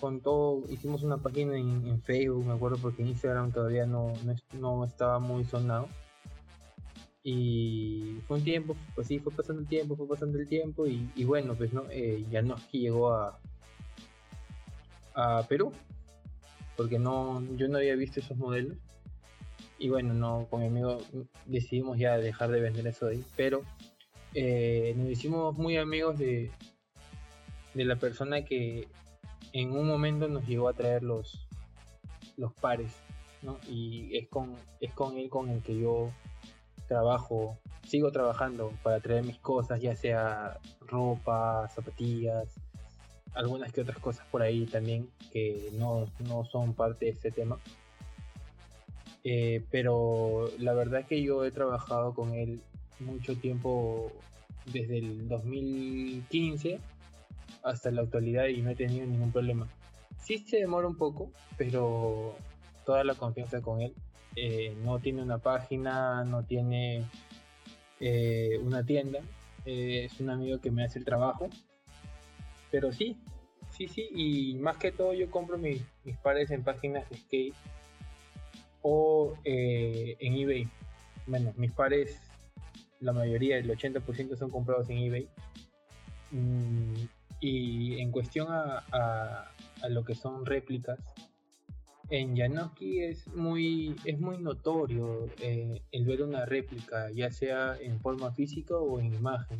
con 0.00 0.20
todo. 0.20 0.62
Hicimos 0.68 1.02
una 1.02 1.18
página 1.18 1.56
en, 1.56 2.02
Facebook, 2.02 2.44
me 2.44 2.52
acuerdo, 2.52 2.78
porque 2.78 3.02
Instagram 3.02 3.52
todavía 3.52 3.86
no, 3.86 4.12
no, 4.52 4.84
estaba 4.84 5.18
muy 5.18 5.44
sonado. 5.44 5.88
Y 7.24 8.18
fue 8.28 8.36
un 8.36 8.44
tiempo, 8.44 8.76
pues 8.94 9.08
sí, 9.08 9.18
fue 9.18 9.32
pasando 9.32 9.62
el 9.62 9.66
tiempo, 9.66 9.96
fue 9.96 10.06
pasando 10.06 10.38
el 10.38 10.46
tiempo. 10.46 10.86
Y, 10.86 11.24
bueno, 11.24 11.54
pues 11.54 11.72
no, 11.72 11.84
eh, 11.90 12.24
ya 12.30 12.42
no 12.42 12.56
llegó 12.70 13.12
a, 13.12 13.40
a 15.14 15.42
Perú 15.48 15.72
porque 16.76 16.98
no, 16.98 17.42
yo 17.56 17.68
no 17.68 17.78
había 17.78 17.96
visto 17.96 18.20
esos 18.20 18.36
modelos. 18.36 18.76
Y 19.78 19.88
bueno, 19.88 20.14
no, 20.14 20.46
con 20.50 20.60
mi 20.60 20.66
amigo 20.66 20.98
decidimos 21.46 21.98
ya 21.98 22.16
dejar 22.16 22.50
de 22.50 22.60
vender 22.60 22.86
eso 22.86 23.06
ahí, 23.06 23.24
pero 23.36 23.62
eh, 24.34 24.94
nos 24.96 25.08
hicimos 25.08 25.56
muy 25.56 25.76
amigos 25.76 26.18
de, 26.18 26.50
de 27.74 27.84
la 27.84 27.96
persona 27.96 28.44
que 28.44 28.88
en 29.52 29.72
un 29.72 29.86
momento 29.86 30.28
nos 30.28 30.46
llegó 30.46 30.68
a 30.68 30.74
traer 30.74 31.02
los, 31.02 31.46
los 32.36 32.52
pares, 32.54 32.92
¿no? 33.42 33.58
Y 33.68 34.16
es 34.16 34.28
con, 34.28 34.54
es 34.80 34.92
con 34.92 35.16
él 35.16 35.28
con 35.28 35.50
el 35.50 35.60
que 35.62 35.78
yo 35.78 36.10
trabajo, 36.86 37.58
sigo 37.86 38.10
trabajando 38.12 38.72
para 38.82 39.00
traer 39.00 39.24
mis 39.24 39.38
cosas, 39.38 39.80
ya 39.80 39.94
sea 39.96 40.58
ropa, 40.86 41.68
zapatillas, 41.68 42.48
algunas 43.34 43.72
que 43.72 43.80
otras 43.80 43.98
cosas 43.98 44.26
por 44.30 44.42
ahí 44.42 44.66
también 44.66 45.08
que 45.32 45.70
no, 45.72 46.06
son 46.50 46.74
parte 46.74 47.06
de 47.06 47.10
este 47.12 47.30
tema. 47.30 47.58
Eh, 49.24 49.64
pero 49.70 50.50
la 50.58 50.74
verdad 50.74 51.06
que 51.06 51.22
yo 51.22 51.44
he 51.44 51.50
trabajado 51.50 52.14
con 52.14 52.34
él 52.34 52.60
mucho 53.00 53.36
tiempo 53.36 54.12
desde 54.66 54.98
el 54.98 55.28
2015 55.28 56.78
hasta 57.62 57.90
la 57.90 58.02
actualidad 58.02 58.46
y 58.46 58.60
no 58.62 58.70
he 58.70 58.76
tenido 58.76 59.06
ningún 59.06 59.32
problema. 59.32 59.66
Sí 60.18 60.38
se 60.38 60.58
demora 60.58 60.86
un 60.86 60.96
poco, 60.96 61.30
pero 61.56 62.34
toda 62.84 63.02
la 63.04 63.14
confianza 63.14 63.60
con 63.60 63.80
él. 63.80 63.94
Eh, 64.36 64.76
no 64.82 64.98
tiene 64.98 65.22
una 65.22 65.38
página, 65.38 66.24
no 66.24 66.42
tiene 66.44 67.04
eh, 68.00 68.58
una 68.62 68.84
tienda. 68.84 69.20
es 69.64 70.20
un 70.20 70.30
amigo 70.30 70.60
que 70.60 70.70
me 70.70 70.84
hace 70.84 70.98
el 70.98 71.04
trabajo 71.04 71.48
pero 72.74 72.90
sí, 72.90 73.16
sí, 73.70 73.86
sí, 73.86 74.08
y 74.12 74.54
más 74.56 74.78
que 74.78 74.90
todo 74.90 75.14
yo 75.14 75.30
compro 75.30 75.56
mis, 75.56 75.80
pares 76.24 76.50
en 76.50 76.64
páginas 76.64 77.08
de 77.08 77.18
skate 77.18 77.54
o 78.82 79.34
eh, 79.44 80.16
en 80.18 80.34
eBay. 80.34 80.68
Bueno, 81.28 81.54
mis 81.56 81.70
pares, 81.70 82.20
la 82.98 83.12
mayoría, 83.12 83.58
el 83.58 83.70
80% 83.70 84.36
son 84.36 84.50
comprados 84.50 84.90
en 84.90 84.98
eBay. 84.98 85.28
Mm, 86.32 86.94
y 87.38 88.00
en 88.00 88.10
cuestión 88.10 88.48
a, 88.50 89.52
lo 89.88 90.04
que 90.04 90.16
son 90.16 90.44
réplicas, 90.44 90.98
en 92.18 92.36
Janoski 92.36 93.00
es 93.02 93.26
muy, 93.28 93.94
es 94.04 94.18
muy 94.18 94.38
notorio 94.38 95.26
eh, 95.40 95.82
el 95.92 96.04
ver 96.04 96.22
una 96.22 96.44
réplica, 96.44 97.10
ya 97.10 97.30
sea 97.30 97.76
en 97.80 98.00
forma 98.00 98.32
física 98.32 98.76
o 98.76 99.00
en 99.00 99.14
imagen 99.14 99.58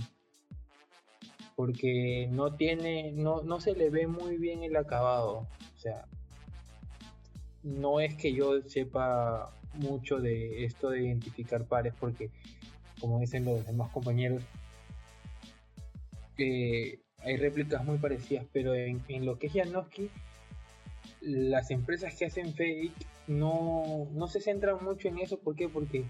porque 1.57 2.29
no 2.31 2.55
tiene, 2.55 3.13
no, 3.13 3.43
no 3.43 3.61
se 3.61 3.75
le 3.75 3.91
ve 3.91 4.07
muy 4.07 4.37
bien 4.37 4.63
el 4.63 4.77
acabado. 4.77 5.47
O 5.75 5.79
sea, 5.79 6.07
no 7.63 8.01
es 8.01 8.15
que 8.15 8.33
yo 8.33 8.61
sepa 8.63 9.53
mucho 9.75 10.19
de 10.21 10.65
esto 10.65 10.91
de 10.91 11.05
identificar 11.05 11.65
pares, 11.65 11.95
porque 11.99 12.31
como 13.01 13.21
dicen 13.21 13.45
los 13.45 13.67
demás 13.67 13.91
compañeros, 13.91 14.43
que 16.37 17.01
hay 17.19 17.37
réplicas 17.37 17.85
muy 17.85 17.99
parecidas, 17.99 18.47
pero 18.53 18.75
en, 18.75 19.01
lo 19.25 19.39
que 19.39 19.47
es 19.47 19.53
Janoski, 19.53 20.11
las 21.25 21.71
empresas 21.71 22.15
que 22.15 22.27
hacen 22.27 22.55
fake 22.55 22.93
no, 23.27 24.09
no 24.13 24.27
se 24.29 24.41
centran 24.41 24.85
mucho 24.85 25.09
en 25.09 25.19
eso. 25.19 25.39
¿Por 25.39 25.57
qué? 25.57 25.69
Porque 25.69 26.05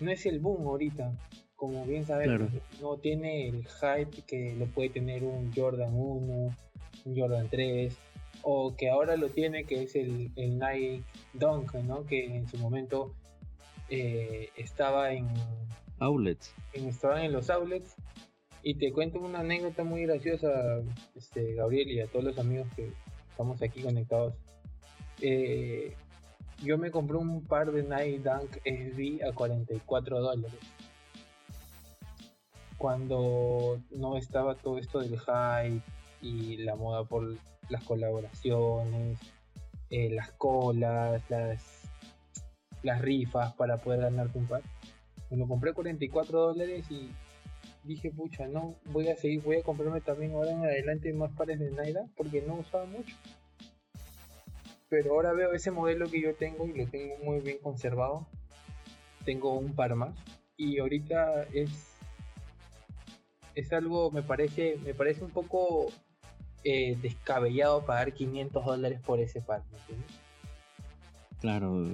no 0.00 0.10
es 0.10 0.26
el 0.26 0.40
boom 0.40 0.66
ahorita 0.66 1.12
como 1.60 1.84
bien 1.84 2.06
sabemos, 2.06 2.50
no 2.80 2.96
tiene 2.96 3.46
el 3.46 3.66
hype 3.66 4.22
que 4.26 4.54
lo 4.58 4.64
puede 4.64 4.88
tener 4.88 5.24
un 5.24 5.52
Jordan 5.54 5.92
1, 5.92 6.56
un 7.04 7.16
Jordan 7.18 7.48
3, 7.50 7.94
o 8.40 8.74
que 8.74 8.88
ahora 8.88 9.18
lo 9.18 9.28
tiene, 9.28 9.64
que 9.64 9.82
es 9.82 9.94
el, 9.94 10.30
el 10.36 10.58
Nike 10.58 11.02
Dunk, 11.34 11.74
¿no? 11.74 12.06
que 12.06 12.34
en 12.34 12.48
su 12.48 12.56
momento 12.56 13.14
eh, 13.90 14.48
estaba 14.56 15.12
en 15.12 15.28
outlets. 15.98 16.54
En, 16.72 16.88
estaban 16.88 17.24
en 17.24 17.32
los 17.32 17.50
outlets 17.50 17.94
Y 18.62 18.76
te 18.76 18.90
cuento 18.90 19.20
una 19.20 19.40
anécdota 19.40 19.84
muy 19.84 20.06
graciosa, 20.06 20.80
este, 21.14 21.56
Gabriel, 21.56 21.90
y 21.90 22.00
a 22.00 22.06
todos 22.06 22.24
los 22.24 22.38
amigos 22.38 22.68
que 22.74 22.90
estamos 23.40 23.62
aquí 23.62 23.80
conectados. 23.80 24.34
Eh, 25.22 25.96
yo 26.62 26.76
me 26.76 26.90
compré 26.90 27.16
un 27.16 27.42
par 27.42 27.72
de 27.72 27.82
Nike 27.82 28.18
Dunk 28.18 28.58
SB 28.66 29.26
a 29.26 29.32
44 29.32 30.20
dólares. 30.20 30.60
Cuando 32.76 33.80
no 33.92 34.18
estaba 34.18 34.56
todo 34.56 34.76
esto 34.76 34.98
del 34.98 35.18
hype 35.18 35.80
y 36.20 36.58
la 36.58 36.76
moda 36.76 37.04
por 37.04 37.34
las 37.70 37.82
colaboraciones, 37.84 39.18
eh, 39.88 40.10
las 40.10 40.32
colas, 40.32 41.22
las, 41.30 41.88
las 42.82 43.00
rifas 43.00 43.54
para 43.54 43.78
poder 43.78 44.00
ganarte 44.00 44.38
un 44.38 44.48
par. 44.48 44.60
Me 45.30 45.38
lo 45.38 45.48
compré 45.48 45.70
a 45.70 45.74
44 45.74 46.40
dólares 46.40 46.90
y 46.90 47.10
dije, 47.84 48.10
pucha, 48.10 48.46
no, 48.46 48.76
voy 48.86 49.08
a 49.08 49.16
seguir, 49.16 49.42
voy 49.42 49.56
a 49.56 49.62
comprarme 49.62 50.00
también 50.00 50.32
ahora 50.32 50.52
en 50.52 50.64
adelante 50.64 51.12
más 51.12 51.32
pares 51.32 51.58
de 51.58 51.70
Naira 51.70 52.06
porque 52.16 52.42
no 52.42 52.54
usaba 52.56 52.84
mucho. 52.86 53.16
Pero 54.88 55.14
ahora 55.14 55.32
veo 55.32 55.52
ese 55.52 55.70
modelo 55.70 56.10
que 56.10 56.20
yo 56.20 56.34
tengo 56.34 56.66
y 56.66 56.72
lo 56.72 56.86
tengo 56.88 57.16
muy 57.22 57.40
bien 57.40 57.58
conservado. 57.58 58.26
Tengo 59.24 59.56
un 59.56 59.74
par 59.74 59.94
más 59.94 60.14
y 60.56 60.78
ahorita 60.78 61.44
es 61.54 61.70
es 63.54 63.72
algo 63.72 64.10
me 64.10 64.22
parece 64.22 64.76
me 64.84 64.94
parece 64.94 65.24
un 65.24 65.30
poco 65.30 65.86
eh, 66.64 66.96
descabellado 67.00 67.84
pagar 67.86 68.12
500 68.12 68.64
dólares 68.64 69.00
por 69.00 69.20
ese 69.20 69.40
par, 69.40 69.62
¿me? 69.70 69.78
Claro, 71.40 71.86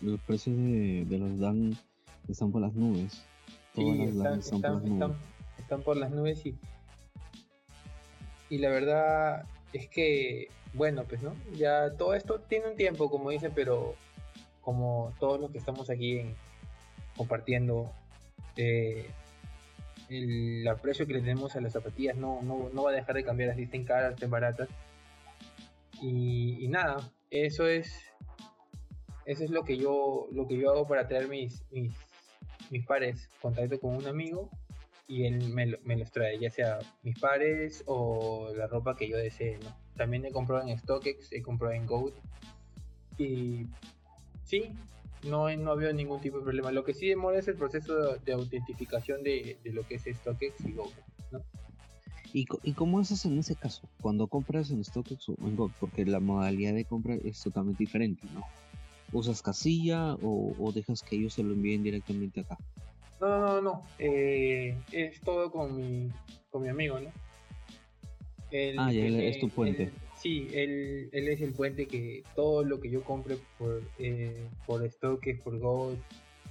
los 0.00 0.20
precios 0.22 0.56
de, 0.56 1.04
de 1.06 1.18
los 1.18 1.38
Dan 1.38 1.76
están 2.28 2.50
por 2.50 2.60
las 2.60 2.74
nubes. 2.74 3.24
Sí, 3.74 4.10
están, 5.58 5.82
por 5.82 5.96
las 5.96 6.10
nubes 6.10 6.44
y, 6.44 6.54
y 8.50 8.58
la 8.58 8.68
verdad 8.68 9.46
es 9.72 9.88
que, 9.88 10.48
bueno, 10.74 11.04
pues 11.04 11.22
no, 11.22 11.34
ya 11.54 11.90
todo 11.96 12.14
esto 12.14 12.40
tiene 12.40 12.68
un 12.68 12.76
tiempo, 12.76 13.10
como 13.10 13.30
dice, 13.30 13.50
pero 13.50 13.94
como 14.60 15.14
todos 15.18 15.40
los 15.40 15.50
que 15.50 15.58
estamos 15.58 15.88
aquí 15.88 16.22
compartiendo, 17.16 17.90
eh, 18.56 19.10
el 20.10 20.68
aprecio 20.68 21.06
que 21.06 21.14
le 21.14 21.20
tenemos 21.20 21.56
a 21.56 21.60
las 21.62 21.72
zapatillas 21.72 22.16
no, 22.16 22.42
no, 22.42 22.82
va 22.82 22.90
a 22.90 22.94
dejar 22.94 23.14
de 23.14 23.24
cambiar, 23.24 23.50
así 23.50 23.62
estén 23.62 23.84
caras, 23.84 24.14
estén 24.14 24.30
baratas. 24.30 24.68
Y, 26.02 26.62
y, 26.62 26.68
nada, 26.68 27.10
eso 27.30 27.66
es 27.66 27.90
eso 29.24 29.44
es 29.44 29.50
lo 29.50 29.62
que 29.62 29.78
yo 29.78 30.26
lo 30.32 30.48
que 30.48 30.58
yo 30.58 30.70
hago 30.70 30.86
para 30.86 31.06
traer 31.06 31.28
mis, 31.28 31.62
mis 31.70 31.94
mis 32.72 32.86
pares, 32.86 33.28
contacto 33.40 33.78
con 33.78 33.94
un 33.94 34.06
amigo 34.06 34.48
y 35.06 35.26
él 35.26 35.50
me, 35.50 35.66
los 35.66 36.10
trae, 36.10 36.38
ya 36.38 36.50
sea 36.50 36.78
mis 37.02 37.18
pares 37.18 37.84
o 37.86 38.50
la 38.56 38.66
ropa 38.66 38.96
que 38.96 39.08
yo 39.08 39.18
desee, 39.18 39.58
¿no? 39.62 39.76
También 39.94 40.24
he 40.24 40.32
comprado 40.32 40.66
en 40.66 40.78
StockX, 40.78 41.32
he 41.32 41.42
comprado 41.42 41.74
en 41.74 41.86
Goat 41.86 42.14
y 43.18 43.66
sí, 44.44 44.70
no, 45.24 45.54
no 45.54 45.72
ha 45.72 45.92
ningún 45.92 46.22
tipo 46.22 46.38
de 46.38 46.44
problema. 46.44 46.72
Lo 46.72 46.82
que 46.82 46.94
sí 46.94 47.08
demora 47.08 47.38
es 47.38 47.46
el 47.46 47.56
proceso 47.56 48.16
de, 48.16 48.32
autentificación 48.32 49.22
de, 49.22 49.58
lo 49.64 49.86
que 49.86 49.96
es 49.96 50.04
StockX 50.04 50.64
y 50.64 50.72
Goat, 50.72 50.94
¿no? 51.30 51.42
¿Y, 52.32 52.46
¿Y 52.62 52.72
cómo 52.72 53.00
haces 53.00 53.26
en 53.26 53.38
ese 53.38 53.54
caso? 53.54 53.86
Cuando 54.00 54.28
compras 54.28 54.70
en 54.70 54.82
StockX 54.82 55.28
o 55.28 55.36
en 55.42 55.56
Goat, 55.56 55.72
porque 55.78 56.06
la 56.06 56.20
modalidad 56.20 56.72
de 56.72 56.86
compra 56.86 57.16
es 57.16 57.42
totalmente 57.42 57.82
diferente, 57.84 58.26
¿no? 58.32 58.46
¿Usas 59.12 59.42
casilla 59.42 60.14
o, 60.22 60.72
dejas 60.74 61.02
que 61.02 61.16
ellos 61.16 61.34
se 61.34 61.42
lo 61.42 61.52
envíen 61.52 61.82
directamente 61.82 62.40
acá? 62.40 62.58
No, 63.20 63.28
no, 63.28 63.38
no, 63.38 63.60
no. 63.60 63.82
Eh, 63.98 64.76
es 64.90 65.20
todo 65.20 65.50
con 65.50 65.76
mi, 65.76 66.10
con 66.50 66.62
mi 66.62 66.68
amigo, 66.68 66.98
¿no? 66.98 67.10
ah, 68.78 68.92
ya 68.92 69.06
es 69.06 69.40
tu 69.40 69.48
puente. 69.48 69.90
sí, 70.16 70.48
él, 70.52 71.08
él, 71.12 71.28
es 71.28 71.40
el 71.40 71.52
puente 71.52 71.86
que 71.86 72.22
todo 72.34 72.64
lo 72.64 72.80
que 72.80 72.90
yo 72.90 73.02
compre 73.02 73.38
por, 73.58 73.82
eh, 73.98 74.46
por 74.66 74.84
Stock, 74.84 75.24
por 75.42 75.58
Gold, 75.58 75.98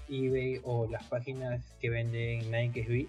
eBay 0.09 0.59
o 0.63 0.87
las 0.87 1.03
páginas 1.05 1.75
que 1.79 1.89
venden 1.89 2.51
Nike 2.51 2.83
SB, 2.83 3.07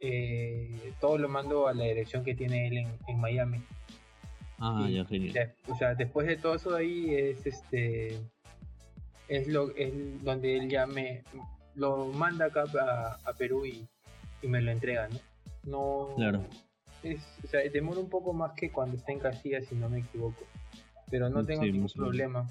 eh, 0.00 0.92
todo 1.00 1.18
lo 1.18 1.28
mando 1.28 1.66
a 1.66 1.74
la 1.74 1.84
dirección 1.84 2.24
que 2.24 2.34
tiene 2.34 2.68
él 2.68 2.86
en, 3.06 3.20
Miami. 3.20 3.58
Ah, 4.58 4.88
ya, 4.90 5.04
genial. 5.04 5.54
o 5.68 5.74
sea, 5.74 5.94
después 5.94 6.26
de 6.26 6.36
todo 6.36 6.54
eso 6.54 6.74
ahí 6.74 7.14
es 7.14 7.46
este 7.46 8.18
es 9.28 9.46
lo 9.46 9.74
es 9.76 9.92
donde 10.24 10.56
él 10.56 10.68
ya 10.68 10.86
me 10.86 11.22
lo 11.74 12.06
manda 12.06 12.46
acá 12.46 12.64
a, 13.24 13.32
Perú 13.34 13.64
y, 13.64 13.86
me 14.42 14.60
lo 14.60 14.70
entrega, 14.70 15.08
¿no? 15.08 15.18
No. 15.64 16.14
Claro. 16.16 16.44
Es, 17.02 17.20
o 17.44 17.46
sea, 17.46 17.60
demora 17.70 18.00
un 18.00 18.08
poco 18.08 18.32
más 18.32 18.52
que 18.52 18.70
cuando 18.70 18.96
está 18.96 19.12
en 19.12 19.20
casilla, 19.20 19.60
si 19.62 19.74
no 19.74 19.88
me 19.88 20.00
equivoco. 20.00 20.44
Pero 21.10 21.28
no 21.28 21.44
tengo 21.44 21.62
ningún 21.62 21.88
problema. 21.88 22.46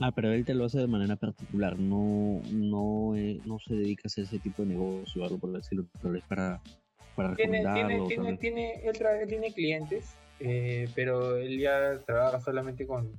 Ah, 0.00 0.12
pero 0.12 0.32
él 0.32 0.44
te 0.44 0.54
lo 0.54 0.66
hace 0.66 0.78
de 0.78 0.86
manera 0.86 1.16
particular, 1.16 1.78
no, 1.78 2.40
no, 2.52 3.16
eh, 3.16 3.40
no 3.44 3.58
se 3.58 3.74
dedica 3.74 4.02
a 4.04 4.08
hacer 4.08 4.24
ese 4.24 4.38
tipo 4.38 4.62
de 4.62 4.68
negocio 4.68 5.22
o 5.22 5.24
algo 5.24 5.38
por 5.38 5.50
decirlo, 5.50 5.86
pero 6.00 6.14
es 6.14 6.22
para, 6.24 6.60
para 7.16 7.34
tiene, 7.34 7.64
tiene, 7.74 8.06
tiene, 8.06 8.36
tiene, 8.36 8.74
él, 8.84 9.28
tiene 9.28 9.52
clientes, 9.52 10.14
eh, 10.38 10.88
pero 10.94 11.36
él 11.36 11.58
ya 11.58 11.98
trabaja 12.06 12.40
solamente 12.40 12.86
con, 12.86 13.10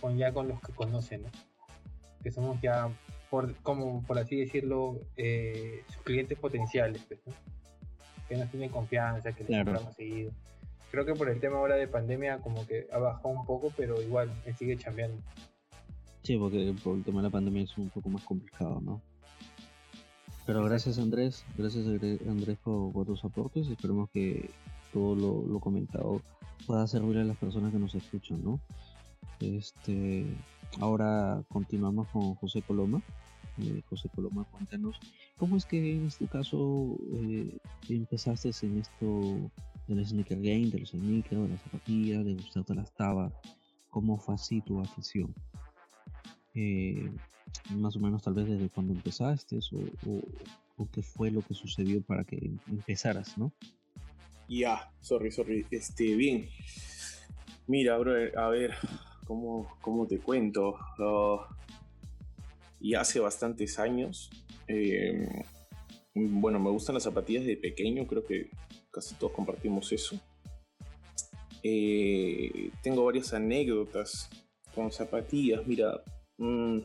con 0.00 0.16
ya 0.16 0.32
con 0.32 0.48
los 0.48 0.62
que 0.62 0.72
conocen, 0.72 1.24
¿no? 1.24 1.28
Que 2.24 2.32
somos 2.32 2.60
ya, 2.60 2.88
por, 3.30 3.54
como 3.56 4.02
por 4.02 4.18
así 4.18 4.36
decirlo, 4.36 4.98
eh, 5.16 5.84
sus 5.88 6.02
clientes 6.02 6.36
potenciales, 6.38 7.02
pues, 7.06 7.20
que 8.28 8.36
nos 8.36 8.50
tienen 8.50 8.70
confianza, 8.70 9.32
que 9.32 9.44
les 9.44 9.58
compramos 9.58 9.94
seguido. 9.94 10.32
Creo 10.90 11.04
que 11.04 11.14
por 11.14 11.28
el 11.28 11.38
tema 11.38 11.58
ahora 11.58 11.76
de 11.76 11.86
pandemia 11.86 12.38
como 12.38 12.66
que 12.66 12.86
ha 12.92 12.98
bajado 12.98 13.28
un 13.28 13.44
poco, 13.44 13.72
pero 13.76 14.00
igual, 14.00 14.32
él 14.46 14.56
sigue 14.56 14.76
chambeando. 14.76 15.22
Sí, 16.22 16.38
porque 16.38 16.74
por 16.82 16.96
el 16.96 17.04
tema 17.04 17.20
de 17.20 17.28
la 17.28 17.30
pandemia 17.30 17.62
es 17.62 17.76
un 17.76 17.90
poco 17.90 18.08
más 18.08 18.24
complicado, 18.24 18.80
¿no? 18.80 19.02
Pero 20.46 20.64
gracias 20.64 20.98
Andrés, 20.98 21.44
gracias 21.56 21.86
Andrés 21.86 22.58
por, 22.62 23.06
tus 23.06 23.24
aportes, 23.24 23.66
esperemos 23.68 24.10
que 24.10 24.50
todo 24.92 25.14
lo, 25.14 25.42
lo 25.46 25.58
comentado 25.58 26.20
pueda 26.66 26.86
servir 26.86 27.18
a 27.18 27.24
las 27.24 27.36
personas 27.36 27.72
que 27.72 27.78
nos 27.78 27.94
escuchan, 27.94 28.42
¿no? 28.42 28.60
Este, 29.40 30.26
Ahora 30.80 31.42
continuamos 31.48 32.08
con 32.08 32.34
José 32.34 32.62
Coloma. 32.62 33.02
Eh, 33.58 33.82
José 33.88 34.08
Coloma, 34.08 34.44
cuéntanos, 34.50 34.98
¿cómo 35.36 35.56
es 35.56 35.64
que 35.64 35.92
en 35.94 36.06
este 36.06 36.26
caso 36.26 36.98
eh, 37.12 37.56
empezaste 37.88 38.50
en 38.62 38.78
esto 38.78 39.50
del 39.86 40.04
sneaker 40.04 40.38
game, 40.38 40.70
de 40.70 40.80
los 40.80 40.90
sneakers, 40.90 41.42
de 41.42 41.48
las 41.48 41.60
zapatillas, 41.62 42.24
de 42.24 42.34
gustarte 42.34 42.74
las 42.74 42.92
tabas? 42.94 43.32
¿Cómo 43.90 44.18
fue 44.18 44.34
así 44.34 44.60
tu 44.60 44.80
afición? 44.80 45.32
Eh, 46.54 47.08
más 47.70 47.94
o 47.94 48.00
menos 48.00 48.22
tal 48.22 48.34
vez 48.34 48.48
desde 48.48 48.68
cuando 48.70 48.92
empezaste 48.92 49.60
o, 50.76 50.86
qué 50.92 51.02
fue 51.02 51.30
lo 51.30 51.40
que 51.42 51.54
sucedió 51.54 52.02
para 52.02 52.24
que 52.24 52.50
empezaras, 52.68 53.38
¿no? 53.38 53.52
Ya, 54.48 54.92
sorry, 55.00 55.30
sorry. 55.30 55.64
Este, 55.70 56.16
bien. 56.16 56.48
Mira, 57.66 57.96
bro, 57.98 58.12
a 58.36 58.48
ver, 58.48 58.74
¿cómo, 59.24 60.06
te 60.08 60.18
cuento? 60.18 60.76
y 62.80 62.94
hace 62.94 63.18
bastantes 63.18 63.78
años, 63.78 64.30
em, 64.66 65.26
bueno, 66.14 66.60
me 66.60 66.70
gustan 66.70 66.94
las 66.94 67.04
zapatillas 67.04 67.44
de 67.44 67.56
pequeño, 67.56 68.06
creo 68.06 68.24
que 68.24 68.50
casi 68.90 69.14
todos 69.14 69.32
compartimos 69.32 69.90
eso. 69.92 70.20
Eh, 71.62 72.70
tengo 72.82 73.04
varias 73.04 73.32
anécdotas 73.32 74.28
con 74.74 74.92
zapatillas. 74.92 75.66
Mira, 75.66 76.02
mm, 76.36 76.80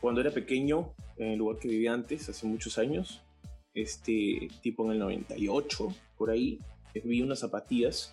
cuando 0.00 0.20
era 0.20 0.30
pequeño, 0.30 0.94
en 1.16 1.32
el 1.32 1.38
lugar 1.38 1.58
que 1.58 1.68
vivía 1.68 1.94
antes, 1.94 2.28
hace 2.28 2.46
muchos 2.46 2.76
años, 2.78 3.22
este 3.74 4.48
tipo 4.62 4.84
en 4.84 4.92
el 4.92 4.98
98, 4.98 5.88
por 6.16 6.30
ahí, 6.30 6.58
vi 7.04 7.22
unas 7.22 7.40
zapatillas 7.40 8.12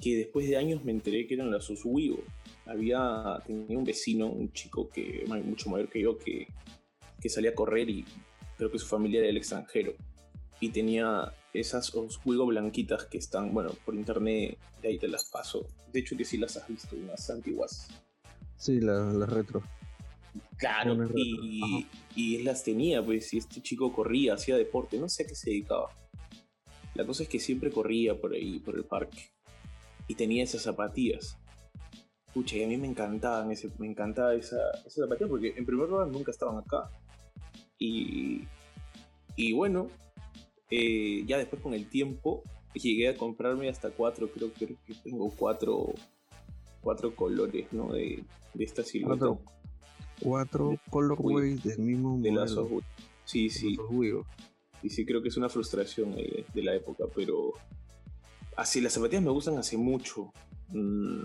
que 0.00 0.16
después 0.16 0.48
de 0.48 0.56
años 0.56 0.84
me 0.84 0.92
enteré 0.92 1.26
que 1.26 1.34
eran 1.34 1.50
las 1.50 1.68
Oswego. 1.70 2.22
Había, 2.66 3.42
tenía 3.46 3.78
un 3.78 3.84
vecino, 3.84 4.26
un 4.26 4.52
chico 4.52 4.88
que 4.88 5.24
mucho 5.44 5.70
mayor 5.70 5.88
que 5.88 6.00
yo, 6.00 6.18
que, 6.18 6.48
que 7.20 7.28
salía 7.28 7.50
a 7.50 7.54
correr 7.54 7.88
y 7.90 8.04
creo 8.56 8.70
que 8.70 8.78
su 8.78 8.86
familia 8.86 9.18
era 9.18 9.28
del 9.28 9.36
extranjero. 9.36 9.94
Y 10.60 10.70
tenía 10.70 11.32
esas 11.52 11.94
Oswego 11.94 12.46
blanquitas 12.46 13.04
que 13.06 13.18
están, 13.18 13.52
bueno, 13.52 13.70
por 13.84 13.94
internet, 13.94 14.58
de 14.80 14.88
ahí 14.88 14.98
te 14.98 15.08
las 15.08 15.26
paso. 15.26 15.66
De 15.92 16.00
hecho 16.00 16.16
que 16.16 16.24
sí 16.24 16.38
las 16.38 16.56
has 16.56 16.66
visto, 16.68 16.96
unas 16.96 17.28
antiguas. 17.30 17.88
Sí, 18.56 18.80
las 18.80 19.28
retro. 19.28 19.62
Claro, 20.56 21.08
y, 21.14 21.86
y, 22.16 22.36
él 22.36 22.44
las 22.44 22.64
tenía, 22.64 23.04
pues, 23.04 23.32
y 23.34 23.38
este 23.38 23.60
chico 23.60 23.92
corría, 23.92 24.34
hacía 24.34 24.56
deporte, 24.56 24.98
no 24.98 25.08
sé 25.08 25.22
a 25.22 25.26
qué 25.26 25.34
se 25.34 25.50
dedicaba. 25.50 25.90
La 26.94 27.06
cosa 27.06 27.22
es 27.22 27.28
que 27.28 27.38
siempre 27.38 27.70
corría 27.70 28.20
por 28.20 28.32
ahí, 28.32 28.58
por 28.58 28.74
el 28.74 28.84
parque 28.84 29.33
y 30.08 30.14
tenía 30.14 30.44
esas 30.44 30.62
zapatillas. 30.62 31.38
Escucha, 32.26 32.56
y 32.56 32.64
a 32.64 32.68
mí 32.68 32.76
me 32.76 32.88
encantaban, 32.88 33.50
ese, 33.50 33.70
me 33.78 33.86
encantaba 33.86 34.34
esa, 34.34 34.56
esa 34.84 35.02
zapatilla 35.02 35.28
porque 35.28 35.54
en 35.56 35.64
primer 35.64 35.88
lugar 35.88 36.08
nunca 36.08 36.30
estaban 36.30 36.58
acá. 36.58 36.90
Y, 37.78 38.42
y 39.36 39.52
bueno, 39.52 39.88
eh, 40.70 41.24
ya 41.26 41.38
después 41.38 41.62
con 41.62 41.74
el 41.74 41.88
tiempo 41.88 42.42
llegué 42.74 43.08
a 43.08 43.16
comprarme 43.16 43.68
hasta 43.68 43.90
cuatro, 43.90 44.28
creo, 44.28 44.52
que 44.52 44.76
tengo 45.02 45.30
cuatro, 45.30 45.94
cuatro 46.80 47.14
colores, 47.14 47.72
¿no? 47.72 47.92
De, 47.92 48.24
de 48.52 48.64
esta 48.64 48.82
silueta. 48.82 49.38
Cuatro, 50.20 50.78
colorways 50.90 51.62
del 51.62 51.78
mismo 51.80 52.18
de 52.20 52.32
modelo. 52.32 52.82
sí, 53.24 53.50
sí. 53.50 53.76
Y 54.82 54.90
sí, 54.90 55.06
creo 55.06 55.22
que 55.22 55.28
es 55.28 55.36
una 55.36 55.48
frustración 55.48 56.14
de, 56.14 56.62
la 56.62 56.74
época, 56.74 57.04
pero 57.14 57.52
así 58.56 58.80
las 58.80 58.92
zapatillas 58.92 59.22
me 59.22 59.30
gustan 59.30 59.58
hace 59.58 59.76
mucho. 59.76 60.32
Mm, 60.68 61.24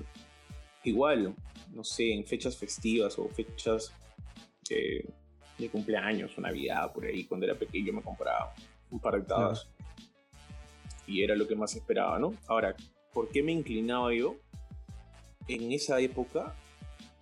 igual, 0.83 1.35
no 1.71 1.83
sé, 1.83 2.13
en 2.13 2.25
fechas 2.25 2.57
festivas 2.57 3.17
o 3.19 3.27
fechas 3.29 3.91
de 4.69 5.69
cumpleaños 5.69 6.37
o 6.37 6.41
Navidad, 6.41 6.93
por 6.93 7.05
ahí, 7.05 7.25
cuando 7.25 7.45
era 7.45 7.55
pequeño 7.57 7.93
me 7.93 8.01
compraba 8.01 8.53
un 8.91 8.99
par 8.99 9.15
de 9.15 9.21
tabas. 9.21 9.67
Y 11.07 11.23
era 11.23 11.35
lo 11.35 11.47
que 11.47 11.55
más 11.55 11.75
esperaba, 11.75 12.19
¿no? 12.19 12.33
Ahora, 12.47 12.75
¿por 13.13 13.29
qué 13.29 13.41
me 13.41 13.51
inclinaba 13.51 14.13
yo? 14.13 14.35
En 15.47 15.71
esa 15.71 15.99
época, 15.99 16.55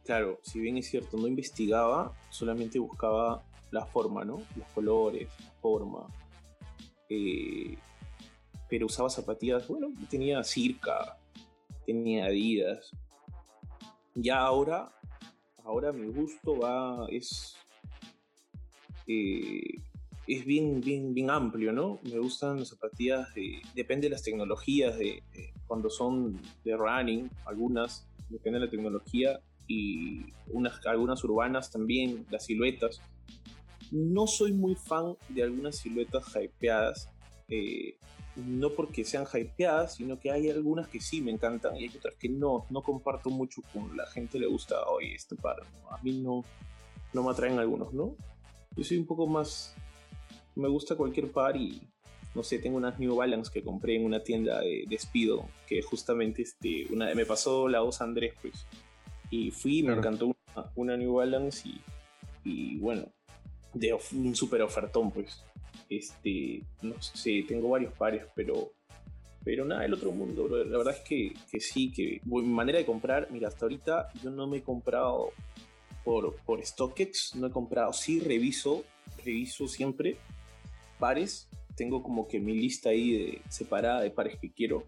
claro, 0.04 0.40
si 0.44 0.60
bien 0.60 0.78
es 0.78 0.90
cierto, 0.90 1.18
no 1.18 1.28
investigaba, 1.28 2.14
solamente 2.30 2.80
buscaba 2.80 3.44
la 3.72 3.86
forma, 3.86 4.26
¿no? 4.26 4.42
Los 4.56 4.68
colores, 4.74 5.30
la 5.40 5.52
forma. 5.62 6.08
Eh, 7.10 7.78
pero 8.70 8.86
usaba 8.86 9.10
zapatillas, 9.10 9.68
bueno, 9.68 9.88
tenía 10.10 10.44
Circa, 10.44 11.18
tenía 11.86 12.26
Adidas. 12.26 12.92
Ya 14.16 14.40
ahora, 14.40 14.92
ahora 15.64 15.92
mi 15.92 16.08
gusto 16.08 16.58
va, 16.58 17.08
es 17.10 17.56
eh, 19.08 19.80
es 20.28 20.46
bien, 20.46 20.82
bien, 20.82 21.14
bien 21.14 21.30
amplio, 21.30 21.72
¿no? 21.72 22.00
Me 22.04 22.20
gustan 22.20 22.60
las 22.60 22.70
zapatillas, 22.70 23.34
de, 23.34 23.62
depende 23.74 24.08
de 24.08 24.12
las 24.12 24.24
tecnologías, 24.24 24.98
de, 24.98 25.24
cuando 25.66 25.90
son 25.90 26.40
de 26.66 26.76
running, 26.76 27.30
algunas, 27.46 28.08
depende 28.30 28.60
de 28.60 28.66
la 28.66 28.72
tecnología, 28.72 29.40
y 29.68 30.26
unas, 30.52 30.86
algunas 30.86 31.24
urbanas 31.24 31.72
también, 31.72 32.26
las 32.30 32.46
siluetas. 32.46 33.02
No 33.92 34.28
soy 34.28 34.52
muy 34.52 34.76
fan 34.76 35.16
de 35.30 35.44
algunas 35.44 35.78
siluetas 35.78 36.26
hypeadas, 36.36 37.10
eh, 37.48 37.98
no 38.46 38.70
porque 38.72 39.04
sean 39.04 39.26
hypeadas, 39.32 39.96
sino 39.96 40.20
que 40.20 40.32
hay 40.32 40.50
algunas 40.50 40.88
que 40.88 41.02
sí 41.02 41.22
me 41.22 41.32
encantan 41.32 41.76
y 41.76 41.84
hay 41.84 41.98
otras 41.98 42.16
que 42.16 42.30
no, 42.30 42.66
no 42.70 42.82
comparto 42.82 43.30
mucho 43.30 43.62
con 43.74 43.98
la 43.98 44.06
gente 44.08 44.40
le 44.40 44.48
gusta, 44.48 44.86
hoy 44.88 45.14
este 45.14 45.36
par, 45.36 45.58
a 45.90 46.02
mí 46.04 46.14
no, 46.14 46.44
no 47.14 47.24
me 47.24 47.32
atraen 47.32 47.58
algunos, 47.60 47.94
¿no? 47.94 48.16
Yo 48.78 48.84
soy 48.84 48.98
un 48.98 49.06
poco 49.06 49.26
más. 49.26 49.76
Me 50.56 50.68
gusta 50.68 50.96
cualquier 50.96 51.32
par 51.32 51.58
y. 51.58 51.82
No 52.36 52.44
sé, 52.44 52.60
tengo 52.60 52.78
unas 52.78 53.00
New 53.00 53.16
Balance 53.16 53.52
que 53.52 53.64
compré 53.64 53.96
en 53.96 54.06
una 54.06 54.24
tienda 54.24 54.62
de 54.62 54.86
despido. 54.88 55.50
Que 55.68 55.82
justamente 55.82 56.44
este, 56.44 56.86
una, 56.92 57.14
me 57.16 57.26
pasó 57.26 57.68
la 57.68 57.82
voz 57.82 58.02
Andrés, 58.02 58.36
pues. 58.42 58.68
Y 59.32 59.50
fui, 59.50 59.82
me 59.82 59.94
encantó 59.94 60.36
una, 60.76 60.96
New 60.96 61.16
Balance 61.16 61.68
y. 61.68 61.82
Y 62.44 62.78
bueno, 62.78 63.12
de 63.80 63.98
un 64.14 64.36
super 64.36 64.62
ofertón, 64.62 65.12
pues. 65.12 65.44
Este. 65.90 66.62
No 66.82 67.02
sé, 67.02 67.46
tengo 67.48 67.70
varios 67.70 67.94
pares, 67.94 68.26
pero 68.36 68.72
pero 69.48 69.64
nada, 69.64 69.86
el 69.86 69.94
otro 69.94 70.12
mundo, 70.12 70.44
bro. 70.44 70.66
La 70.66 70.78
verdad 70.78 70.94
es 70.94 71.08
que, 71.08 71.34
que, 71.50 71.62
sí, 71.62 71.90
que 71.90 72.20
mi 72.26 72.42
manera 72.42 72.80
de 72.80 72.86
comprar, 72.86 73.30
mira, 73.32 73.48
hasta 73.48 73.64
ahorita 73.64 74.12
yo 74.22 74.30
no 74.30 74.46
me 74.46 74.58
he 74.58 74.62
comprado 74.62 75.32
por, 76.04 76.36
por 76.46 76.66
StockX, 76.66 77.36
no 77.36 77.48
he 77.48 77.52
comprado. 77.52 77.94
Sí, 77.94 78.20
reviso, 78.20 78.84
reviso 79.24 79.70
siempre 79.70 80.18
pares. 81.00 81.48
Tengo 81.78 82.04
como 82.04 82.28
que 82.28 82.42
mi 82.42 82.58
lista 82.58 82.90
ahí 82.90 83.12
de, 83.12 83.42
separada 83.50 84.02
de 84.02 84.12
pares 84.12 84.38
que 84.38 84.52
quiero. 84.52 84.84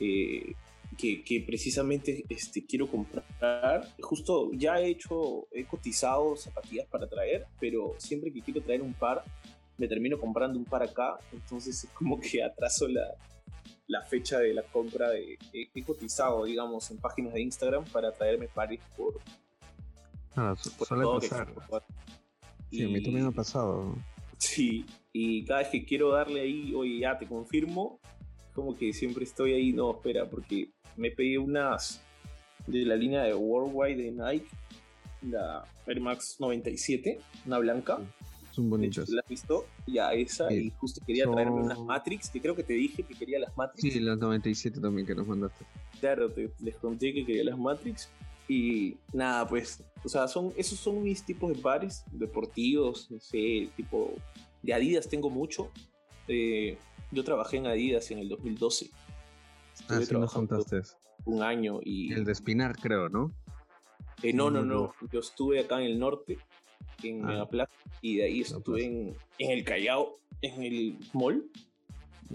Eh, 0.00 0.54
que, 0.96 1.22
que, 1.22 1.40
precisamente 1.40 2.24
este, 2.28 2.64
quiero 2.64 2.88
comprar. 2.88 3.88
Justo 4.00 4.50
ya 4.52 4.80
he 4.80 4.88
hecho, 4.88 5.46
he 5.52 5.64
cotizado 5.64 6.36
zapatillas 6.36 6.86
para 6.86 7.08
traer, 7.08 7.46
pero 7.58 7.94
siempre 7.98 8.32
que 8.32 8.42
quiero 8.42 8.60
traer 8.62 8.82
un 8.82 8.94
par, 8.94 9.24
me 9.78 9.88
termino 9.88 10.18
comprando 10.18 10.58
un 10.58 10.64
par 10.64 10.82
acá. 10.82 11.18
Entonces 11.32 11.84
es 11.84 11.90
como 11.94 12.20
que 12.20 12.42
atraso 12.42 12.88
la, 12.88 13.14
la 13.86 14.02
fecha 14.02 14.38
de 14.38 14.54
la 14.54 14.62
compra. 14.62 15.10
De, 15.10 15.38
he 15.52 15.82
cotizado, 15.82 16.44
digamos, 16.44 16.90
en 16.90 16.98
páginas 16.98 17.34
de 17.34 17.42
Instagram 17.42 17.84
para 17.84 18.12
traerme 18.12 18.48
pares 18.48 18.80
por, 18.96 19.20
Ah, 20.36 20.54
suele 20.56 21.04
pasar. 21.04 21.52
Sí, 22.70 22.84
a 22.84 22.88
mí 22.88 23.02
también 23.02 23.26
ha 23.26 23.32
pasado. 23.32 23.94
Sí, 24.38 24.86
y 25.12 25.44
cada 25.44 25.60
vez 25.60 25.68
que 25.68 25.84
quiero 25.84 26.10
darle 26.10 26.40
ahí, 26.40 26.72
oye, 26.74 27.00
ya 27.00 27.18
te 27.18 27.26
confirmo, 27.26 28.00
como 28.54 28.76
que 28.76 28.92
siempre 28.92 29.24
estoy 29.24 29.52
ahí, 29.52 29.72
no, 29.72 29.90
espera, 29.90 30.28
porque 30.30 30.70
me 30.96 31.10
pedí 31.10 31.36
unas 31.36 32.02
de 32.66 32.84
la 32.84 32.96
línea 32.96 33.22
de 33.22 33.34
Worldwide 33.34 33.96
de 33.96 34.10
Nike, 34.12 34.48
la 35.22 35.64
Air 35.86 36.00
Max 36.00 36.36
97, 36.38 37.20
una 37.46 37.58
blanca. 37.58 37.98
Son 38.50 38.68
bonitas. 38.68 39.08
la 39.10 39.20
has 39.20 39.28
visto, 39.28 39.66
ya 39.86 40.12
esa, 40.12 40.52
y 40.52 40.72
justo 40.76 41.00
quería 41.06 41.30
traerme 41.30 41.62
unas 41.62 41.78
Matrix, 41.78 42.30
que 42.30 42.40
creo 42.40 42.56
que 42.56 42.64
te 42.64 42.72
dije 42.72 43.04
que 43.04 43.14
quería 43.14 43.38
las 43.38 43.56
Matrix. 43.56 43.92
Sí, 43.92 44.00
las 44.00 44.18
97 44.18 44.80
también 44.80 45.06
que 45.06 45.14
nos 45.14 45.26
mandaste. 45.26 45.64
Claro, 46.00 46.30
te, 46.30 46.50
les 46.60 46.74
conté 46.76 47.14
que 47.14 47.24
quería 47.24 47.44
las 47.44 47.58
Matrix, 47.58 48.10
y 48.50 48.96
nada, 49.12 49.46
pues, 49.46 49.84
o 50.02 50.08
sea, 50.08 50.26
son, 50.26 50.52
esos 50.56 50.80
son 50.80 51.04
mis 51.04 51.24
tipos 51.24 51.54
de 51.54 51.62
pares 51.62 52.02
deportivos, 52.10 53.08
no 53.08 53.20
sé, 53.20 53.68
tipo, 53.76 54.12
de 54.60 54.74
Adidas 54.74 55.08
tengo 55.08 55.30
mucho. 55.30 55.70
Eh, 56.26 56.76
yo 57.12 57.22
trabajé 57.22 57.58
en 57.58 57.68
Adidas 57.68 58.10
en 58.10 58.18
el 58.18 58.28
2012. 58.28 58.90
Ah, 59.90 60.00
sí, 60.00 60.14
nos 60.14 60.32
contaste. 60.32 60.82
Un 61.24 61.42
año 61.42 61.80
y... 61.82 62.12
El 62.12 62.24
de 62.24 62.32
Espinar, 62.32 62.76
creo, 62.76 63.08
¿no? 63.08 63.32
Eh, 64.22 64.32
no, 64.32 64.50
no, 64.50 64.64
no. 64.64 64.92
Yo 65.12 65.20
estuve 65.20 65.60
acá 65.60 65.80
en 65.80 65.86
el 65.86 65.98
norte, 65.98 66.38
en 67.02 67.24
ah. 67.24 67.28
Megaplaza, 67.28 67.72
y 68.00 68.16
de 68.16 68.24
ahí 68.24 68.40
estuve 68.40 68.84
en, 68.84 69.16
en, 69.38 69.50
el 69.50 69.64
Callao, 69.64 70.18
en 70.42 70.62
el 70.62 70.98
mall. 71.12 71.50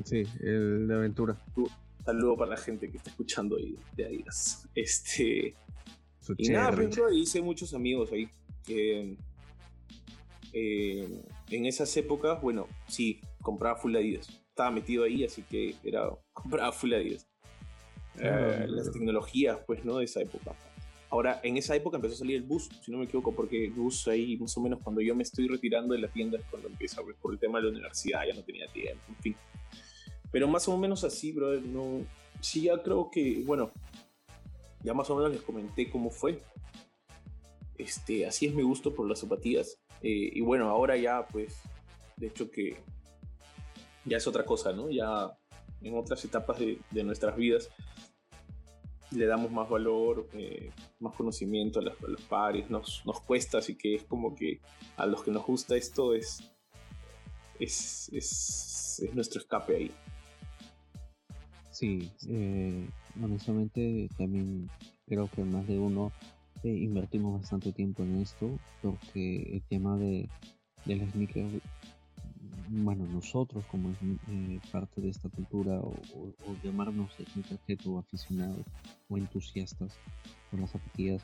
Sí, 0.04 0.24
el 0.42 0.88
de 0.88 0.96
Aventura. 0.96 1.38
Saludo 2.04 2.38
para 2.38 2.52
la 2.52 2.58
gente 2.58 2.92
que 2.92 2.98
está 2.98 3.10
escuchando 3.10 3.58
ahí 3.58 3.78
de 3.96 4.06
Adidas. 4.06 4.68
Este 4.76 5.56
y 6.38 6.50
nada, 6.50 6.76
pues, 6.76 6.98
hice 7.14 7.42
muchos 7.42 7.74
amigos 7.74 8.12
ahí. 8.12 8.30
Eh, 8.68 9.16
en 10.54 11.66
esas 11.66 11.96
épocas, 11.98 12.42
bueno, 12.42 12.68
sí, 12.88 13.20
compraba 13.42 13.78
full 13.78 13.96
Adidas. 13.96 14.30
Estaba 14.30 14.72
metido 14.72 15.04
ahí, 15.04 15.24
así 15.24 15.44
que 15.44 15.76
era 15.84 16.10
compraba 16.34 16.72
full 16.72 16.94
Adidas. 16.94 17.28
Eh, 18.20 18.66
las 18.70 18.92
tecnologías, 18.92 19.60
pues, 19.66 19.84
¿no? 19.84 19.98
De 19.98 20.06
esa 20.06 20.22
época. 20.22 20.54
Ahora, 21.10 21.40
en 21.44 21.58
esa 21.58 21.76
época 21.76 21.98
empezó 21.98 22.16
a 22.16 22.18
salir 22.18 22.38
el 22.38 22.44
bus, 22.44 22.70
si 22.82 22.92
no 22.92 22.98
me 22.98 23.06
equivoco, 23.06 23.34
porque 23.34 23.66
el 23.66 23.72
bus 23.72 24.08
ahí, 24.08 24.38
más 24.38 24.58
o 24.58 24.62
menos, 24.62 24.80
cuando 24.84 25.02
yo 25.02 25.16
me 25.16 25.24
estoy 25.24 25.48
retirando 25.48 25.94
de 25.94 26.02
la 26.02 26.08
tienda, 26.08 26.38
es 26.38 26.46
cuando 26.50 26.68
empieza, 26.68 27.02
pues, 27.04 27.16
por 27.18 27.34
el 27.34 27.40
tema 27.40 27.60
de 27.60 27.66
la 27.66 27.72
universidad, 27.72 28.26
ya 28.28 28.34
no 28.34 28.44
tenía 28.44 28.68
tiempo, 28.68 29.04
en 29.10 29.16
fin. 29.18 29.36
Pero 30.32 30.48
más 30.48 30.68
o 30.68 30.78
menos 30.78 31.04
así, 31.04 31.32
brother, 31.32 31.62
no. 31.62 32.06
Sí, 32.42 32.64
ya 32.64 32.82
creo 32.82 33.10
que, 33.10 33.44
bueno, 33.46 33.72
ya 34.84 34.94
más 34.94 35.10
o 35.10 35.16
menos 35.16 35.32
les 35.32 35.42
comenté 35.42 35.90
cómo 35.90 36.10
fue. 36.10 36.42
Este, 37.78 38.26
así 38.26 38.46
es 38.46 38.54
mi 38.54 38.64
gusto 38.64 38.94
por 38.94 39.08
las 39.08 39.20
zapatillas. 39.20 39.80
Eh, 40.02 40.32
y 40.34 40.42
bueno, 40.42 40.70
ahora 40.70 40.98
ya, 40.98 41.26
pues, 41.28 41.62
de 42.18 42.28
hecho 42.28 42.50
que 42.52 42.78
ya 44.06 44.18
es 44.18 44.28
otra 44.28 44.46
cosa, 44.46 44.72
¿no? 44.74 44.90
Ya 44.90 45.32
en 45.82 45.98
otras 45.98 46.24
etapas 46.26 46.60
de, 46.60 47.04
nuestras 47.04 47.36
vidas 47.36 47.70
le 49.12 49.28
damos 49.28 49.52
más 49.52 49.70
valor, 49.70 50.28
eh, 50.34 50.72
más 51.00 51.16
conocimiento 51.16 51.80
a, 51.80 51.84
los 51.84 52.22
pares, 52.28 52.70
nos, 52.70 53.04
nos, 53.06 53.22
cuesta, 53.22 53.60
así 53.60 53.76
que 53.76 53.96
es 53.96 54.04
como 54.04 54.36
que 54.36 54.60
a 54.98 55.06
los 55.06 55.24
que 55.24 55.32
nos 55.32 55.46
gusta 55.46 55.76
esto 55.76 56.14
es, 56.14 56.44
es, 57.60 58.10
es, 58.12 59.00
es 59.04 59.14
nuestro 59.14 59.40
escape 59.40 59.76
ahí. 59.76 59.92
Sí, 61.72 62.10
eh, 62.28 62.88
honestamente 63.22 64.10
también 64.18 64.70
creo 65.06 65.30
que 65.30 65.44
más 65.44 65.68
de 65.68 65.78
uno 65.78 66.12
eh, 66.64 66.70
invertimos 66.70 67.42
bastante 67.42 67.72
tiempo 67.72 68.04
en 68.04 68.22
esto 68.22 68.58
porque 68.82 69.54
el 69.54 69.62
tema 69.64 69.98
de, 69.98 70.30
de 70.86 70.96
las 70.96 71.12
sneakers, 71.12 71.62
bueno, 72.70 73.06
nosotros 73.08 73.66
como 73.66 73.92
eh, 74.30 74.60
parte 74.72 75.02
de 75.02 75.10
esta 75.10 75.30
cultura 75.30 75.80
o, 75.80 75.96
llamarnos 76.64 77.14
sneakerhead 77.16 77.86
o 77.88 78.00
aficionados 78.00 78.66
o 79.10 79.18
entusiastas 79.18 79.98
con 80.50 80.62
las 80.62 80.72
zapatillas, 80.72 81.22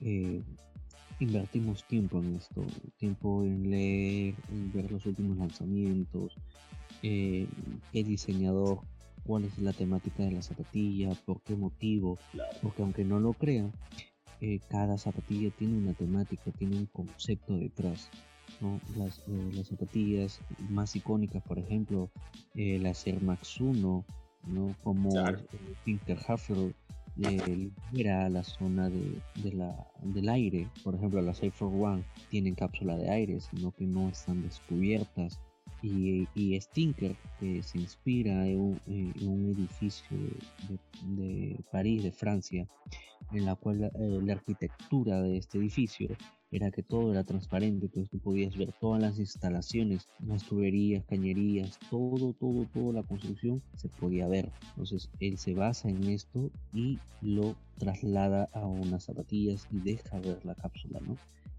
eh, 0.00 0.42
invertimos 1.20 1.84
tiempo 1.84 2.20
en 2.20 2.36
esto, 2.36 2.64
tiempo 2.96 3.44
en 3.44 3.70
leer, 3.70 4.34
en 4.50 4.72
ver 4.72 4.90
los 4.90 5.04
últimos 5.06 5.36
lanzamientos, 5.36 6.34
qué 7.02 7.46
diseñador 7.92 8.80
cuál 9.28 9.44
es 9.44 9.58
la 9.58 9.74
temática 9.74 10.22
de 10.22 10.32
la 10.32 10.42
zapatilla, 10.42 11.10
por 11.26 11.42
qué 11.42 11.54
motivo, 11.54 12.18
porque 12.62 12.82
aunque 12.82 13.04
no 13.04 13.20
lo 13.20 13.34
crean, 13.34 13.72
eh, 14.40 14.60
cada 14.68 14.96
zapatilla 14.96 15.50
tiene 15.50 15.76
una 15.76 15.92
temática, 15.92 16.50
tiene 16.52 16.76
un 16.76 16.86
concepto 16.86 17.56
detrás. 17.56 18.08
Las, 18.96 19.18
eh, 19.20 19.50
las, 19.52 19.68
zapatillas 19.68 20.40
más 20.68 20.94
icónicas, 20.96 21.42
por 21.42 21.58
ejemplo, 21.58 22.10
eh, 22.54 22.78
las 22.80 23.06
Air 23.06 23.22
Max 23.22 23.60
1, 23.60 24.04
¿no? 24.46 24.76
como 24.82 25.10
claro. 25.10 25.40
Pinker 25.84 26.18
Huffle 26.28 26.74
libera 27.18 28.28
la 28.28 28.44
zona 28.44 28.88
de, 28.88 29.20
de 29.42 29.52
la, 29.52 29.86
del 30.02 30.28
aire. 30.28 30.68
Por 30.84 30.94
ejemplo, 30.94 31.20
las 31.20 31.42
Air 31.42 31.52
Force 31.52 31.76
One 31.76 32.04
tienen 32.30 32.54
cápsula 32.54 32.96
de 32.96 33.10
aire, 33.10 33.40
sino 33.40 33.72
que 33.72 33.86
no 33.86 34.08
están 34.08 34.42
descubiertas. 34.42 35.40
Y, 35.80 36.26
y 36.34 36.60
Stinker 36.60 37.14
que 37.38 37.62
se 37.62 37.78
inspira 37.78 38.48
en 38.48 38.80
un, 38.88 39.54
edificio 39.56 40.16
de, 40.68 40.78
de, 41.22 41.60
París, 41.70 42.02
de 42.02 42.10
Francia, 42.10 42.66
en 43.32 43.44
la 43.44 43.54
cual 43.54 43.84
eh, 43.84 43.90
la 43.94 44.32
arquitectura 44.32 45.22
de 45.22 45.36
este 45.36 45.58
edificio 45.58 46.16
era 46.50 46.70
que 46.70 46.82
todo 46.82 47.12
era 47.12 47.24
transparente, 47.24 47.86
entonces 47.86 48.10
tú 48.10 48.18
podías 48.18 48.56
ver 48.56 48.72
todas 48.80 49.02
las 49.02 49.18
instalaciones, 49.18 50.08
las 50.26 50.44
tuberías, 50.44 51.04
cañerías, 51.04 51.78
todo, 51.90 52.32
todo, 52.32 52.66
toda 52.72 52.92
la 52.94 53.02
construcción 53.02 53.62
se 53.76 53.88
podía 53.88 54.28
ver. 54.28 54.50
Entonces 54.70 55.10
él 55.20 55.38
se 55.38 55.54
basa 55.54 55.88
en 55.88 56.04
esto 56.04 56.50
y 56.72 56.98
lo 57.20 57.54
traslada 57.78 58.48
a 58.52 58.66
unas 58.66 59.04
zapatillas 59.04 59.68
y 59.70 59.80
deja 59.80 60.18
ver 60.20 60.44
la 60.44 60.54
cápsula, 60.54 61.00
¿no? 61.00 61.16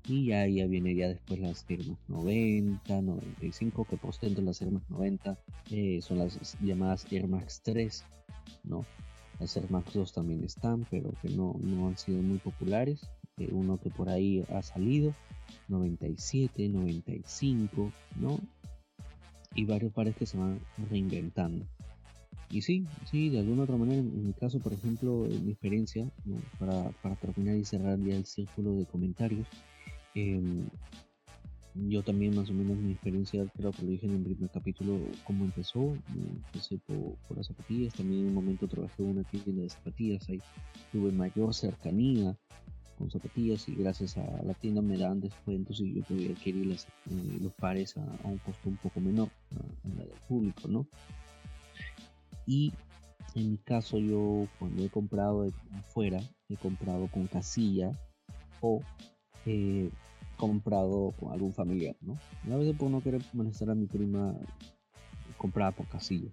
Y 0.08 0.28
ya, 0.28 0.48
ya 0.48 0.66
viene 0.66 0.96
ya 0.96 1.10
después 1.10 1.40
las 1.40 1.64
firmas 1.66 1.98
90, 2.08 3.02
95, 3.02 3.86
que 3.86 3.98
por 3.98 4.18
dentro 4.20 4.42
de 4.42 4.48
las 4.48 4.60
firmas 4.60 4.90
90 4.90 5.38
eh, 5.72 6.00
son 6.02 6.20
las 6.20 6.58
llamadas 6.62 7.06
Air 7.12 7.28
Max 7.28 7.62
3, 7.64 8.06
¿no? 8.64 8.86
Las 9.40 9.56
Air 9.56 9.70
Max 9.70 9.94
2 9.94 10.12
también 10.12 10.44
están, 10.44 10.88
pero 10.90 11.14
que 11.22 11.30
no, 11.30 11.56
no 11.62 11.88
han 11.88 11.98
sido 11.98 12.22
muy 12.22 12.40
populares. 12.40 13.02
Eh, 13.40 13.50
uno 13.52 13.80
que 13.80 13.90
por 13.90 14.10
ahí 14.10 14.44
ha 14.54 14.62
salido, 14.62 15.14
97, 15.68 16.70
95, 16.70 17.92
¿no? 18.20 18.40
Y 19.56 19.66
varios 19.66 19.94
pares 19.94 20.16
que 20.16 20.26
se 20.26 20.38
van 20.38 20.60
reinventando. 20.90 21.66
Y 22.52 22.62
sí, 22.62 22.86
sí, 23.10 23.30
de 23.30 23.40
alguna 23.40 23.64
otra 23.64 23.78
manera, 23.78 24.00
en 24.00 24.28
mi 24.28 24.34
caso, 24.34 24.60
por 24.60 24.74
ejemplo, 24.74 25.28
mi 25.44 25.52
experiencia, 25.52 26.10
para, 26.60 26.90
para 27.02 27.16
terminar 27.16 27.56
y 27.56 27.66
cerrar 27.66 28.00
ya 28.00 28.16
el 28.16 28.26
círculo 28.26 28.74
de 28.74 28.86
comentarios, 28.86 29.48
Em, 30.16 30.68
yo 31.88 32.04
también 32.04 32.36
más 32.36 32.50
o 32.50 32.54
menos 32.54 32.78
mi 32.78 32.92
experiencia, 32.92 33.46
creo 33.56 33.72
que 33.72 33.84
lo 33.84 33.90
dije 33.90 34.08
en 34.08 34.16
el 34.16 34.24
primer 34.24 34.50
capítulo, 34.50 35.00
cómo 35.24 35.46
empezó, 35.46 35.96
empecé 36.14 36.80
por, 36.80 37.38
las 37.38 37.48
zapatillas, 37.48 37.94
también 37.94 38.22
en 38.22 38.28
un 38.30 38.34
momento 38.34 38.68
trabajé 38.68 39.04
en 39.04 39.10
una 39.10 39.24
tienda 39.24 39.62
de 39.62 39.70
zapatillas, 39.70 40.28
ahí 40.30 40.42
tuve 40.92 41.12
mayor 41.12 41.54
cercanía 41.54 42.36
con 43.00 43.10
zapatillas 43.10 43.68
y 43.70 43.76
gracias 43.76 44.18
a 44.18 44.44
la 44.44 44.54
tienda 44.54 44.82
me 44.82 44.98
daban 44.98 45.22
descuentos 45.22 45.80
y 45.80 45.94
yo 45.96 46.04
podía 46.04 46.32
adquirir 46.32 46.72
eh, 46.72 47.40
los 47.42 47.54
pares 47.54 47.98
a, 47.98 48.02
un 48.26 48.38
costo 48.40 48.68
un 48.68 48.76
poco 48.76 49.00
menor 49.00 49.30
a, 49.56 49.88
la 49.98 50.04
del 50.04 50.20
público, 50.28 50.68
¿no? 50.68 50.86
Y 52.46 52.74
en 53.36 53.52
mi 53.52 53.58
caso 53.58 53.98
yo 53.98 54.48
cuando 54.60 54.84
he 54.84 54.90
comprado 54.90 55.48
afuera, 55.74 56.20
he 56.50 56.58
comprado 56.58 57.08
con 57.08 57.28
casilla 57.28 57.92
o 58.60 58.82
eh, 59.46 59.90
comprado 60.38 61.14
con 61.20 61.32
algún 61.32 61.54
familiar, 61.54 61.96
¿no? 62.02 62.14
a 62.54 62.58
veces 62.58 62.76
por 62.76 62.90
no 62.90 63.02
querer 63.02 63.22
molestar 63.34 63.70
a 63.70 63.76
mi 63.76 63.86
prima, 63.86 64.36
comprada 65.38 65.72
por 65.72 65.88
casilla. 65.88 66.30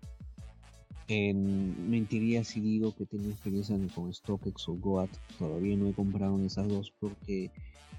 Mentiría 1.09 2.43
si 2.45 2.61
digo 2.61 2.95
que 2.95 3.07
tengo 3.07 3.29
experiencia 3.31 3.77
con 3.95 4.13
StockX 4.13 4.69
o 4.69 4.75
Goat. 4.75 5.11
Todavía 5.39 5.77
no 5.77 5.89
he 5.89 5.93
comprado 5.93 6.37
en 6.37 6.47
esas 6.47 6.69
dos 6.69 6.93
porque, 6.99 7.51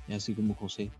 así 0.09 0.33
como 0.33 0.55
José, 0.55 0.91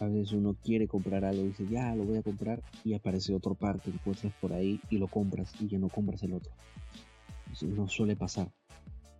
a 0.00 0.06
veces 0.06 0.32
uno 0.32 0.56
quiere 0.62 0.86
comprar 0.86 1.24
algo 1.24 1.42
y 1.42 1.48
dice, 1.48 1.66
ya 1.70 1.94
lo 1.94 2.04
voy 2.04 2.18
a 2.18 2.22
comprar, 2.22 2.62
y 2.84 2.94
aparece 2.94 3.34
otro 3.34 3.54
par 3.54 3.80
que 3.80 3.90
encuentras 3.90 4.32
por 4.40 4.52
ahí 4.52 4.80
y 4.90 4.98
lo 4.98 5.08
compras 5.08 5.52
y 5.60 5.68
ya 5.68 5.78
no 5.78 5.88
compras 5.88 6.22
el 6.22 6.34
otro. 6.34 6.52
no 7.62 7.88
suele 7.88 8.14
pasar. 8.14 8.50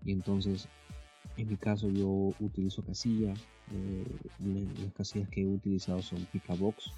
Y 0.05 0.13
entonces, 0.13 0.69
en 1.37 1.49
mi 1.49 1.57
caso, 1.57 1.89
yo 1.89 2.33
utilizo 2.41 2.83
casilla, 2.83 3.35
eh, 3.73 4.05
las 4.85 4.93
casillas 4.93 5.29
que 5.31 5.43
he 5.43 5.47
utilizado 5.47 6.03
son 6.03 6.25
Picabox, 6.27 6.93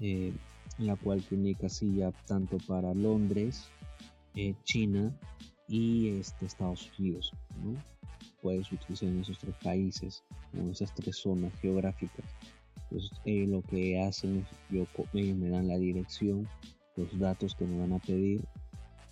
eh, 0.00 0.32
la 0.78 0.96
cual 0.96 1.22
tiene 1.22 1.54
casilla 1.54 2.12
tanto 2.26 2.58
para 2.66 2.94
Londres, 2.94 3.68
eh, 4.34 4.54
China 4.64 5.14
y 5.68 6.08
este, 6.18 6.46
Estados 6.46 6.90
Unidos. 6.98 7.32
Puedes 8.42 8.70
utilizar 8.72 9.08
en 9.08 9.20
esos 9.20 9.38
tres 9.38 9.54
países, 9.62 10.22
en 10.54 10.70
esas 10.70 10.94
tres 10.94 11.16
zonas 11.16 11.52
geográficas. 11.60 12.24
Entonces, 12.90 13.10
lo 13.48 13.62
que 13.62 14.00
hacen 14.00 14.38
es, 14.38 14.46
yo, 14.70 14.86
ellos 15.14 15.36
me 15.36 15.50
dan 15.50 15.68
la 15.68 15.78
dirección, 15.78 16.48
los 16.96 17.18
datos 17.18 17.54
que 17.54 17.64
me 17.64 17.78
van 17.78 17.92
a 17.92 17.98
pedir, 17.98 18.44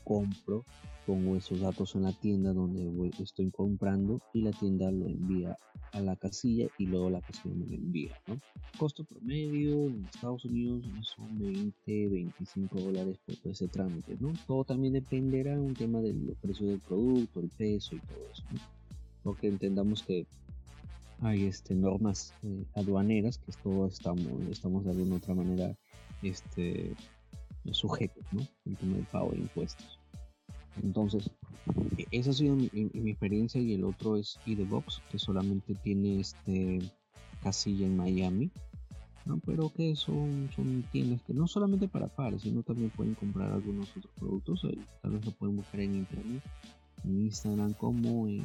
compro 0.04 0.64
pongo 1.08 1.36
esos 1.36 1.60
datos 1.60 1.94
en 1.94 2.02
la 2.02 2.12
tienda 2.12 2.52
donde 2.52 3.10
estoy 3.18 3.50
comprando 3.50 4.20
y 4.34 4.42
la 4.42 4.50
tienda 4.50 4.92
lo 4.92 5.06
envía 5.06 5.56
a 5.92 6.00
la 6.00 6.16
casilla 6.16 6.68
y 6.76 6.84
luego 6.84 7.08
la 7.08 7.22
casilla 7.22 7.54
me 7.54 7.66
lo 7.66 7.76
envía. 7.76 8.12
¿no? 8.26 8.38
Costo 8.78 9.04
promedio 9.04 9.86
en 9.86 10.04
Estados 10.04 10.44
Unidos 10.44 10.84
son 11.00 11.38
20, 11.38 12.08
25 12.10 12.78
dólares 12.78 13.16
por 13.24 13.36
ese 13.50 13.68
trámite. 13.68 14.18
¿no? 14.20 14.34
Todo 14.46 14.64
también 14.64 14.92
dependerá 14.92 15.54
de 15.54 15.62
un 15.62 15.72
tema 15.72 16.02
del 16.02 16.36
precio 16.42 16.66
del 16.66 16.80
producto, 16.80 17.40
el 17.40 17.48
peso 17.48 17.96
y 17.96 18.00
todo 18.00 18.18
eso. 18.30 18.42
¿no? 18.52 18.60
Porque 19.22 19.48
entendamos 19.48 20.02
que 20.02 20.26
hay 21.22 21.46
este, 21.46 21.74
normas 21.74 22.34
eh, 22.42 22.64
aduaneras 22.74 23.38
que 23.38 23.52
todos 23.62 23.94
estamos, 23.94 24.26
estamos 24.50 24.84
de 24.84 24.90
alguna 24.90 25.16
otra 25.16 25.34
manera 25.34 25.74
este, 26.22 26.94
sujetos, 27.72 28.24
¿no? 28.30 28.46
El 28.66 28.76
tema 28.76 28.96
del 28.96 29.06
pago 29.06 29.30
de 29.30 29.38
impuestos. 29.38 29.97
Entonces, 30.82 31.30
e-, 31.96 32.06
esa 32.10 32.30
ha 32.30 32.34
sido 32.34 32.56
mi, 32.56 32.68
experiencia 33.10 33.60
y 33.60 33.74
el 33.74 33.84
otro 33.84 34.16
es 34.16 34.38
Box, 34.68 35.02
que 35.10 35.18
solamente 35.18 35.74
tiene 35.74 36.20
este 36.20 36.80
casilla 37.42 37.86
en 37.86 37.96
Miami, 37.96 38.50
pero 39.44 39.70
que 39.72 39.94
son, 39.94 40.48
son 40.54 40.82
tiendas 40.90 41.22
que 41.22 41.34
no 41.34 41.46
solamente 41.46 41.86
para 41.86 42.08
pares, 42.08 42.42
sino 42.42 42.62
también 42.62 42.90
pueden 42.90 43.14
comprar 43.14 43.52
algunos 43.52 43.90
otros 43.96 44.12
productos, 44.18 44.66
tal 45.02 45.12
vez 45.12 45.24
lo 45.24 45.32
pueden 45.32 45.56
buscar 45.56 45.80
en 45.80 45.96
internet, 45.96 46.42
en 47.04 47.22
Instagram 47.22 47.74
como 47.74 48.26
en, 48.26 48.42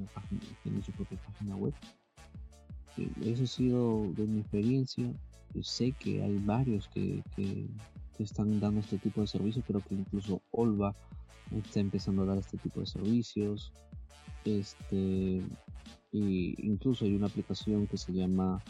la 0.00 0.06
página, 0.12 0.40
su 0.84 0.92
propia 0.92 1.18
página 1.18 1.56
web. 1.56 1.72
Esa 3.24 3.44
ha 3.44 3.46
sido 3.46 4.10
de 4.14 4.26
mi 4.26 4.40
experiencia. 4.40 5.12
sé 5.62 5.92
que 5.92 6.22
hay 6.22 6.38
varios 6.38 6.88
que, 6.88 7.22
que, 7.36 7.66
que 8.16 8.22
están 8.22 8.58
dando 8.58 8.80
este 8.80 8.98
tipo 8.98 9.20
de 9.20 9.26
servicios, 9.26 9.64
creo 9.66 9.80
que 9.80 9.94
incluso 9.94 10.42
Olva 10.50 10.94
está 11.52 11.80
empezando 11.80 12.22
a 12.22 12.26
dar 12.26 12.38
este 12.38 12.58
tipo 12.58 12.80
de 12.80 12.86
servicios. 12.86 13.72
Este, 14.44 15.42
y 16.12 16.54
incluso 16.58 17.04
hay 17.04 17.14
una 17.14 17.26
aplicación 17.26 17.86
que 17.86 17.96
se 17.96 18.12
llama 18.12 18.62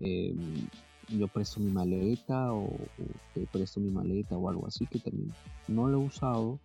em, 0.00 0.66
Yo 1.08 1.28
presto 1.28 1.60
mi 1.60 1.70
maleta 1.70 2.52
o, 2.52 2.70
Te 3.34 3.46
presto 3.46 3.80
mi 3.80 3.90
maleta 3.90 4.36
o 4.36 4.48
algo 4.48 4.66
así 4.66 4.86
que 4.86 4.98
también 4.98 5.32
no 5.68 5.88
lo 5.88 6.00
he 6.00 6.06
usado, 6.06 6.58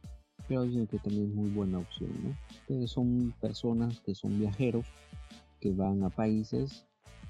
pero 0.48 0.64
dicen 0.64 0.88
que 0.88 1.00
también 1.00 1.30
es 1.30 1.36
muy 1.36 1.50
buena 1.50 1.80
opción. 1.80 2.12
¿no? 2.24 2.88
son 2.88 3.34
personas 3.42 4.00
que 4.02 4.16
son 4.16 4.40
viajeros 4.40 4.86
que 5.60 5.72
van 5.72 6.04
a 6.04 6.10
países 6.10 6.86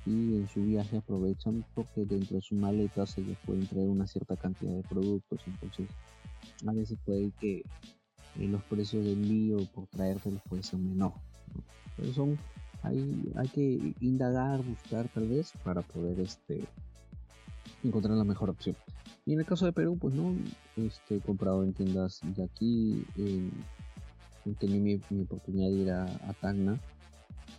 y 0.05 0.35
en 0.35 0.47
su 0.47 0.63
viaje 0.63 0.97
aprovechan 0.97 1.65
porque 1.73 2.05
dentro 2.05 2.37
de 2.37 2.41
su 2.41 2.55
maleta 2.55 3.05
se 3.05 3.21
les 3.21 3.37
pueden 3.39 3.67
traer 3.67 3.89
una 3.89 4.07
cierta 4.07 4.37
cantidad 4.37 4.71
de 4.71 4.83
productos, 4.83 5.41
entonces 5.45 5.89
a 6.65 6.71
veces 6.71 6.97
puede 7.05 7.31
que 7.39 7.63
los 8.37 8.63
precios 8.63 9.03
de 9.03 9.13
envío 9.13 9.57
por 9.73 9.87
traértelos 9.87 10.41
puede 10.47 10.63
ser 10.63 10.79
menor. 10.79 11.13
Pero 11.95 12.13
son, 12.13 12.37
hay, 12.83 13.31
hay 13.35 13.47
que 13.47 13.93
indagar, 14.01 14.63
buscar 14.63 15.07
tal 15.09 15.27
vez 15.27 15.51
para 15.63 15.81
poder 15.81 16.19
este, 16.19 16.63
encontrar 17.83 18.15
la 18.15 18.23
mejor 18.23 18.49
opción. 18.49 18.75
Y 19.25 19.33
en 19.33 19.39
el 19.39 19.45
caso 19.45 19.65
de 19.65 19.73
Perú, 19.73 19.97
pues 19.99 20.13
no, 20.13 20.35
este, 20.77 21.17
he 21.17 21.19
comprado 21.19 21.63
en 21.63 21.73
tiendas 21.73 22.21
de 22.23 22.43
aquí, 22.43 23.05
eh, 23.17 23.49
tenía 24.59 25.01
mi, 25.09 25.21
oportunidad 25.21 25.67
de 25.67 25.73
ir 25.73 25.91
a, 25.91 26.03
a 26.03 26.33
Tacna, 26.39 26.79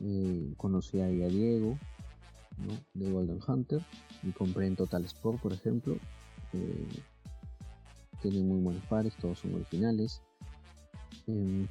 eh, 0.00 0.54
conocí 0.56 1.00
a, 1.00 1.06
a 1.06 1.08
Diego, 1.08 1.76
de 2.94 3.10
Golden 3.10 3.40
Hunter, 3.46 3.82
y 4.22 4.30
compré 4.30 4.66
en 4.66 4.76
Total 4.76 5.04
Sport, 5.04 5.40
por 5.40 5.52
ejemplo. 5.52 5.96
Eh, 6.52 6.88
tienen 8.22 8.48
muy 8.48 8.60
buenos 8.60 8.84
pares, 8.86 9.14
todos 9.16 9.38
son 9.38 9.54
originales. 9.54 10.22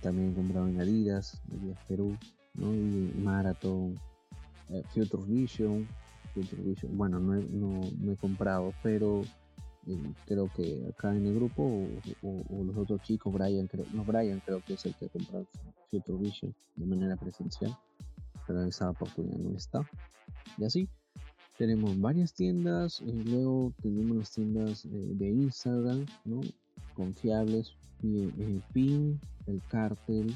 También 0.01 0.31
he 0.31 0.35
comprado 0.35 0.67
en 0.67 0.79
Adidas, 0.79 1.41
Adidas 1.51 1.79
Perú, 1.87 2.15
¿no? 2.53 2.71
y 2.71 3.11
Marathon, 3.23 3.95
eh, 4.69 4.83
Future 4.93 5.23
Vision, 5.25 5.87
Future 6.35 6.61
Vision. 6.61 6.95
Bueno, 6.95 7.19
no 7.19 7.33
he, 7.33 7.43
no, 7.49 8.11
he 8.11 8.15
comprado, 8.17 8.71
pero 8.83 9.23
em, 9.87 10.13
creo 10.27 10.47
que 10.55 10.85
acá 10.87 11.15
en 11.15 11.25
el 11.25 11.33
grupo 11.33 11.87
o, 12.21 12.63
los 12.65 12.77
otros 12.77 13.01
chicos, 13.01 13.33
Brian, 13.33 13.65
creo, 13.65 13.85
no 13.93 14.03
Brian 14.03 14.39
creo 14.45 14.61
que 14.63 14.75
es 14.75 14.85
el 14.85 14.93
que 14.93 15.05
ha 15.05 15.09
comprado 15.09 15.47
Future 15.89 16.19
Vision 16.19 16.53
de 16.75 16.85
manera 16.85 17.15
presencial, 17.15 17.75
pero 18.45 18.63
esa 18.63 18.91
oportunidad 18.91 19.39
no 19.39 19.57
está. 19.57 19.89
Y 20.59 20.65
así, 20.65 20.87
tenemos 21.57 21.99
varias 21.99 22.31
tiendas, 22.31 23.01
y 23.01 23.11
luego 23.23 23.73
tenemos 23.81 24.17
las 24.17 24.31
tiendas 24.31 24.87
de 24.87 25.29
Instagram, 25.29 26.05
¿no? 26.25 26.41
Confiables, 26.93 27.73
PIN, 28.01 29.19
el 29.47 29.61
Cartel, 29.69 30.35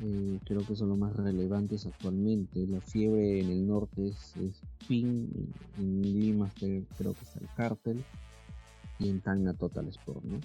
eh, 0.00 0.38
creo 0.44 0.64
que 0.64 0.76
son 0.76 0.90
los 0.90 0.98
más 0.98 1.14
relevantes 1.16 1.86
actualmente. 1.86 2.66
La 2.66 2.80
fiebre 2.80 3.40
en 3.40 3.50
el 3.50 3.66
norte 3.66 4.08
es, 4.08 4.34
PIN, 4.86 5.52
en 5.78 6.02
Lima 6.02 6.50
creo 6.56 7.14
que 7.14 7.24
está 7.24 7.40
el 7.40 7.48
Cartel 7.56 8.04
y 8.98 9.08
en 9.08 9.20
Tacna 9.20 9.54
Total 9.54 9.88
Sport, 9.88 10.24
¿no? 10.24 10.40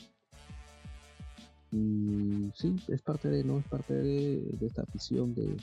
Y 1.71 2.51
sí, 2.55 2.75
es 2.87 3.01
parte 3.01 3.29
de, 3.29 3.43
¿no? 3.43 3.59
Es 3.59 3.65
parte 3.65 3.93
de, 3.95 4.57
esta 4.61 4.83
afición 4.83 5.33
de, 5.33 5.55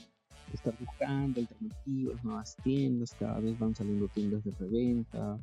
estar 0.53 0.75
buscando 0.81 1.41
alternativas, 1.41 2.25
nuevas 2.25 2.57
tiendas, 2.65 3.15
cada 3.15 3.39
vez 3.39 3.57
van 3.59 3.75
saliendo 3.75 4.09
tiendas 4.09 4.43
de 4.43 4.51
reventa, 4.53 5.39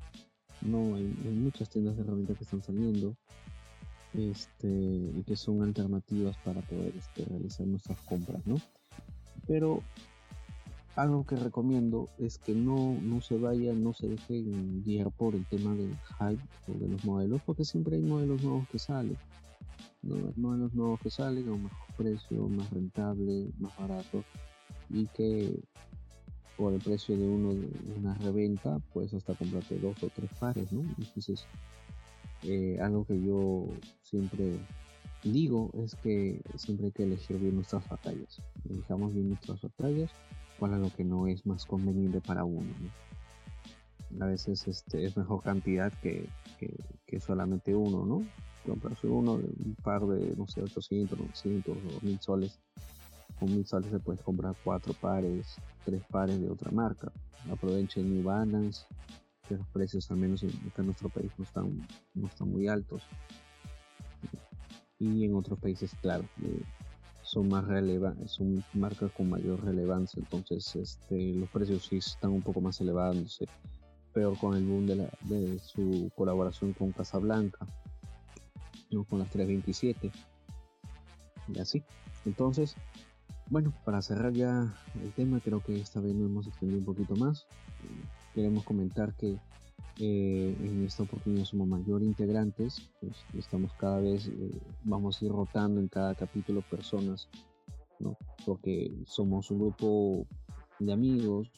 no, 0.62 0.96
hay, 0.96 1.16
hay 1.24 1.34
muchas 1.34 1.70
tiendas 1.70 1.96
de 1.96 2.04
reventa 2.04 2.34
que 2.34 2.44
están 2.44 2.62
saliendo 2.62 3.16
este, 4.14 4.68
y 4.68 5.24
que 5.26 5.36
son 5.36 5.62
alternativas 5.62 6.38
para 6.38 6.62
poder 6.62 6.96
este, 6.96 7.26
realizar 7.26 7.68
nuestras 7.68 8.00
compras, 8.02 8.46
¿no? 8.46 8.56
Pero 9.48 9.82
algo 10.96 11.26
que 11.26 11.36
recomiendo 11.36 12.10
es 12.18 12.40
que 12.40 12.54
no, 12.54 12.98
no 13.02 13.22
se 13.22 13.38
vayan, 13.38 13.84
no 13.84 13.94
se 13.94 14.08
dejen 14.08 14.84
guiar 14.84 15.12
por 15.12 15.36
el 15.36 15.46
tema 15.46 15.76
del 15.76 15.96
hype 16.20 16.44
o 16.68 16.78
de 16.80 16.88
los 16.88 17.06
modelos, 17.06 17.42
porque 17.46 17.66
siempre 17.66 17.98
hay 17.98 18.02
modelos 18.02 18.42
nuevos 18.44 18.68
que 18.70 18.80
salen. 18.80 19.18
Modelos 20.02 20.74
nuevos 20.74 21.00
que 21.02 21.12
salen 21.12 21.48
a 21.50 21.52
un 21.52 21.64
mejor 21.64 21.96
precio, 21.96 22.48
más 22.50 22.70
rentable, 22.72 23.52
más 23.60 23.78
barato 23.78 24.24
y 24.90 25.06
que 25.08 25.60
por 26.58 26.74
el 26.74 26.80
precio 26.80 27.16
de 27.16 27.28
uno 27.28 27.54
una 27.96 28.16
reventa, 28.16 28.80
pues 28.94 29.14
hasta 29.14 29.36
comprarte 29.36 29.78
dos 29.78 30.02
o 30.02 30.10
tres 30.10 30.32
pares, 30.40 30.72
¿no? 30.72 30.82
Entonces, 30.98 31.46
eh, 32.44 32.80
algo 32.82 33.06
que 33.06 33.22
yo 33.22 33.68
siempre 34.02 34.60
digo 35.24 35.72
es 35.84 35.96
que 35.96 36.42
siempre 36.56 36.88
hay 36.88 36.92
que 36.92 37.04
elegir 37.04 37.38
bien 37.40 37.56
nuestras 37.56 37.88
batallas. 37.88 38.42
Elijamos 38.70 39.14
bien 39.14 39.30
nuestras 39.30 39.62
batallas, 39.62 40.12
es 40.60 40.72
lo 40.80 40.90
que 40.96 41.04
no 41.04 41.28
es 41.28 41.46
más 41.46 41.66
conveniente 41.66 42.22
para 42.22 42.44
uno. 42.44 42.68
A 44.20 44.26
veces 44.26 44.68
este, 44.68 45.06
es 45.06 45.18
mejor 45.18 45.44
cantidad 45.44 45.92
que, 46.02 46.28
que, 47.06 47.20
solamente 47.20 47.76
uno, 47.76 48.06
¿no? 48.06 48.26
Comprarse 48.66 49.08
uno, 49.08 49.34
un 49.34 49.76
par 49.84 50.06
de, 50.08 50.36
no 50.36 50.48
sé, 50.48 50.62
800, 50.62 51.18
900 51.18 51.78
o 51.78 52.06
1000 52.06 52.20
soles. 52.20 52.60
Con 53.40 53.54
1000 53.54 53.66
soles 53.66 53.92
se 53.92 54.00
puede 54.00 54.20
comprar 54.20 54.56
cuatro 54.64 54.94
pares, 54.94 55.58
tres 55.86 56.02
pares 56.10 56.40
de 56.40 56.50
otra 56.50 56.72
marca. 56.72 57.12
Aprovechen 57.52 58.14
New 58.14 58.24
Balance, 58.24 58.86
que 59.48 59.56
los 59.56 59.68
precios, 59.68 60.10
al 60.12 60.18
menos 60.18 60.44
en, 60.44 60.52
nuestro 60.86 61.10
país, 61.10 61.32
no 61.38 61.44
están, 61.44 61.88
no 62.14 62.28
están 62.28 62.50
muy 62.50 62.68
altos. 62.68 63.04
Y 65.00 65.26
en 65.26 65.36
otros 65.36 65.60
países, 65.60 65.92
claro, 66.02 66.26
eh, 66.44 66.62
son 67.22 67.50
más 67.50 67.66
relevantes, 67.66 68.32
son 68.32 68.64
marcas 68.74 69.12
con 69.12 69.30
mayor 69.30 69.64
relevancia, 69.64 70.20
entonces 70.20 70.76
este, 70.76 71.34
los 71.34 71.50
precios 71.50 71.86
sí 71.86 71.98
están 71.98 72.32
un 72.32 72.42
poco 72.42 72.62
más 72.62 72.80
elevándose. 72.82 73.46
Peor 74.14 74.38
con 74.40 74.56
el 74.56 74.66
boom 74.66 74.88
de, 74.88 74.96
la, 74.96 75.10
de 75.22 75.60
su 75.60 76.10
colaboración 76.16 76.74
con 76.74 76.92
Casablanca, 76.92 77.68
¿no? 78.90 79.04
con 79.04 79.20
las 79.20 79.30
327 79.30 80.12
y 81.54 81.60
así. 81.60 81.84
Entonces, 82.26 82.76
bueno, 83.50 83.74
para 83.86 84.02
cerrar 84.02 84.34
ya 84.34 84.74
el 85.02 85.12
tema, 85.14 85.40
creo 85.40 85.62
que 85.62 85.80
esta 85.80 86.00
vez 86.00 86.16
nos 86.16 86.30
hemos 86.30 86.48
extendido 86.48 86.80
un 86.80 86.86
poquito 86.86 87.16
más 87.16 87.46
queremos 88.38 88.64
comentar 88.64 89.16
que 89.16 89.36
eh, 89.98 90.56
en 90.60 90.86
esta 90.86 91.02
oportunidad 91.02 91.46
somos 91.46 91.68
mayor 91.68 92.04
integrantes, 92.04 92.88
pues 93.02 93.16
estamos 93.36 93.74
cada 93.74 94.00
vez, 94.00 94.28
eh, 94.28 94.52
vamos 94.84 95.20
a 95.20 95.26
ir 95.26 95.32
rotando 95.32 95.82
en 95.82 95.88
cada 95.88 96.14
capítulo 96.14 96.62
personas, 96.62 97.28
¿no? 98.00 98.16
porque 98.46 98.94
somos 99.08 99.50
un 99.50 99.58
grupo 99.58 100.28
de 100.78 100.94
amigos, 100.94 101.50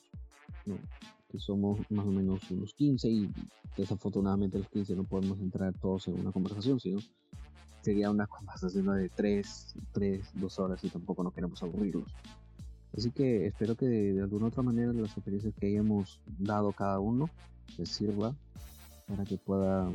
que 1.30 1.38
somos 1.38 1.80
más 1.92 2.08
o 2.08 2.12
menos 2.12 2.50
unos 2.50 2.74
15 2.76 3.10
y 3.10 3.30
desafortunadamente 3.76 4.58
los 4.58 4.70
15 4.70 4.96
no 4.96 5.04
podemos 5.04 5.38
entrar 5.42 5.74
todos 5.82 6.08
en 6.08 6.18
una 6.18 6.32
conversación, 6.32 6.80
sino 6.80 7.00
sería 7.82 8.10
una 8.10 8.26
conversación 8.26 8.86
de 8.96 9.10
3, 9.10 9.76
3, 9.92 10.30
2 10.36 10.60
horas 10.60 10.82
y 10.86 10.90
tampoco 10.90 11.26
no 11.26 11.32
queremos 11.32 11.62
aburrirlos. 11.62 12.08
Así 12.98 13.12
que 13.12 13.46
espero 13.48 13.76
que 13.76 13.86
de, 13.86 14.22
alguna 14.22 14.48
otra 14.48 14.64
manera 14.64 14.92
las 14.94 15.12
experiencias 15.12 15.54
que 15.60 15.68
hayamos 15.68 16.20
dado 16.40 16.72
cada 16.72 17.00
uno 17.00 17.30
les 17.78 17.90
sirva 17.90 18.36
para 19.08 19.26
que 19.26 19.38
pueda 19.38 19.90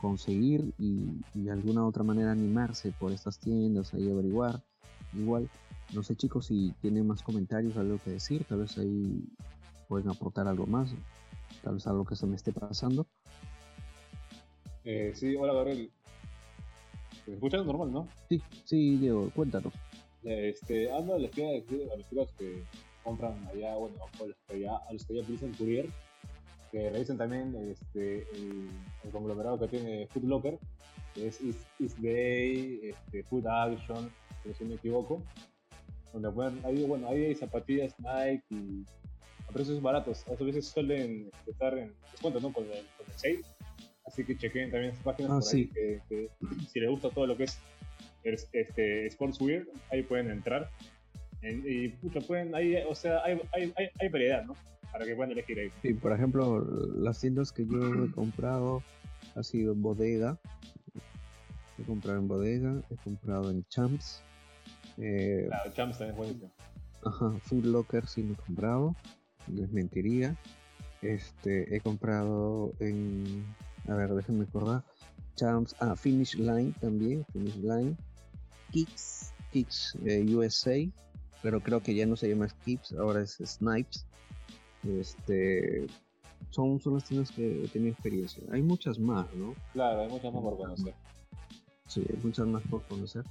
conseguir 0.00 0.72
y, 0.78 1.20
de 1.34 1.50
alguna 1.50 1.86
otra 1.86 2.02
manera 2.02 2.32
animarse 2.32 2.92
por 2.98 3.12
estas 3.12 3.38
tiendas, 3.38 3.94
ahí 3.94 4.10
averiguar. 4.10 4.60
Igual, 5.14 5.48
no 5.94 6.02
sé 6.02 6.16
chicos 6.16 6.46
si 6.46 6.72
tienen 6.80 7.06
más 7.06 7.22
comentarios, 7.22 7.76
algo 7.76 7.98
que 7.98 8.10
decir, 8.10 8.44
tal 8.44 8.60
vez 8.60 8.78
ahí 8.78 9.24
pueden 9.88 10.08
aportar 10.08 10.48
algo 10.48 10.66
más, 10.66 10.90
tal 11.62 11.74
vez 11.74 11.86
algo 11.86 12.04
que 12.04 12.16
se 12.16 12.26
me 12.26 12.36
esté 12.36 12.52
pasando. 12.52 13.06
Eh, 14.84 15.12
sí, 15.14 15.36
hola 15.36 15.52
Gabriel. 15.52 15.90
¿Me 17.26 17.34
escuchas 17.34 17.64
normal, 17.66 17.92
no? 17.92 18.08
Sí, 18.28 18.42
sí, 18.64 18.96
Diego, 18.96 19.30
cuéntanos. 19.30 19.72
Este, 20.22 20.92
ando 20.92 21.18
les 21.18 21.30
quiero 21.30 21.52
decir 21.52 21.88
a 21.92 21.96
los 21.96 22.08
chicos 22.08 22.32
que 22.38 22.62
compran 23.02 23.46
allá, 23.48 23.74
bueno, 23.76 23.96
a 24.02 24.24
los 24.24 24.36
que 24.46 24.60
ya, 24.60 24.76
a 24.76 24.92
los 24.92 25.04
que 25.06 25.14
ya 25.14 25.22
utilizan 25.22 25.52
Courier, 25.54 25.88
que 26.70 26.90
revisen 26.90 27.16
también 27.16 27.54
este, 27.70 28.26
el, 28.32 28.68
conglomerado 29.10 29.58
que 29.58 29.68
tiene 29.68 30.06
Food 30.08 30.24
Locker, 30.24 30.58
que 31.14 31.28
es 31.28 31.40
East, 31.40 31.98
Day, 31.98 32.80
este, 32.82 33.22
Food 33.24 33.46
Action, 33.46 34.10
si 34.56 34.64
no 34.64 34.70
me 34.70 34.76
equivoco, 34.76 35.22
donde 36.12 36.30
pueden, 36.30 36.60
ahí, 36.64 36.84
bueno, 36.84 37.08
hay 37.08 37.34
zapatillas 37.34 37.94
Nike 37.98 38.44
y 38.50 38.84
a 39.48 39.52
precios 39.52 39.80
baratos, 39.80 40.24
a 40.28 40.34
veces 40.42 40.68
suelen 40.68 41.30
estar 41.46 41.76
en 41.76 41.92
descuento, 42.12 42.40
¿no? 42.40 42.52
Con 42.52 42.64
el, 42.64 42.86
con 42.96 43.06
el 43.06 43.12
sale, 43.16 43.40
así 44.04 44.24
que 44.24 44.36
chequen 44.36 44.70
también 44.70 44.92
esas 44.92 45.04
páginas 45.04 45.32
ah, 45.32 45.40
por 45.40 45.54
ahí, 45.54 45.66
que, 45.68 46.00
que, 46.08 46.30
si 46.68 46.78
les 46.78 46.90
gusta 46.90 47.10
todo 47.10 47.26
lo 47.26 47.36
que 47.36 47.44
es 47.44 47.58
este, 48.24 49.08
Sportswear, 49.10 49.64
ahí 49.90 50.02
pueden 50.02 50.30
entrar. 50.30 50.70
y 51.42 51.88
pucha, 51.88 52.20
pueden, 52.20 52.54
hay, 52.54 52.76
o 52.88 52.94
sea, 52.94 53.22
hay, 53.24 53.40
hay, 53.52 53.72
hay, 53.98 54.08
variedad, 54.08 54.44
¿no? 54.44 54.54
Para 54.92 55.06
que 55.06 55.14
puedan 55.14 55.32
elegir 55.32 55.58
ahí. 55.58 55.70
Sí, 55.82 55.94
por 55.94 56.12
ejemplo, 56.12 56.66
las 56.96 57.20
tiendas 57.20 57.52
que 57.52 57.66
yo 57.66 58.04
he 58.04 58.10
comprado 58.12 58.82
ha 59.34 59.42
sido 59.42 59.74
bodega. 59.74 60.38
He 61.78 61.82
comprado 61.84 62.18
en 62.18 62.28
bodega, 62.28 62.82
he 62.90 62.96
comprado 62.96 63.50
en 63.50 63.64
Champs. 63.68 64.22
Eh, 64.98 65.46
claro, 65.48 65.72
Champs 65.72 65.98
también 65.98 66.10
es 66.10 66.16
buenísimo. 66.16 66.50
Ajá, 67.04 67.32
Food 67.44 67.64
Locker 67.64 68.06
sí 68.06 68.22
me 68.22 68.34
he 68.34 68.36
comprado, 68.36 68.94
les 69.48 69.70
mentiría. 69.72 70.36
Este, 71.02 71.74
he 71.74 71.80
comprado 71.80 72.74
en, 72.78 73.46
a 73.88 73.94
ver, 73.94 74.12
déjenme 74.14 74.44
acordar, 74.44 74.84
Champs, 75.36 75.74
ah, 75.80 75.96
Finish 75.96 76.34
Line 76.34 76.74
también, 76.80 77.24
Finish 77.32 77.56
Line. 77.56 77.96
Kicks, 78.70 79.32
Kicks 79.52 79.96
eh, 80.04 80.24
USA, 80.34 80.76
pero 81.42 81.60
creo 81.60 81.82
que 81.82 81.94
ya 81.94 82.06
no 82.06 82.16
se 82.16 82.28
llama 82.28 82.48
Kicks, 82.64 82.92
ahora 82.92 83.22
es 83.22 83.38
Snipes. 83.44 84.06
Este, 84.88 85.86
son, 86.50 86.80
son 86.80 86.94
las 86.94 87.04
tiendas 87.04 87.30
que 87.32 87.64
he 87.64 87.68
tenido 87.68 87.92
experiencia. 87.92 88.42
Hay 88.52 88.62
muchas 88.62 88.98
más, 88.98 89.32
¿no? 89.34 89.54
Claro, 89.72 90.02
hay 90.02 90.08
muchas 90.08 90.32
más 90.32 90.42
por 90.42 90.56
conocer. 90.56 90.94
Sí, 91.86 92.04
hay 92.08 92.18
muchas 92.22 92.46
más 92.46 92.62
por 92.70 92.82
conocer, 92.84 93.24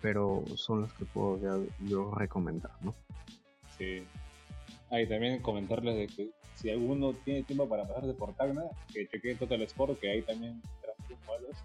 pero 0.00 0.44
son 0.54 0.82
las 0.82 0.92
que 0.94 1.04
puedo 1.04 1.40
yo 1.86 2.14
recomendar, 2.14 2.72
¿no? 2.82 2.94
Sí. 3.76 4.02
Ahí 4.90 5.06
también 5.08 5.42
comentarles 5.42 5.96
de 5.96 6.06
que 6.06 6.30
si 6.54 6.70
alguno 6.70 7.12
tiene 7.12 7.42
tiempo 7.42 7.68
para 7.68 7.86
pasarse 7.86 8.14
por 8.14 8.32
Tacna, 8.34 8.62
que 8.92 9.06
chequee 9.08 9.34
Total 9.34 9.60
Sport, 9.62 9.98
que 10.00 10.10
ahí 10.10 10.22
también 10.22 10.62
modelos. 11.26 11.56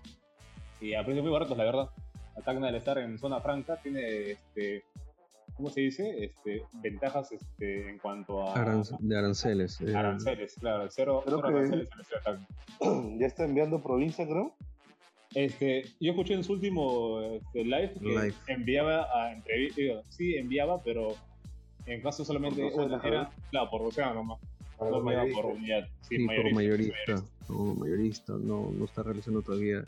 Y 0.80 0.94
a 0.96 1.04
precios 1.04 1.24
muy 1.24 1.32
baratos, 1.32 1.58
la 1.58 1.64
verdad. 1.64 1.90
Tacna 2.44 2.70
al 2.70 2.76
estar 2.76 2.98
en 2.98 3.18
zona 3.18 3.40
franca 3.42 3.78
tiene 3.78 4.32
este 4.32 4.84
¿cómo 5.56 5.70
se 5.70 5.82
dice? 5.82 6.24
Este, 6.24 6.64
ventajas 6.82 7.32
este, 7.32 7.90
en 7.90 8.00
cuanto 8.00 8.48
a... 8.48 8.54
de 9.00 9.18
aranceles. 9.18 9.80
Eh. 9.82 9.96
Aranceles, 9.96 10.56
claro. 10.56 10.88
Cero, 10.90 11.22
cero 11.24 11.42
aranceles 11.44 11.90
en 12.82 13.20
¿Ya 13.20 13.28
está 13.28 13.46
enviando 13.46 13.82
provincia, 13.82 14.26
creo? 14.26 14.56
Este, 15.34 15.84
yo 16.00 16.12
escuché 16.12 16.34
en 16.34 16.44
su 16.44 16.54
último 16.54 17.22
este, 17.22 17.64
live 17.64 17.94
que 18.46 18.54
enviaba 18.54 19.08
a 19.14 19.32
entrevistas, 19.32 20.06
sí 20.10 20.36
enviaba, 20.36 20.82
pero 20.84 21.16
en 21.86 22.02
caso 22.02 22.26
solamente 22.26 22.68
era, 23.04 23.32
claro, 23.50 23.70
por 23.70 23.84
docena 23.84 24.14
nomás. 24.14 24.40
No 24.80 25.04
por 25.34 25.46
unidad. 25.46 25.88
Sí, 26.02 26.18
sí 26.18 26.24
mayorista, 26.24 26.44
por 26.44 26.54
mayorista, 26.56 27.16
No, 27.50 27.76
mayorista, 27.76 28.34
no, 28.34 28.72
no 28.72 28.86
está 28.86 29.04
realizando 29.04 29.44
todavía 29.44 29.86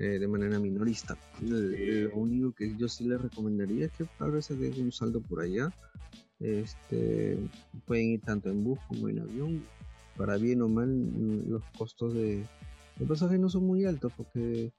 eh, 0.00 0.18
de 0.18 0.26
manera 0.26 0.58
minorista. 0.58 1.14
Lo 1.42 2.16
único 2.16 2.52
que 2.52 2.74
yo 2.74 2.88
sí 2.88 3.04
les 3.04 3.20
recomendaría 3.20 3.84
es 3.84 3.92
que 3.92 4.06
tal 4.18 4.30
vez 4.30 4.46
se 4.46 4.56
den 4.56 4.82
un 4.82 4.92
saldo 4.92 5.20
por 5.20 5.42
allá. 5.42 5.70
Este, 6.38 7.36
pueden 7.84 8.12
ir 8.12 8.20
tanto 8.22 8.48
en 8.48 8.64
bus 8.64 8.78
como 8.88 9.10
en 9.10 9.18
avión. 9.20 9.62
para 10.16 10.38
bien 10.38 10.62
o 10.62 10.68
mal, 10.68 10.88
mm, 10.88 11.50
los 11.50 11.62
costos 11.76 12.14
de, 12.14 12.46
pasaje 13.06 13.38
no 13.38 13.50
son 13.50 13.66
muy 13.66 13.84
altos, 13.84 14.10
porque, 14.16 14.72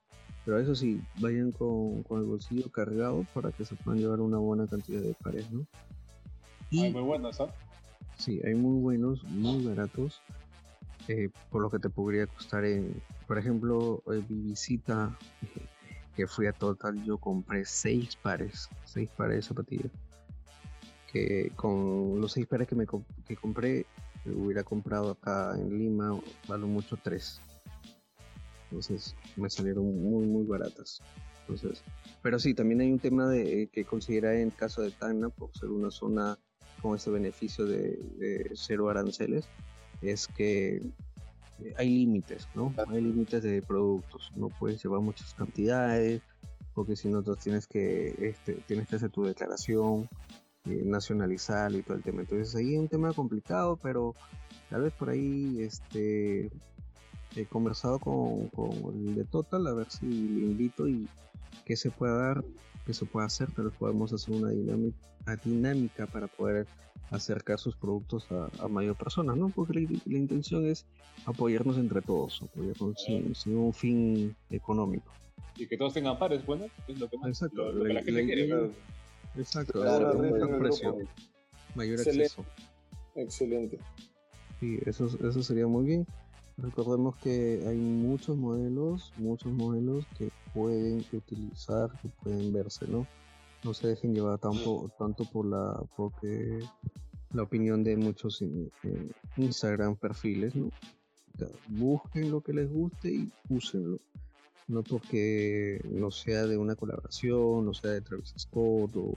pero 0.44 0.58
eso 0.58 0.74
sí, 0.74 1.00
vayan 1.20 1.52
con, 1.52 2.04
el 2.10 2.24
bolsillo 2.24 2.70
cargado 2.72 3.24
para 3.32 3.52
que 3.52 3.64
se 3.64 3.76
puedan 3.76 4.00
llevar 4.00 4.20
una 4.20 4.38
buena 4.38 4.66
cantidad 4.66 5.00
de 5.00 5.14
pares, 5.14 5.50
¿no? 5.52 5.66
Y, 6.70 6.82
hay 6.82 6.92
muy 6.92 7.02
buenos, 7.02 7.40
¿ah? 7.40 7.54
Sí, 8.18 8.40
hay 8.44 8.54
muy 8.54 8.80
buenos, 8.80 9.22
muy 9.24 9.64
baratos, 9.64 10.20
eh, 11.08 11.30
por 11.50 11.62
lo 11.62 11.70
que 11.70 11.78
te 11.78 11.90
podría 11.90 12.26
costar 12.26 12.64
en, 12.64 13.02
por 13.26 13.38
ejemplo, 13.38 14.02
en 14.06 14.26
mi 14.28 14.50
visita 14.50 15.16
que 16.16 16.26
fui 16.26 16.46
a 16.46 16.52
Total, 16.52 17.02
yo 17.04 17.18
compré 17.18 17.64
seis 17.64 18.16
pares, 18.16 18.68
seis 18.84 19.08
pares 19.16 19.36
de 19.36 19.42
zapatillas 19.42 19.90
que 21.12 21.52
con 21.54 22.20
los 22.20 22.32
seis 22.32 22.46
pares 22.46 22.66
que, 22.66 22.74
me 22.74 22.86
que 23.26 23.36
compré, 23.36 23.86
hubiera 24.24 24.64
comprado 24.64 25.10
acá 25.10 25.54
en 25.56 25.78
Lima, 25.78 26.18
vale 26.48 26.64
mucho 26.64 26.96
tres. 26.96 27.40
Entonces 28.70 29.14
me 29.36 29.50
salieron 29.50 29.84
muy, 30.02 30.24
muy 30.24 30.46
baratas. 30.46 31.02
Entonces, 31.42 31.82
pero 32.22 32.38
sí, 32.38 32.54
también 32.54 32.80
hay 32.80 32.90
un 32.90 32.98
tema 32.98 33.28
de, 33.28 33.68
que 33.70 33.84
considera 33.84 34.34
en 34.40 34.50
caso 34.50 34.80
de 34.80 34.90
Tacna, 34.90 35.28
por 35.28 35.52
ser 35.56 35.68
una 35.68 35.90
zona 35.90 36.38
con 36.80 36.96
ese 36.96 37.10
beneficio 37.10 37.66
de, 37.66 38.50
cero 38.54 38.88
aranceles, 38.88 39.46
es 40.02 40.26
que 40.28 40.82
hay 41.76 41.88
límites, 41.88 42.48
¿no? 42.54 42.74
Hay 42.88 43.00
límites 43.00 43.42
de 43.42 43.62
productos. 43.62 44.30
No 44.36 44.48
puedes 44.48 44.82
llevar 44.82 45.00
muchas 45.00 45.32
cantidades, 45.34 46.22
porque 46.74 46.96
si 46.96 47.08
no, 47.08 47.22
tienes 47.22 47.66
que, 47.66 48.14
este, 48.18 48.54
tienes 48.66 48.88
que 48.88 48.96
hacer 48.96 49.10
tu 49.10 49.24
declaración 49.24 50.08
eh, 50.64 50.82
nacionalizar 50.84 51.72
y 51.72 51.82
todo 51.82 51.96
el 51.96 52.02
tema. 52.02 52.22
Entonces 52.22 52.54
ahí 52.54 52.74
es 52.74 52.80
un 52.80 52.88
tema 52.88 53.12
complicado, 53.12 53.78
pero 53.82 54.14
tal 54.70 54.82
vez 54.82 54.92
por 54.92 55.10
ahí 55.10 55.60
este 55.60 56.50
he 57.34 57.46
conversado 57.46 57.98
con, 57.98 58.50
el 58.94 59.14
de 59.14 59.24
Total 59.24 59.66
a 59.66 59.72
ver 59.72 59.90
si 59.90 60.06
le 60.06 60.46
invito 60.46 60.86
y 60.86 61.08
qué 61.64 61.76
se 61.76 61.90
puede 61.90 62.16
dar, 62.16 62.44
qué 62.86 62.92
se 62.92 63.06
puede 63.06 63.26
hacer, 63.26 63.50
tal 63.52 63.66
vez 63.66 63.74
podemos 63.74 64.12
hacer 64.12 64.34
una 64.34 64.50
dinámica, 64.50 64.98
dinámica 65.44 66.06
para 66.06 66.26
poder 66.26 66.66
acercar 67.12 67.58
sus 67.58 67.76
productos 67.76 68.26
a, 68.30 68.68
mayor 68.68 68.96
personas, 68.96 69.36
¿no? 69.36 69.50
Porque 69.50 69.86
la, 70.06 70.18
intención 70.18 70.66
es 70.66 70.86
apoyarnos 71.26 71.76
entre 71.76 72.00
todos, 72.02 72.42
apoyarnos 72.42 72.96
sin, 73.34 73.56
un 73.56 73.72
fin 73.72 74.36
económico. 74.50 75.12
Y 75.56 75.66
que 75.66 75.76
todos 75.76 75.92
tengan 75.92 76.18
pares, 76.18 76.44
bueno, 76.44 76.66
es 76.88 76.98
lo 76.98 77.08
que 77.08 77.18
más 77.18 77.28
Exacto. 77.28 77.70
Lo, 77.72 77.84
que 77.84 77.92
la 77.92 78.02
gente 78.02 78.24
quiere. 78.24 78.70
Exacto, 79.36 79.80
mayor 79.80 80.58
precio, 80.58 80.98
mayor 81.74 82.00
acceso. 82.00 82.44
Excelente. 83.14 83.78
Sí, 84.60 84.78
eso, 84.86 85.06
eso 85.06 85.42
sería 85.42 85.66
muy 85.66 85.84
bien. 85.84 86.06
Recordemos 86.56 87.16
que 87.16 87.62
hay 87.66 87.76
muchos 87.76 88.36
modelos, 88.36 89.12
muchos 89.16 89.52
modelos 89.52 90.06
que 90.18 90.30
pueden 90.54 91.04
utilizar, 91.12 91.90
que 92.00 92.08
pueden 92.22 92.52
verse, 92.52 92.86
¿no? 92.88 93.06
No 93.64 93.74
se 93.74 93.88
dejen 93.88 94.14
llevar 94.14 94.38
tanto, 94.38 94.90
tanto 94.98 95.24
por 95.24 95.46
la, 95.46 95.80
porque 95.96 96.60
la 97.32 97.42
opinión 97.42 97.84
de 97.84 97.96
muchos 97.96 98.42
Instagram 99.36 99.96
perfiles, 99.96 100.54
¿no? 100.54 100.70
busquen 101.68 102.30
lo 102.30 102.40
que 102.40 102.52
les 102.52 102.70
guste 102.70 103.10
y 103.10 103.32
úsenlo 103.48 103.98
no 104.68 104.82
porque 104.82 105.80
no 105.84 106.10
sea 106.10 106.46
de 106.46 106.56
una 106.56 106.74
colaboración, 106.74 107.64
no 107.66 107.74
sea 107.74 107.90
de 107.92 108.00
Travis 108.00 108.34
Scott 108.38 108.96
o, 108.96 109.16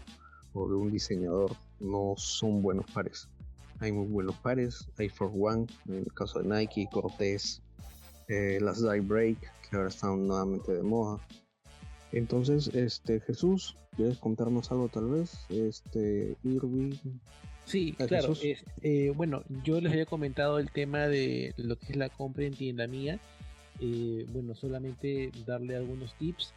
de 0.54 0.76
un 0.76 0.92
diseñador, 0.92 1.52
no 1.80 2.14
son 2.18 2.62
buenos 2.62 2.86
pares. 2.92 3.28
Hay 3.80 3.92
muy 3.92 4.08
buenos 4.08 4.36
pares, 4.38 4.88
hay 4.98 5.10
For 5.10 5.30
One, 5.34 5.68
en 5.88 5.96
el 5.96 6.14
caso 6.14 6.42
de 6.42 6.48
Nike, 6.48 6.88
Cortez, 6.92 7.62
eh, 8.28 8.60
las 8.62 8.82
Die 8.82 9.02
Break, 9.02 9.38
que 9.70 9.76
ahora 9.76 9.90
están 9.90 10.28
nuevamente 10.28 10.74
de 10.74 10.84
moda. 10.84 11.20
Entonces, 12.16 12.70
este 12.74 13.20
Jesús, 13.20 13.78
¿quieres 13.96 14.18
contarnos 14.18 14.72
algo 14.72 14.90
tal 14.90 15.10
vez? 15.10 15.46
Este 15.50 16.36
Irving. 16.44 16.94
Sí, 17.66 17.94
claro. 17.94 18.34
Eh, 18.82 19.12
bueno, 19.16 19.44
yo 19.64 19.80
les 19.82 19.92
había 19.92 20.06
comentado 20.06 20.58
el 20.58 20.72
tema 20.72 21.08
de 21.08 21.54
lo 21.58 21.78
que 21.78 21.92
es 21.92 21.96
la 21.96 22.10
compra 22.10 22.46
en 22.46 22.56
tienda 22.56 22.88
mía 22.88 23.20
eh, 23.80 24.26
bueno, 24.32 24.56
solamente 24.56 25.32
darle 25.46 25.76
algunos 25.76 26.14
tips. 26.16 26.54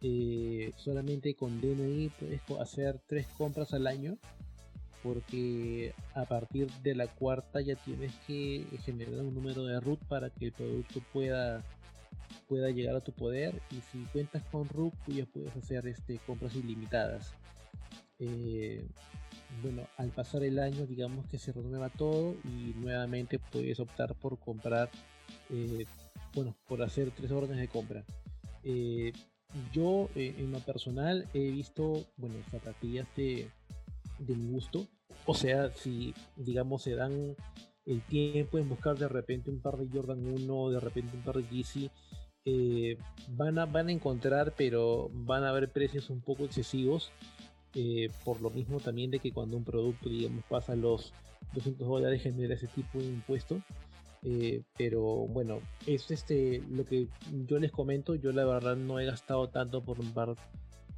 Eh, 0.00 0.72
solamente 0.76 1.34
con 1.34 1.60
DNI 1.60 2.10
puedes 2.20 2.40
hacer 2.60 3.00
tres 3.08 3.26
compras 3.36 3.74
al 3.74 3.88
año 3.88 4.16
porque 5.02 5.92
a 6.14 6.24
partir 6.24 6.70
de 6.84 6.94
la 6.94 7.08
cuarta 7.08 7.60
ya 7.60 7.74
tienes 7.74 8.12
que 8.26 8.64
generar 8.84 9.20
un 9.20 9.34
número 9.34 9.64
de 9.64 9.80
root 9.80 9.98
para 10.04 10.30
que 10.30 10.46
el 10.46 10.52
producto 10.52 11.00
pueda 11.12 11.64
pueda 12.48 12.70
llegar 12.70 12.96
a 12.96 13.00
tu 13.00 13.12
poder 13.12 13.60
y 13.70 13.80
si 13.92 14.04
cuentas 14.12 14.42
con 14.50 14.68
root 14.68 14.94
pues 15.04 15.16
ya 15.18 15.26
puedes 15.26 15.54
hacer 15.56 15.86
este 15.86 16.18
compras 16.26 16.54
ilimitadas 16.54 17.34
eh, 18.18 18.86
bueno 19.62 19.86
al 19.96 20.10
pasar 20.10 20.42
el 20.42 20.58
año 20.58 20.86
digamos 20.86 21.26
que 21.26 21.38
se 21.38 21.52
renueva 21.52 21.90
todo 21.90 22.34
y 22.44 22.74
nuevamente 22.76 23.38
puedes 23.38 23.78
optar 23.80 24.14
por 24.14 24.38
comprar 24.38 24.90
bueno, 26.34 26.56
por 26.66 26.82
hacer 26.82 27.10
tres 27.10 27.30
órdenes 27.30 27.58
de 27.58 27.68
compra. 27.68 28.04
Eh, 28.62 29.12
yo, 29.72 30.08
eh, 30.14 30.34
en 30.38 30.52
lo 30.52 30.60
personal, 30.60 31.26
he 31.32 31.50
visto, 31.50 32.06
bueno, 32.16 32.36
zapatillas 32.50 33.06
de, 33.16 33.50
de 34.18 34.36
mi 34.36 34.52
gusto. 34.52 34.86
O 35.26 35.34
sea, 35.34 35.70
si, 35.70 36.14
digamos, 36.36 36.82
se 36.82 36.94
dan 36.94 37.34
el 37.86 38.02
tiempo 38.02 38.58
en 38.58 38.68
buscar 38.68 38.98
de 38.98 39.08
repente 39.08 39.50
un 39.50 39.60
par 39.60 39.78
de 39.78 39.88
Jordan 39.88 40.26
1, 40.26 40.70
de 40.70 40.80
repente 40.80 41.16
un 41.16 41.22
par 41.22 41.36
de 41.36 41.48
Yeezy, 41.48 41.90
eh, 42.44 42.96
van, 43.28 43.58
a, 43.58 43.66
van 43.66 43.88
a 43.88 43.92
encontrar, 43.92 44.54
pero 44.56 45.10
van 45.12 45.44
a 45.44 45.50
haber 45.50 45.70
precios 45.70 46.10
un 46.10 46.20
poco 46.20 46.44
excesivos. 46.44 47.12
por 48.24 48.40
lo 48.40 48.50
mismo 48.50 48.80
también 48.80 49.10
de 49.10 49.18
que 49.18 49.32
cuando 49.32 49.56
un 49.56 49.64
producto, 49.64 50.08
digamos, 50.08 50.44
pasa 50.48 50.74
los 50.74 51.12
200 51.54 51.86
dólares 51.86 52.22
genera 52.22 52.54
ese 52.54 52.66
tipo 52.66 52.98
de 52.98 53.06
impuesto. 53.06 53.60
Eh, 54.24 54.62
pero 54.76 55.02
bueno, 55.02 55.60
es 55.86 56.10
este 56.10 56.62
lo 56.70 56.84
que 56.84 57.08
yo 57.46 57.58
les 57.58 57.70
comento. 57.72 58.14
Yo 58.14 58.32
la 58.32 58.44
verdad 58.44 58.76
no 58.76 58.98
he 58.98 59.06
gastado 59.06 59.48
tanto 59.48 59.82
por 59.82 60.00
un 60.00 60.12
par 60.12 60.34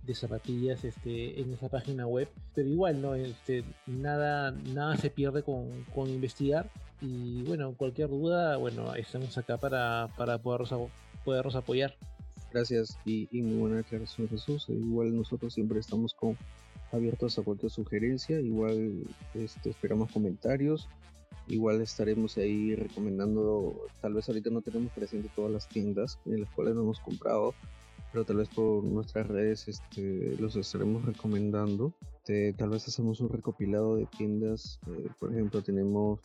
de 0.03 0.15
zapatillas 0.15 0.85
este, 0.85 1.41
en 1.41 1.53
esa 1.53 1.69
página 1.69 2.07
web. 2.07 2.29
Pero 2.55 2.69
igual, 2.69 3.03
¿no? 3.03 3.15
Este, 3.15 3.65
nada, 3.87 4.53
nada 4.53 4.97
se 4.97 5.11
pierde 5.11 5.43
con, 5.43 5.85
con 5.95 6.09
investigar. 6.09 6.71
Y 7.01 7.43
bueno, 7.43 7.75
cualquier 7.77 8.09
duda, 8.09 8.57
bueno, 8.57 8.95
estamos 8.95 9.37
acá 9.39 9.57
para, 9.57 10.09
para 10.17 10.39
poderlos, 10.39 10.91
poderlos 11.25 11.55
apoyar. 11.55 11.95
Gracias 12.53 12.99
y, 13.05 13.29
y, 13.31 13.43
muy 13.43 13.59
buena 13.59 13.81
aclaración 13.81 14.29
Jesús. 14.29 14.67
Igual 14.69 15.17
nosotros 15.17 15.55
siempre 15.55 15.79
estamos 15.79 16.15
con, 16.15 16.37
abiertos 16.93 17.39
a 17.39 17.43
cualquier 17.43 17.71
sugerencia. 17.71 18.41
Igual 18.41 19.05
este, 19.35 19.71
esperamos 19.71 20.11
comentarios 20.11 20.89
Igual 21.51 21.81
estaremos 21.81 22.37
ahí 22.39 22.77
recomendando, 22.77 23.75
tal 24.01 24.15
vez 24.15 24.29
ahorita 24.29 24.51
no 24.51 24.63
tenemos 24.63 24.93
presente 24.93 25.29
todas 25.35 25.51
las 25.51 25.69
tiendas 25.69 26.21
en 26.27 26.43
las 26.43 26.51
cuales 26.51 26.77
no 26.77 26.83
hemos 26.83 27.01
comprado, 27.01 27.55
pero 28.13 28.25
tal 28.25 28.37
vez 28.37 28.49
por 28.49 28.85
nuestras 28.85 29.27
redes 29.27 29.67
este, 29.67 30.37
los 30.39 30.55
estaremos 30.55 31.05
recomendando. 31.05 31.93
tal 32.57 32.71
vez 32.71 32.87
hacemos 32.87 33.21
un 33.21 33.31
recopilado 33.31 33.97
de 33.97 34.07
tiendas, 34.07 34.79
eh, 34.87 35.09
por 35.19 35.33
ejemplo 35.33 35.61
tenemos 35.61 36.21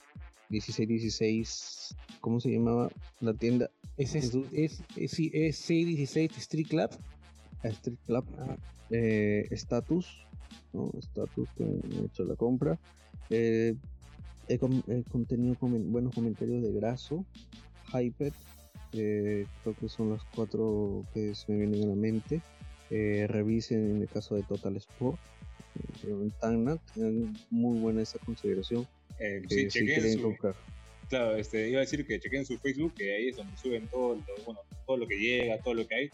1616, 0.50 1.96
¿cómo 2.22 2.40
se 2.40 2.52
llamaba 2.52 2.90
la 3.20 3.34
tienda? 3.34 3.70
Es, 3.98 4.16
es, 4.16 4.36
es, 4.52 4.84
es, 4.96 5.56
616 5.58 6.38
Street 6.38 6.68
Club. 6.68 6.90
Ah, 7.64 7.68
Street 7.70 8.00
Club. 8.06 8.26
Eh, 8.92 9.48
Status, 9.52 10.26
¿no? 10.74 10.92
Status 11.00 11.50
que 11.58 11.64
he 11.64 12.06
hecho 12.06 12.24
la 12.26 12.36
compra. 12.36 12.80
Eh, 13.30 13.76
He, 14.48 14.60
contenido 15.12 15.58
buenos 15.60 16.14
comentarios 16.14 16.62
de 16.62 16.72
Graso, 16.72 17.26
Hyped, 17.92 18.34
eh, 18.94 19.48
creo 19.64 19.76
que 19.76 19.90
son 19.90 20.10
los 20.10 20.24
cuatro 20.36 21.04
que 21.14 21.34
se 21.34 21.52
me 21.52 21.66
vienen 21.66 21.84
a 21.84 21.88
la 21.88 21.96
mente. 21.96 22.42
Eh, 22.92 23.26
revisen 23.28 23.90
en 23.90 24.02
el 24.04 24.08
caso 24.08 24.36
de 24.36 24.44
Total 24.44 24.76
Sport, 24.76 25.20
en 26.04 26.30
Tagnat, 26.40 26.80
muy 27.50 27.80
buena 27.80 28.04
esa 28.04 28.20
consideración. 28.20 28.88
Eh, 29.20 29.42
sí, 29.50 29.70
si 29.70 29.86
quieren 29.86 30.22
comprar. 30.22 30.56
Claro, 31.10 31.36
este, 31.36 31.70
iba 31.70 31.78
a 31.78 31.82
decir 31.82 32.06
que 32.06 32.20
chequen 32.20 32.46
su 32.46 32.58
Facebook, 32.58 32.94
que 32.96 33.16
ahí 33.16 33.30
es 33.30 33.38
donde 33.38 33.56
suben 33.58 33.88
todo, 33.88 34.18
bueno, 34.46 34.60
todo 34.86 34.98
lo 34.98 35.08
que 35.08 35.18
llega, 35.18 35.60
todo 35.60 35.76
lo 35.76 35.88
que 35.88 35.96
hay. 35.96 36.10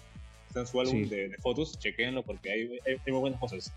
Está 0.47 0.61
en 0.61 0.67
su 0.67 0.81
álbum 0.81 1.07
de, 1.07 1.35
fotos, 1.39 1.79
chequenlo 1.79 2.23
porque 2.23 2.51
hay, 2.51 2.79
hay, 2.85 3.11
muy 3.11 3.21
buenas 3.21 3.39
cosas. 3.39 3.73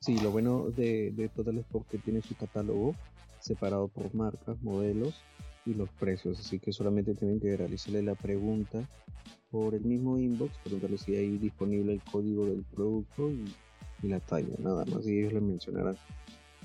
Sí, 0.00 0.18
lo 0.18 0.32
bueno 0.32 0.70
de, 0.70 1.12
de 1.12 1.28
Total 1.28 1.56
Sport 1.58 1.88
que 1.88 1.98
tiene 1.98 2.20
su 2.22 2.34
catálogo 2.34 2.96
separado 3.40 3.88
por 3.88 4.12
marcas, 4.14 4.60
modelos 4.62 5.14
y 5.66 5.74
los 5.74 5.88
precios. 5.90 6.38
Así 6.38 6.58
que 6.58 6.72
solamente 6.72 7.14
tienen 7.14 7.40
que 7.40 7.56
realizarle 7.56 8.02
la 8.02 8.14
pregunta 8.14 8.88
por 9.50 9.74
el 9.74 9.82
mismo 9.82 10.18
inbox, 10.18 10.56
preguntarle 10.58 10.98
si 10.98 11.16
hay 11.16 11.38
disponible 11.38 11.92
el 11.92 12.02
código 12.02 12.46
del 12.46 12.62
producto 12.62 13.30
y, 13.30 13.44
la 14.02 14.20
talla, 14.20 14.54
nada 14.58 14.86
más, 14.86 15.06
y 15.06 15.18
ellos 15.18 15.34
le 15.34 15.40
mencionarán. 15.42 15.96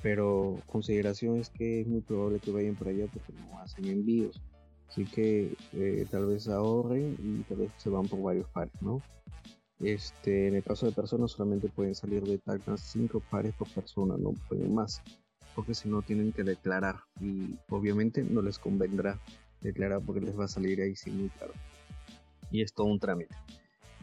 Pero 0.05 0.59
consideración 0.67 1.37
es 1.37 1.49
que 1.49 1.81
es 1.81 1.87
muy 1.87 2.01
probable 2.01 2.37
que 2.37 2.51
vayan 2.51 2.75
por 2.75 2.89
allá 2.89 3.07
porque 3.11 3.33
no 3.33 3.57
hacen 3.57 3.85
envíos. 3.85 4.39
Así 4.87 5.03
que 5.03 5.57
eh, 5.73 6.05
tal 6.11 6.27
vez 6.27 6.47
ahorren 6.47 7.17
y 7.19 7.41
tal 7.49 7.57
vez 7.57 7.71
se 7.77 7.89
van 7.89 8.07
por 8.07 8.21
varios 8.21 8.47
pares, 8.49 8.79
¿no? 8.81 9.01
Este, 9.79 10.47
en 10.47 10.57
el 10.57 10.63
caso 10.63 10.85
de 10.85 10.91
personas 10.91 11.31
solamente 11.31 11.69
pueden 11.69 11.95
salir 11.95 12.21
de 12.21 12.37
Tacna 12.37 12.77
5 12.77 13.19
pares 13.31 13.55
por 13.55 13.67
persona, 13.69 14.15
no 14.15 14.33
pueden 14.47 14.75
más, 14.75 15.01
porque 15.55 15.73
si 15.73 15.89
no 15.89 16.03
tienen 16.03 16.31
que 16.33 16.43
declarar 16.43 16.97
y 17.19 17.55
obviamente 17.71 18.23
no 18.23 18.43
les 18.43 18.59
convendrá 18.59 19.19
declarar 19.61 20.03
porque 20.05 20.21
les 20.21 20.39
va 20.39 20.45
a 20.45 20.47
salir 20.47 20.81
ahí 20.81 20.95
sí 20.95 21.09
muy 21.09 21.29
caro. 21.29 21.53
Y 22.51 22.61
es 22.61 22.75
todo 22.75 22.85
un 22.85 22.99
trámite, 22.99 23.35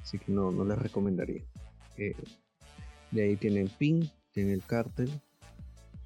así 0.02 0.18
que 0.18 0.32
no, 0.32 0.50
no 0.50 0.64
les 0.64 0.80
recomendaría. 0.80 1.44
Eh, 1.96 2.16
de 3.12 3.22
ahí 3.22 3.36
tienen 3.36 3.68
PIN, 3.78 4.10
tienen 4.32 4.54
el 4.54 4.66
cártel, 4.66 5.08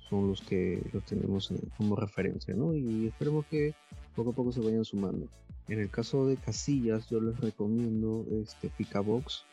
son 0.08 0.28
los 0.28 0.40
que 0.40 0.82
los 0.92 1.04
tenemos 1.04 1.52
como 1.76 1.96
referencia, 1.96 2.54
¿no? 2.54 2.74
Y 2.74 3.06
esperemos 3.06 3.46
que 3.46 3.74
poco 4.14 4.30
a 4.30 4.32
poco 4.32 4.52
se 4.52 4.60
vayan 4.60 4.84
sumando. 4.84 5.28
En 5.68 5.80
el 5.80 5.90
caso 5.90 6.26
de 6.26 6.36
casillas, 6.36 7.08
yo 7.08 7.20
les 7.20 7.38
recomiendo 7.40 8.24
este 8.30 8.70
Picabox 8.70 9.44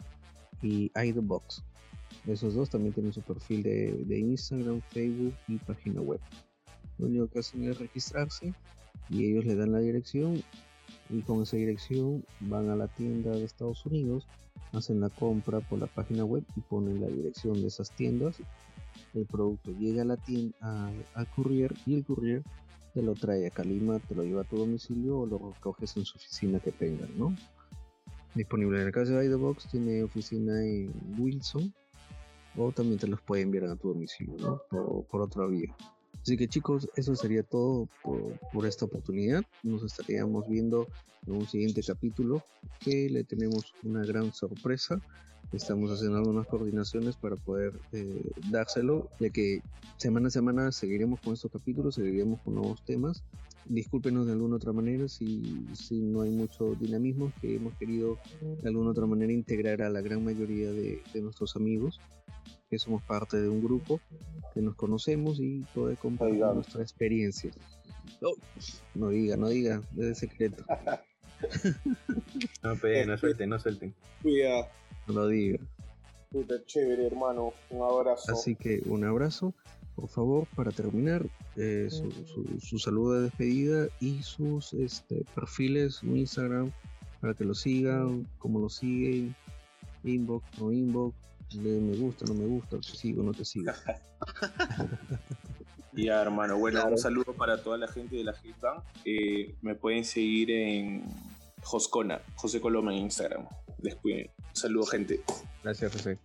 y 0.61 0.91
Idebox. 0.95 1.63
Esos 2.27 2.53
dos 2.53 2.69
también 2.69 2.93
tienen 2.93 3.11
su 3.11 3.21
perfil 3.21 3.63
de, 3.63 3.93
de, 4.05 4.19
Instagram, 4.19 4.81
Facebook 4.91 5.33
y 5.47 5.57
página 5.57 6.01
web. 6.01 6.19
Lo 6.99 7.07
único 7.07 7.27
que 7.27 7.39
hacen 7.39 7.67
es 7.67 7.79
registrarse 7.79 8.53
y 9.09 9.25
ellos 9.25 9.45
le 9.45 9.55
dan 9.55 9.71
la 9.71 9.79
dirección 9.79 10.43
y 11.09 11.21
con 11.21 11.41
esa 11.41 11.57
dirección 11.57 12.23
van 12.39 12.69
a 12.69 12.75
la 12.75 12.87
tienda 12.87 13.31
de 13.31 13.43
Estados 13.43 13.85
Unidos, 13.85 14.27
hacen 14.71 14.99
la 14.99 15.09
compra 15.09 15.59
por 15.59 15.79
la 15.79 15.87
página 15.87 16.23
web 16.23 16.43
y 16.55 16.61
ponen 16.61 17.01
la 17.01 17.07
dirección 17.07 17.61
de 17.61 17.67
esas 17.67 17.91
tiendas. 17.91 18.37
El 19.13 19.25
producto 19.25 19.71
llega 19.71 20.01
a 20.01 20.05
la 20.05 20.17
tienda, 20.17 20.91
al 21.13 21.27
courier 21.35 21.73
y 21.85 21.95
el 21.95 22.05
courier 22.05 22.43
te 22.93 23.01
lo 23.01 23.13
trae 23.13 23.47
a 23.47 23.49
Calima, 23.49 23.99
te 23.99 24.15
lo 24.15 24.23
lleva 24.23 24.41
a 24.41 24.45
tu 24.45 24.57
domicilio 24.57 25.19
o 25.19 25.25
lo 25.25 25.51
recoges 25.53 25.97
en 25.97 26.05
su 26.05 26.17
oficina 26.17 26.59
que 26.59 26.71
tengan, 26.71 27.09
¿no? 27.17 27.35
Disponible 28.35 28.81
en 28.81 28.87
el 28.87 28.93
caso 28.93 29.13
de 29.13 29.25
Idebox, 29.25 29.67
tiene 29.69 30.03
oficina 30.03 30.63
en 30.63 30.91
Wilson 31.17 31.73
o 32.55 32.71
también 32.71 32.99
te 32.99 33.07
los 33.07 33.21
puede 33.21 33.43
enviar 33.43 33.65
a 33.65 33.75
tu 33.75 33.89
domicilio, 33.89 34.35
¿no? 34.39 34.61
Por, 34.69 35.05
por 35.05 35.21
otra 35.21 35.45
vía. 35.47 35.75
Así 36.21 36.37
que 36.37 36.47
chicos, 36.47 36.87
eso 36.95 37.15
sería 37.15 37.43
todo 37.43 37.89
por, 38.01 38.39
por, 38.53 38.65
esta 38.65 38.85
oportunidad. 38.85 39.43
Nos 39.61 39.83
estaríamos 39.83 40.47
viendo 40.47 40.87
en 41.27 41.33
un 41.33 41.47
siguiente 41.47 41.81
capítulo 41.85 42.43
que 42.79 43.09
le 43.09 43.23
tenemos 43.23 43.73
una 43.83 44.05
gran 44.05 44.31
sorpresa 44.31 45.01
Estamos 45.53 45.91
haciendo 45.91 46.17
algunas 46.17 46.47
coordinaciones 46.47 47.15
para 47.15 47.35
poder 47.35 47.73
eh, 47.91 48.31
dárselo, 48.49 49.07
ya 49.19 49.29
que 49.29 49.61
semana 49.97 50.29
a 50.29 50.31
semana 50.31 50.71
seguiremos 50.71 51.19
con 51.19 51.33
estos 51.33 51.51
capítulos, 51.51 51.93
seguiremos 51.93 52.41
con 52.41 52.55
nuevos 52.55 52.83
temas. 52.83 53.23
Discúlpenos 53.65 54.25
de 54.25 54.33
alguna 54.33 54.55
otra 54.55 54.73
manera 54.73 55.07
si, 55.07 55.67
si 55.73 56.01
no 56.01 56.21
hay 56.21 56.31
mucho 56.31 56.73
dinamismo, 56.73 57.31
que 57.39 57.55
hemos 57.55 57.75
querido 57.75 58.17
de 58.41 58.67
alguna 58.67 58.89
otra 58.89 59.05
manera 59.05 59.31
integrar 59.31 59.83
a 59.83 59.89
la 59.91 60.01
gran 60.01 60.25
mayoría 60.25 60.71
de, 60.71 61.03
de 61.13 61.21
nuestros 61.21 61.55
amigos, 61.55 62.01
que 62.71 62.79
somos 62.79 63.03
parte 63.03 63.39
de 63.39 63.47
un 63.47 63.63
grupo, 63.63 64.01
que 64.55 64.61
nos 64.61 64.75
conocemos 64.75 65.39
y 65.39 65.59
poder 65.75 65.97
compartir 65.97 66.39
nuestra 66.39 66.81
experiencia. 66.81 67.51
No, 68.95 69.09
diga, 69.09 69.37
no 69.37 69.49
diga, 69.49 69.83
es 69.97 70.17
secreto. 70.17 70.63
no, 72.63 72.75
pe, 72.77 73.05
no 73.05 73.17
suelten, 73.17 73.49
no 73.49 73.59
suelten. 73.59 73.93
Cuidado 74.23 74.67
no 75.07 75.13
lo 75.13 75.27
diga. 75.27 75.59
Puta, 76.31 76.55
chévere, 76.65 77.07
hermano. 77.07 77.53
Un 77.69 77.83
abrazo. 77.83 78.31
Así 78.31 78.55
que 78.55 78.81
un 78.85 79.03
abrazo. 79.03 79.53
Por 79.95 80.09
favor, 80.09 80.47
para 80.55 80.71
terminar, 80.71 81.23
eh, 81.55 81.87
su, 81.89 82.79
saludo 82.79 83.13
de 83.13 83.21
despedida 83.25 83.87
y 83.99 84.23
sus 84.23 84.73
este, 84.73 85.23
perfiles, 85.35 85.95
su 85.95 86.07
Instagram, 86.07 86.71
para 87.21 87.35
que 87.35 87.45
lo 87.45 87.53
sigan, 87.53 88.27
cómo 88.39 88.59
lo 88.59 88.69
siguen, 88.69 89.35
inbox, 90.03 90.45
no 90.59 90.71
inbox, 90.71 91.15
me 91.55 91.95
gusta, 91.95 92.25
no 92.25 92.33
me 92.33 92.45
gusta, 92.45 92.77
te 92.77 92.87
sigo, 92.87 93.21
no 93.21 93.33
te 93.33 93.45
sigo. 93.45 93.71
ya, 95.93 96.21
hermano, 96.21 96.57
bueno, 96.57 96.83
un 96.87 96.97
saludo 96.97 97.33
para 97.33 97.61
toda 97.61 97.77
la 97.77 97.87
gente 97.87 98.15
de 98.15 98.23
la 98.23 98.33
Hitbang. 98.43 98.81
Eh, 99.05 99.53
me 99.61 99.75
pueden 99.75 100.05
seguir 100.05 100.49
en 100.49 101.03
Joscona, 101.61 102.19
José 102.35 102.59
Coloma 102.59 102.93
en 102.93 103.03
Instagram. 103.03 103.45
Después, 103.83 104.27
saludo 104.53 104.85
gente. 104.85 105.21
Gracias, 105.61 105.91
José. 105.91 106.17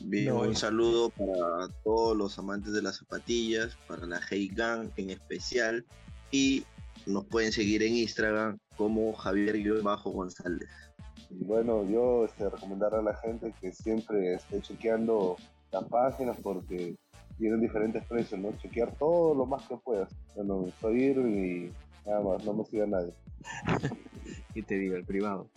Bien, 0.00 0.32
un 0.32 0.56
saludo 0.56 1.10
para 1.10 1.68
todos 1.84 2.16
los 2.16 2.38
amantes 2.38 2.72
de 2.72 2.80
las 2.80 2.96
zapatillas, 2.96 3.76
para 3.86 4.06
la 4.06 4.18
Hey 4.28 4.50
Gang 4.54 4.88
en 4.96 5.10
especial. 5.10 5.84
Y 6.30 6.64
nos 7.06 7.26
pueden 7.26 7.52
seguir 7.52 7.82
en 7.82 7.94
Instagram 7.94 8.58
como 8.76 9.12
Javier 9.12 9.82
Bajo 9.82 10.10
González. 10.10 10.70
bueno, 11.30 11.84
yo 11.84 12.24
este, 12.24 12.48
recomendar 12.48 12.94
a 12.94 13.02
la 13.02 13.14
gente 13.16 13.54
que 13.60 13.72
siempre 13.72 14.34
esté 14.34 14.62
chequeando 14.62 15.36
las 15.70 15.84
páginas 15.84 16.38
porque 16.42 16.96
tienen 17.36 17.60
diferentes 17.60 18.02
precios, 18.06 18.40
¿no? 18.40 18.56
Chequear 18.56 18.96
todo 18.96 19.34
lo 19.34 19.44
más 19.44 19.66
que 19.68 19.76
puedas. 19.76 20.10
Bueno, 20.34 20.66
seguir 20.80 21.18
y 21.18 21.72
nada 22.06 22.22
más, 22.22 22.44
no 22.44 22.54
me 22.54 22.64
siga 22.64 22.86
nadie. 22.86 23.12
y 24.54 24.62
te 24.62 24.78
diga 24.78 24.96
el 24.96 25.04
privado. 25.04 25.48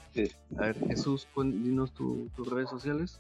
A 0.58 0.62
ver, 0.62 0.88
Jesús, 0.88 1.28
dinos 1.36 1.94
tus 1.94 2.50
redes 2.50 2.70
sociales. 2.70 3.20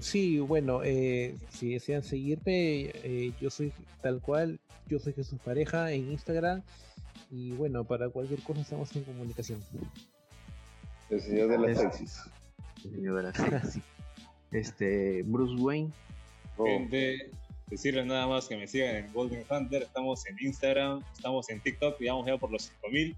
Sí, 0.00 0.38
bueno, 0.38 0.82
eh, 0.84 1.34
si 1.50 1.72
desean 1.72 2.02
seguirme, 2.02 2.92
eh, 3.02 3.32
yo 3.40 3.50
soy 3.50 3.72
tal 4.00 4.20
cual, 4.20 4.60
yo 4.88 4.98
soy 4.98 5.12
Jesús 5.12 5.40
Pareja 5.44 5.90
en 5.92 6.12
Instagram 6.12 6.62
y 7.30 7.52
bueno, 7.52 7.84
para 7.84 8.08
cualquier 8.08 8.40
cosa 8.42 8.60
estamos 8.60 8.94
en 8.94 9.04
comunicación. 9.04 9.60
El 11.10 11.20
señor 11.20 11.48
de 11.48 11.58
las 11.58 11.78
sexys. 11.78 12.20
El 12.84 12.90
señor 12.92 13.16
de 13.16 13.22
las 13.24 13.36
sexys. 13.36 13.82
Este, 14.52 15.22
Bruce 15.22 15.54
Wayne. 15.54 15.90
Oh. 16.58 16.66
Gente, 16.66 17.30
decirles 17.70 18.04
nada 18.04 18.26
más 18.26 18.46
que 18.46 18.56
me 18.58 18.68
sigan 18.68 18.96
en 18.96 19.12
Golden 19.14 19.42
Hunter, 19.48 19.84
estamos 19.84 20.26
en 20.26 20.36
Instagram, 20.38 21.02
estamos 21.16 21.48
en 21.48 21.58
TikTok, 21.60 21.98
y 22.02 22.08
vamos 22.08 22.26
ya 22.26 22.36
por 22.36 22.52
los 22.52 22.64
5000 22.64 23.16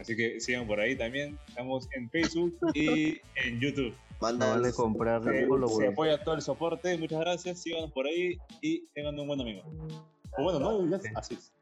Así 0.00 0.16
que 0.16 0.40
sigan 0.40 0.66
por 0.66 0.80
ahí 0.80 0.96
también. 0.96 1.38
Estamos 1.48 1.88
en 1.92 2.08
Facebook 2.10 2.58
y 2.74 3.20
en 3.44 3.60
YouTube. 3.60 3.94
Mándale 4.20 4.72
comprar 4.72 5.22
se, 5.24 5.46
se 5.46 5.86
apoya 5.86 6.22
todo 6.22 6.34
el 6.34 6.42
soporte. 6.42 6.96
Muchas 6.98 7.20
gracias. 7.20 7.60
Síganos 7.60 7.90
por 7.92 8.06
ahí 8.06 8.38
y 8.60 8.86
tengan 8.94 9.18
un 9.18 9.28
buen 9.28 9.40
amigo. 9.40 9.62
O 10.36 10.42
bueno, 10.42 10.58
no, 10.58 10.96
así 11.14 11.34
es. 11.34 11.52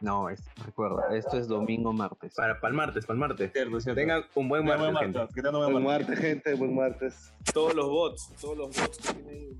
No, 0.00 0.28
es, 0.28 0.42
recuerda, 0.64 1.16
esto 1.16 1.38
es 1.38 1.48
domingo 1.48 1.90
martes. 1.92 2.34
Para, 2.34 2.60
para 2.60 2.70
el 2.70 2.76
martes, 2.76 3.06
para 3.06 3.14
el 3.14 3.20
martes. 3.20 3.52
Tengan 3.52 4.24
un 4.34 4.48
buen 4.48 4.64
martes. 4.64 4.92
Buen 4.92 4.92
martes, 4.92 5.34
gente. 5.34 5.50
buen 5.50 5.82
martes, 5.84 6.18
gente, 6.18 6.54
buen 6.54 6.74
martes. 6.74 7.32
Todos 7.54 7.74
los 7.74 7.88
bots, 7.88 8.32
todos 8.40 8.58
los 8.58 8.76
bots 8.76 8.98
que 8.98 9.14
tienen 9.14 9.34
ahí. 9.34 9.56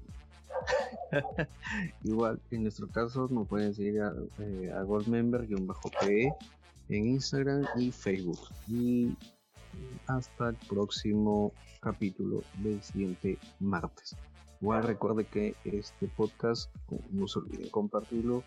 Igual, 2.05 2.39
en 2.51 2.63
nuestro 2.63 2.89
caso, 2.89 3.29
nos 3.31 3.49
pueden 3.49 3.75
seguir 3.75 4.03
a, 4.03 4.13
eh, 4.39 4.73
a 4.77 4.83
Goldmember-PE 4.83 6.33
en 6.89 7.09
Instagram 7.09 7.65
y 7.77 7.91
Facebook. 7.91 8.39
Y 8.69 9.17
hasta 10.07 10.51
el 10.51 10.57
próximo 10.69 11.53
capítulo 11.81 12.43
del 12.63 12.83
siguiente 12.83 13.39
martes. 13.61 14.17
Igual 14.61 14.85
recuerde 14.85 15.25
que 15.27 15.55
este 15.65 16.09
podcast 16.09 16.75
no 17.11 17.29
se 17.29 17.41
olviden 17.41 17.69
compartirlo 17.69 18.43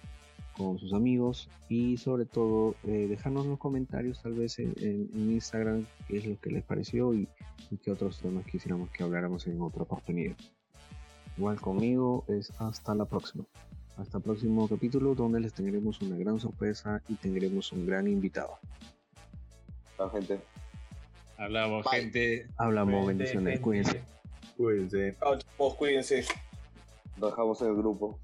con 0.58 0.78
sus 0.78 0.94
amigos 0.94 1.50
y 1.70 1.98
sobre 1.98 2.26
todo 2.26 2.76
eh, 2.84 3.08
dejarnos 3.08 3.46
los 3.46 3.60
comentarios 3.60 4.22
tal 4.22 4.34
vez 4.34 4.60
en, 4.60 4.74
Instagram 5.14 5.86
qué 6.08 6.18
es 6.18 6.26
lo 6.26 6.40
que 6.40 6.50
les 6.50 6.64
pareció 6.64 7.14
y, 7.14 7.30
y 7.70 7.78
qué 7.78 7.92
otros 7.92 8.20
temas 8.20 8.46
quisiéramos 8.46 8.90
que 8.90 9.04
habláramos 9.04 9.48
en 9.48 9.62
otra 9.62 9.84
oportunidad. 9.84 10.36
Igual 11.38 11.62
conmigo 11.62 12.26
es 12.28 12.52
hasta 12.60 12.94
la 12.94 13.06
próxima. 13.06 13.46
Hasta 14.00 14.18
el 14.18 14.24
próximo 14.24 14.66
capítulo 14.70 15.14
donde 15.14 15.42
les 15.42 15.54
tendremos 15.54 16.02
una 16.02 16.16
gran 16.16 16.40
sorpresa 16.40 17.02
y 17.10 17.16
tendremos 17.16 17.74
un 17.74 17.86
gran 17.86 18.08
invitado. 18.08 18.58
Chao, 19.98 20.10
gente. 20.10 20.40
Hablamos, 21.38 21.86
gente. 21.92 22.48
Hablamos, 22.58 23.08
bendiciones. 23.08 23.60
Cuídense. 23.60 24.02
Cuídense. 24.56 25.18
Chao, 25.20 25.76
cuídense. 25.76 26.26
Bajamos 27.18 27.62
en 27.62 27.68
el 27.68 27.76
grupo. 27.76 28.18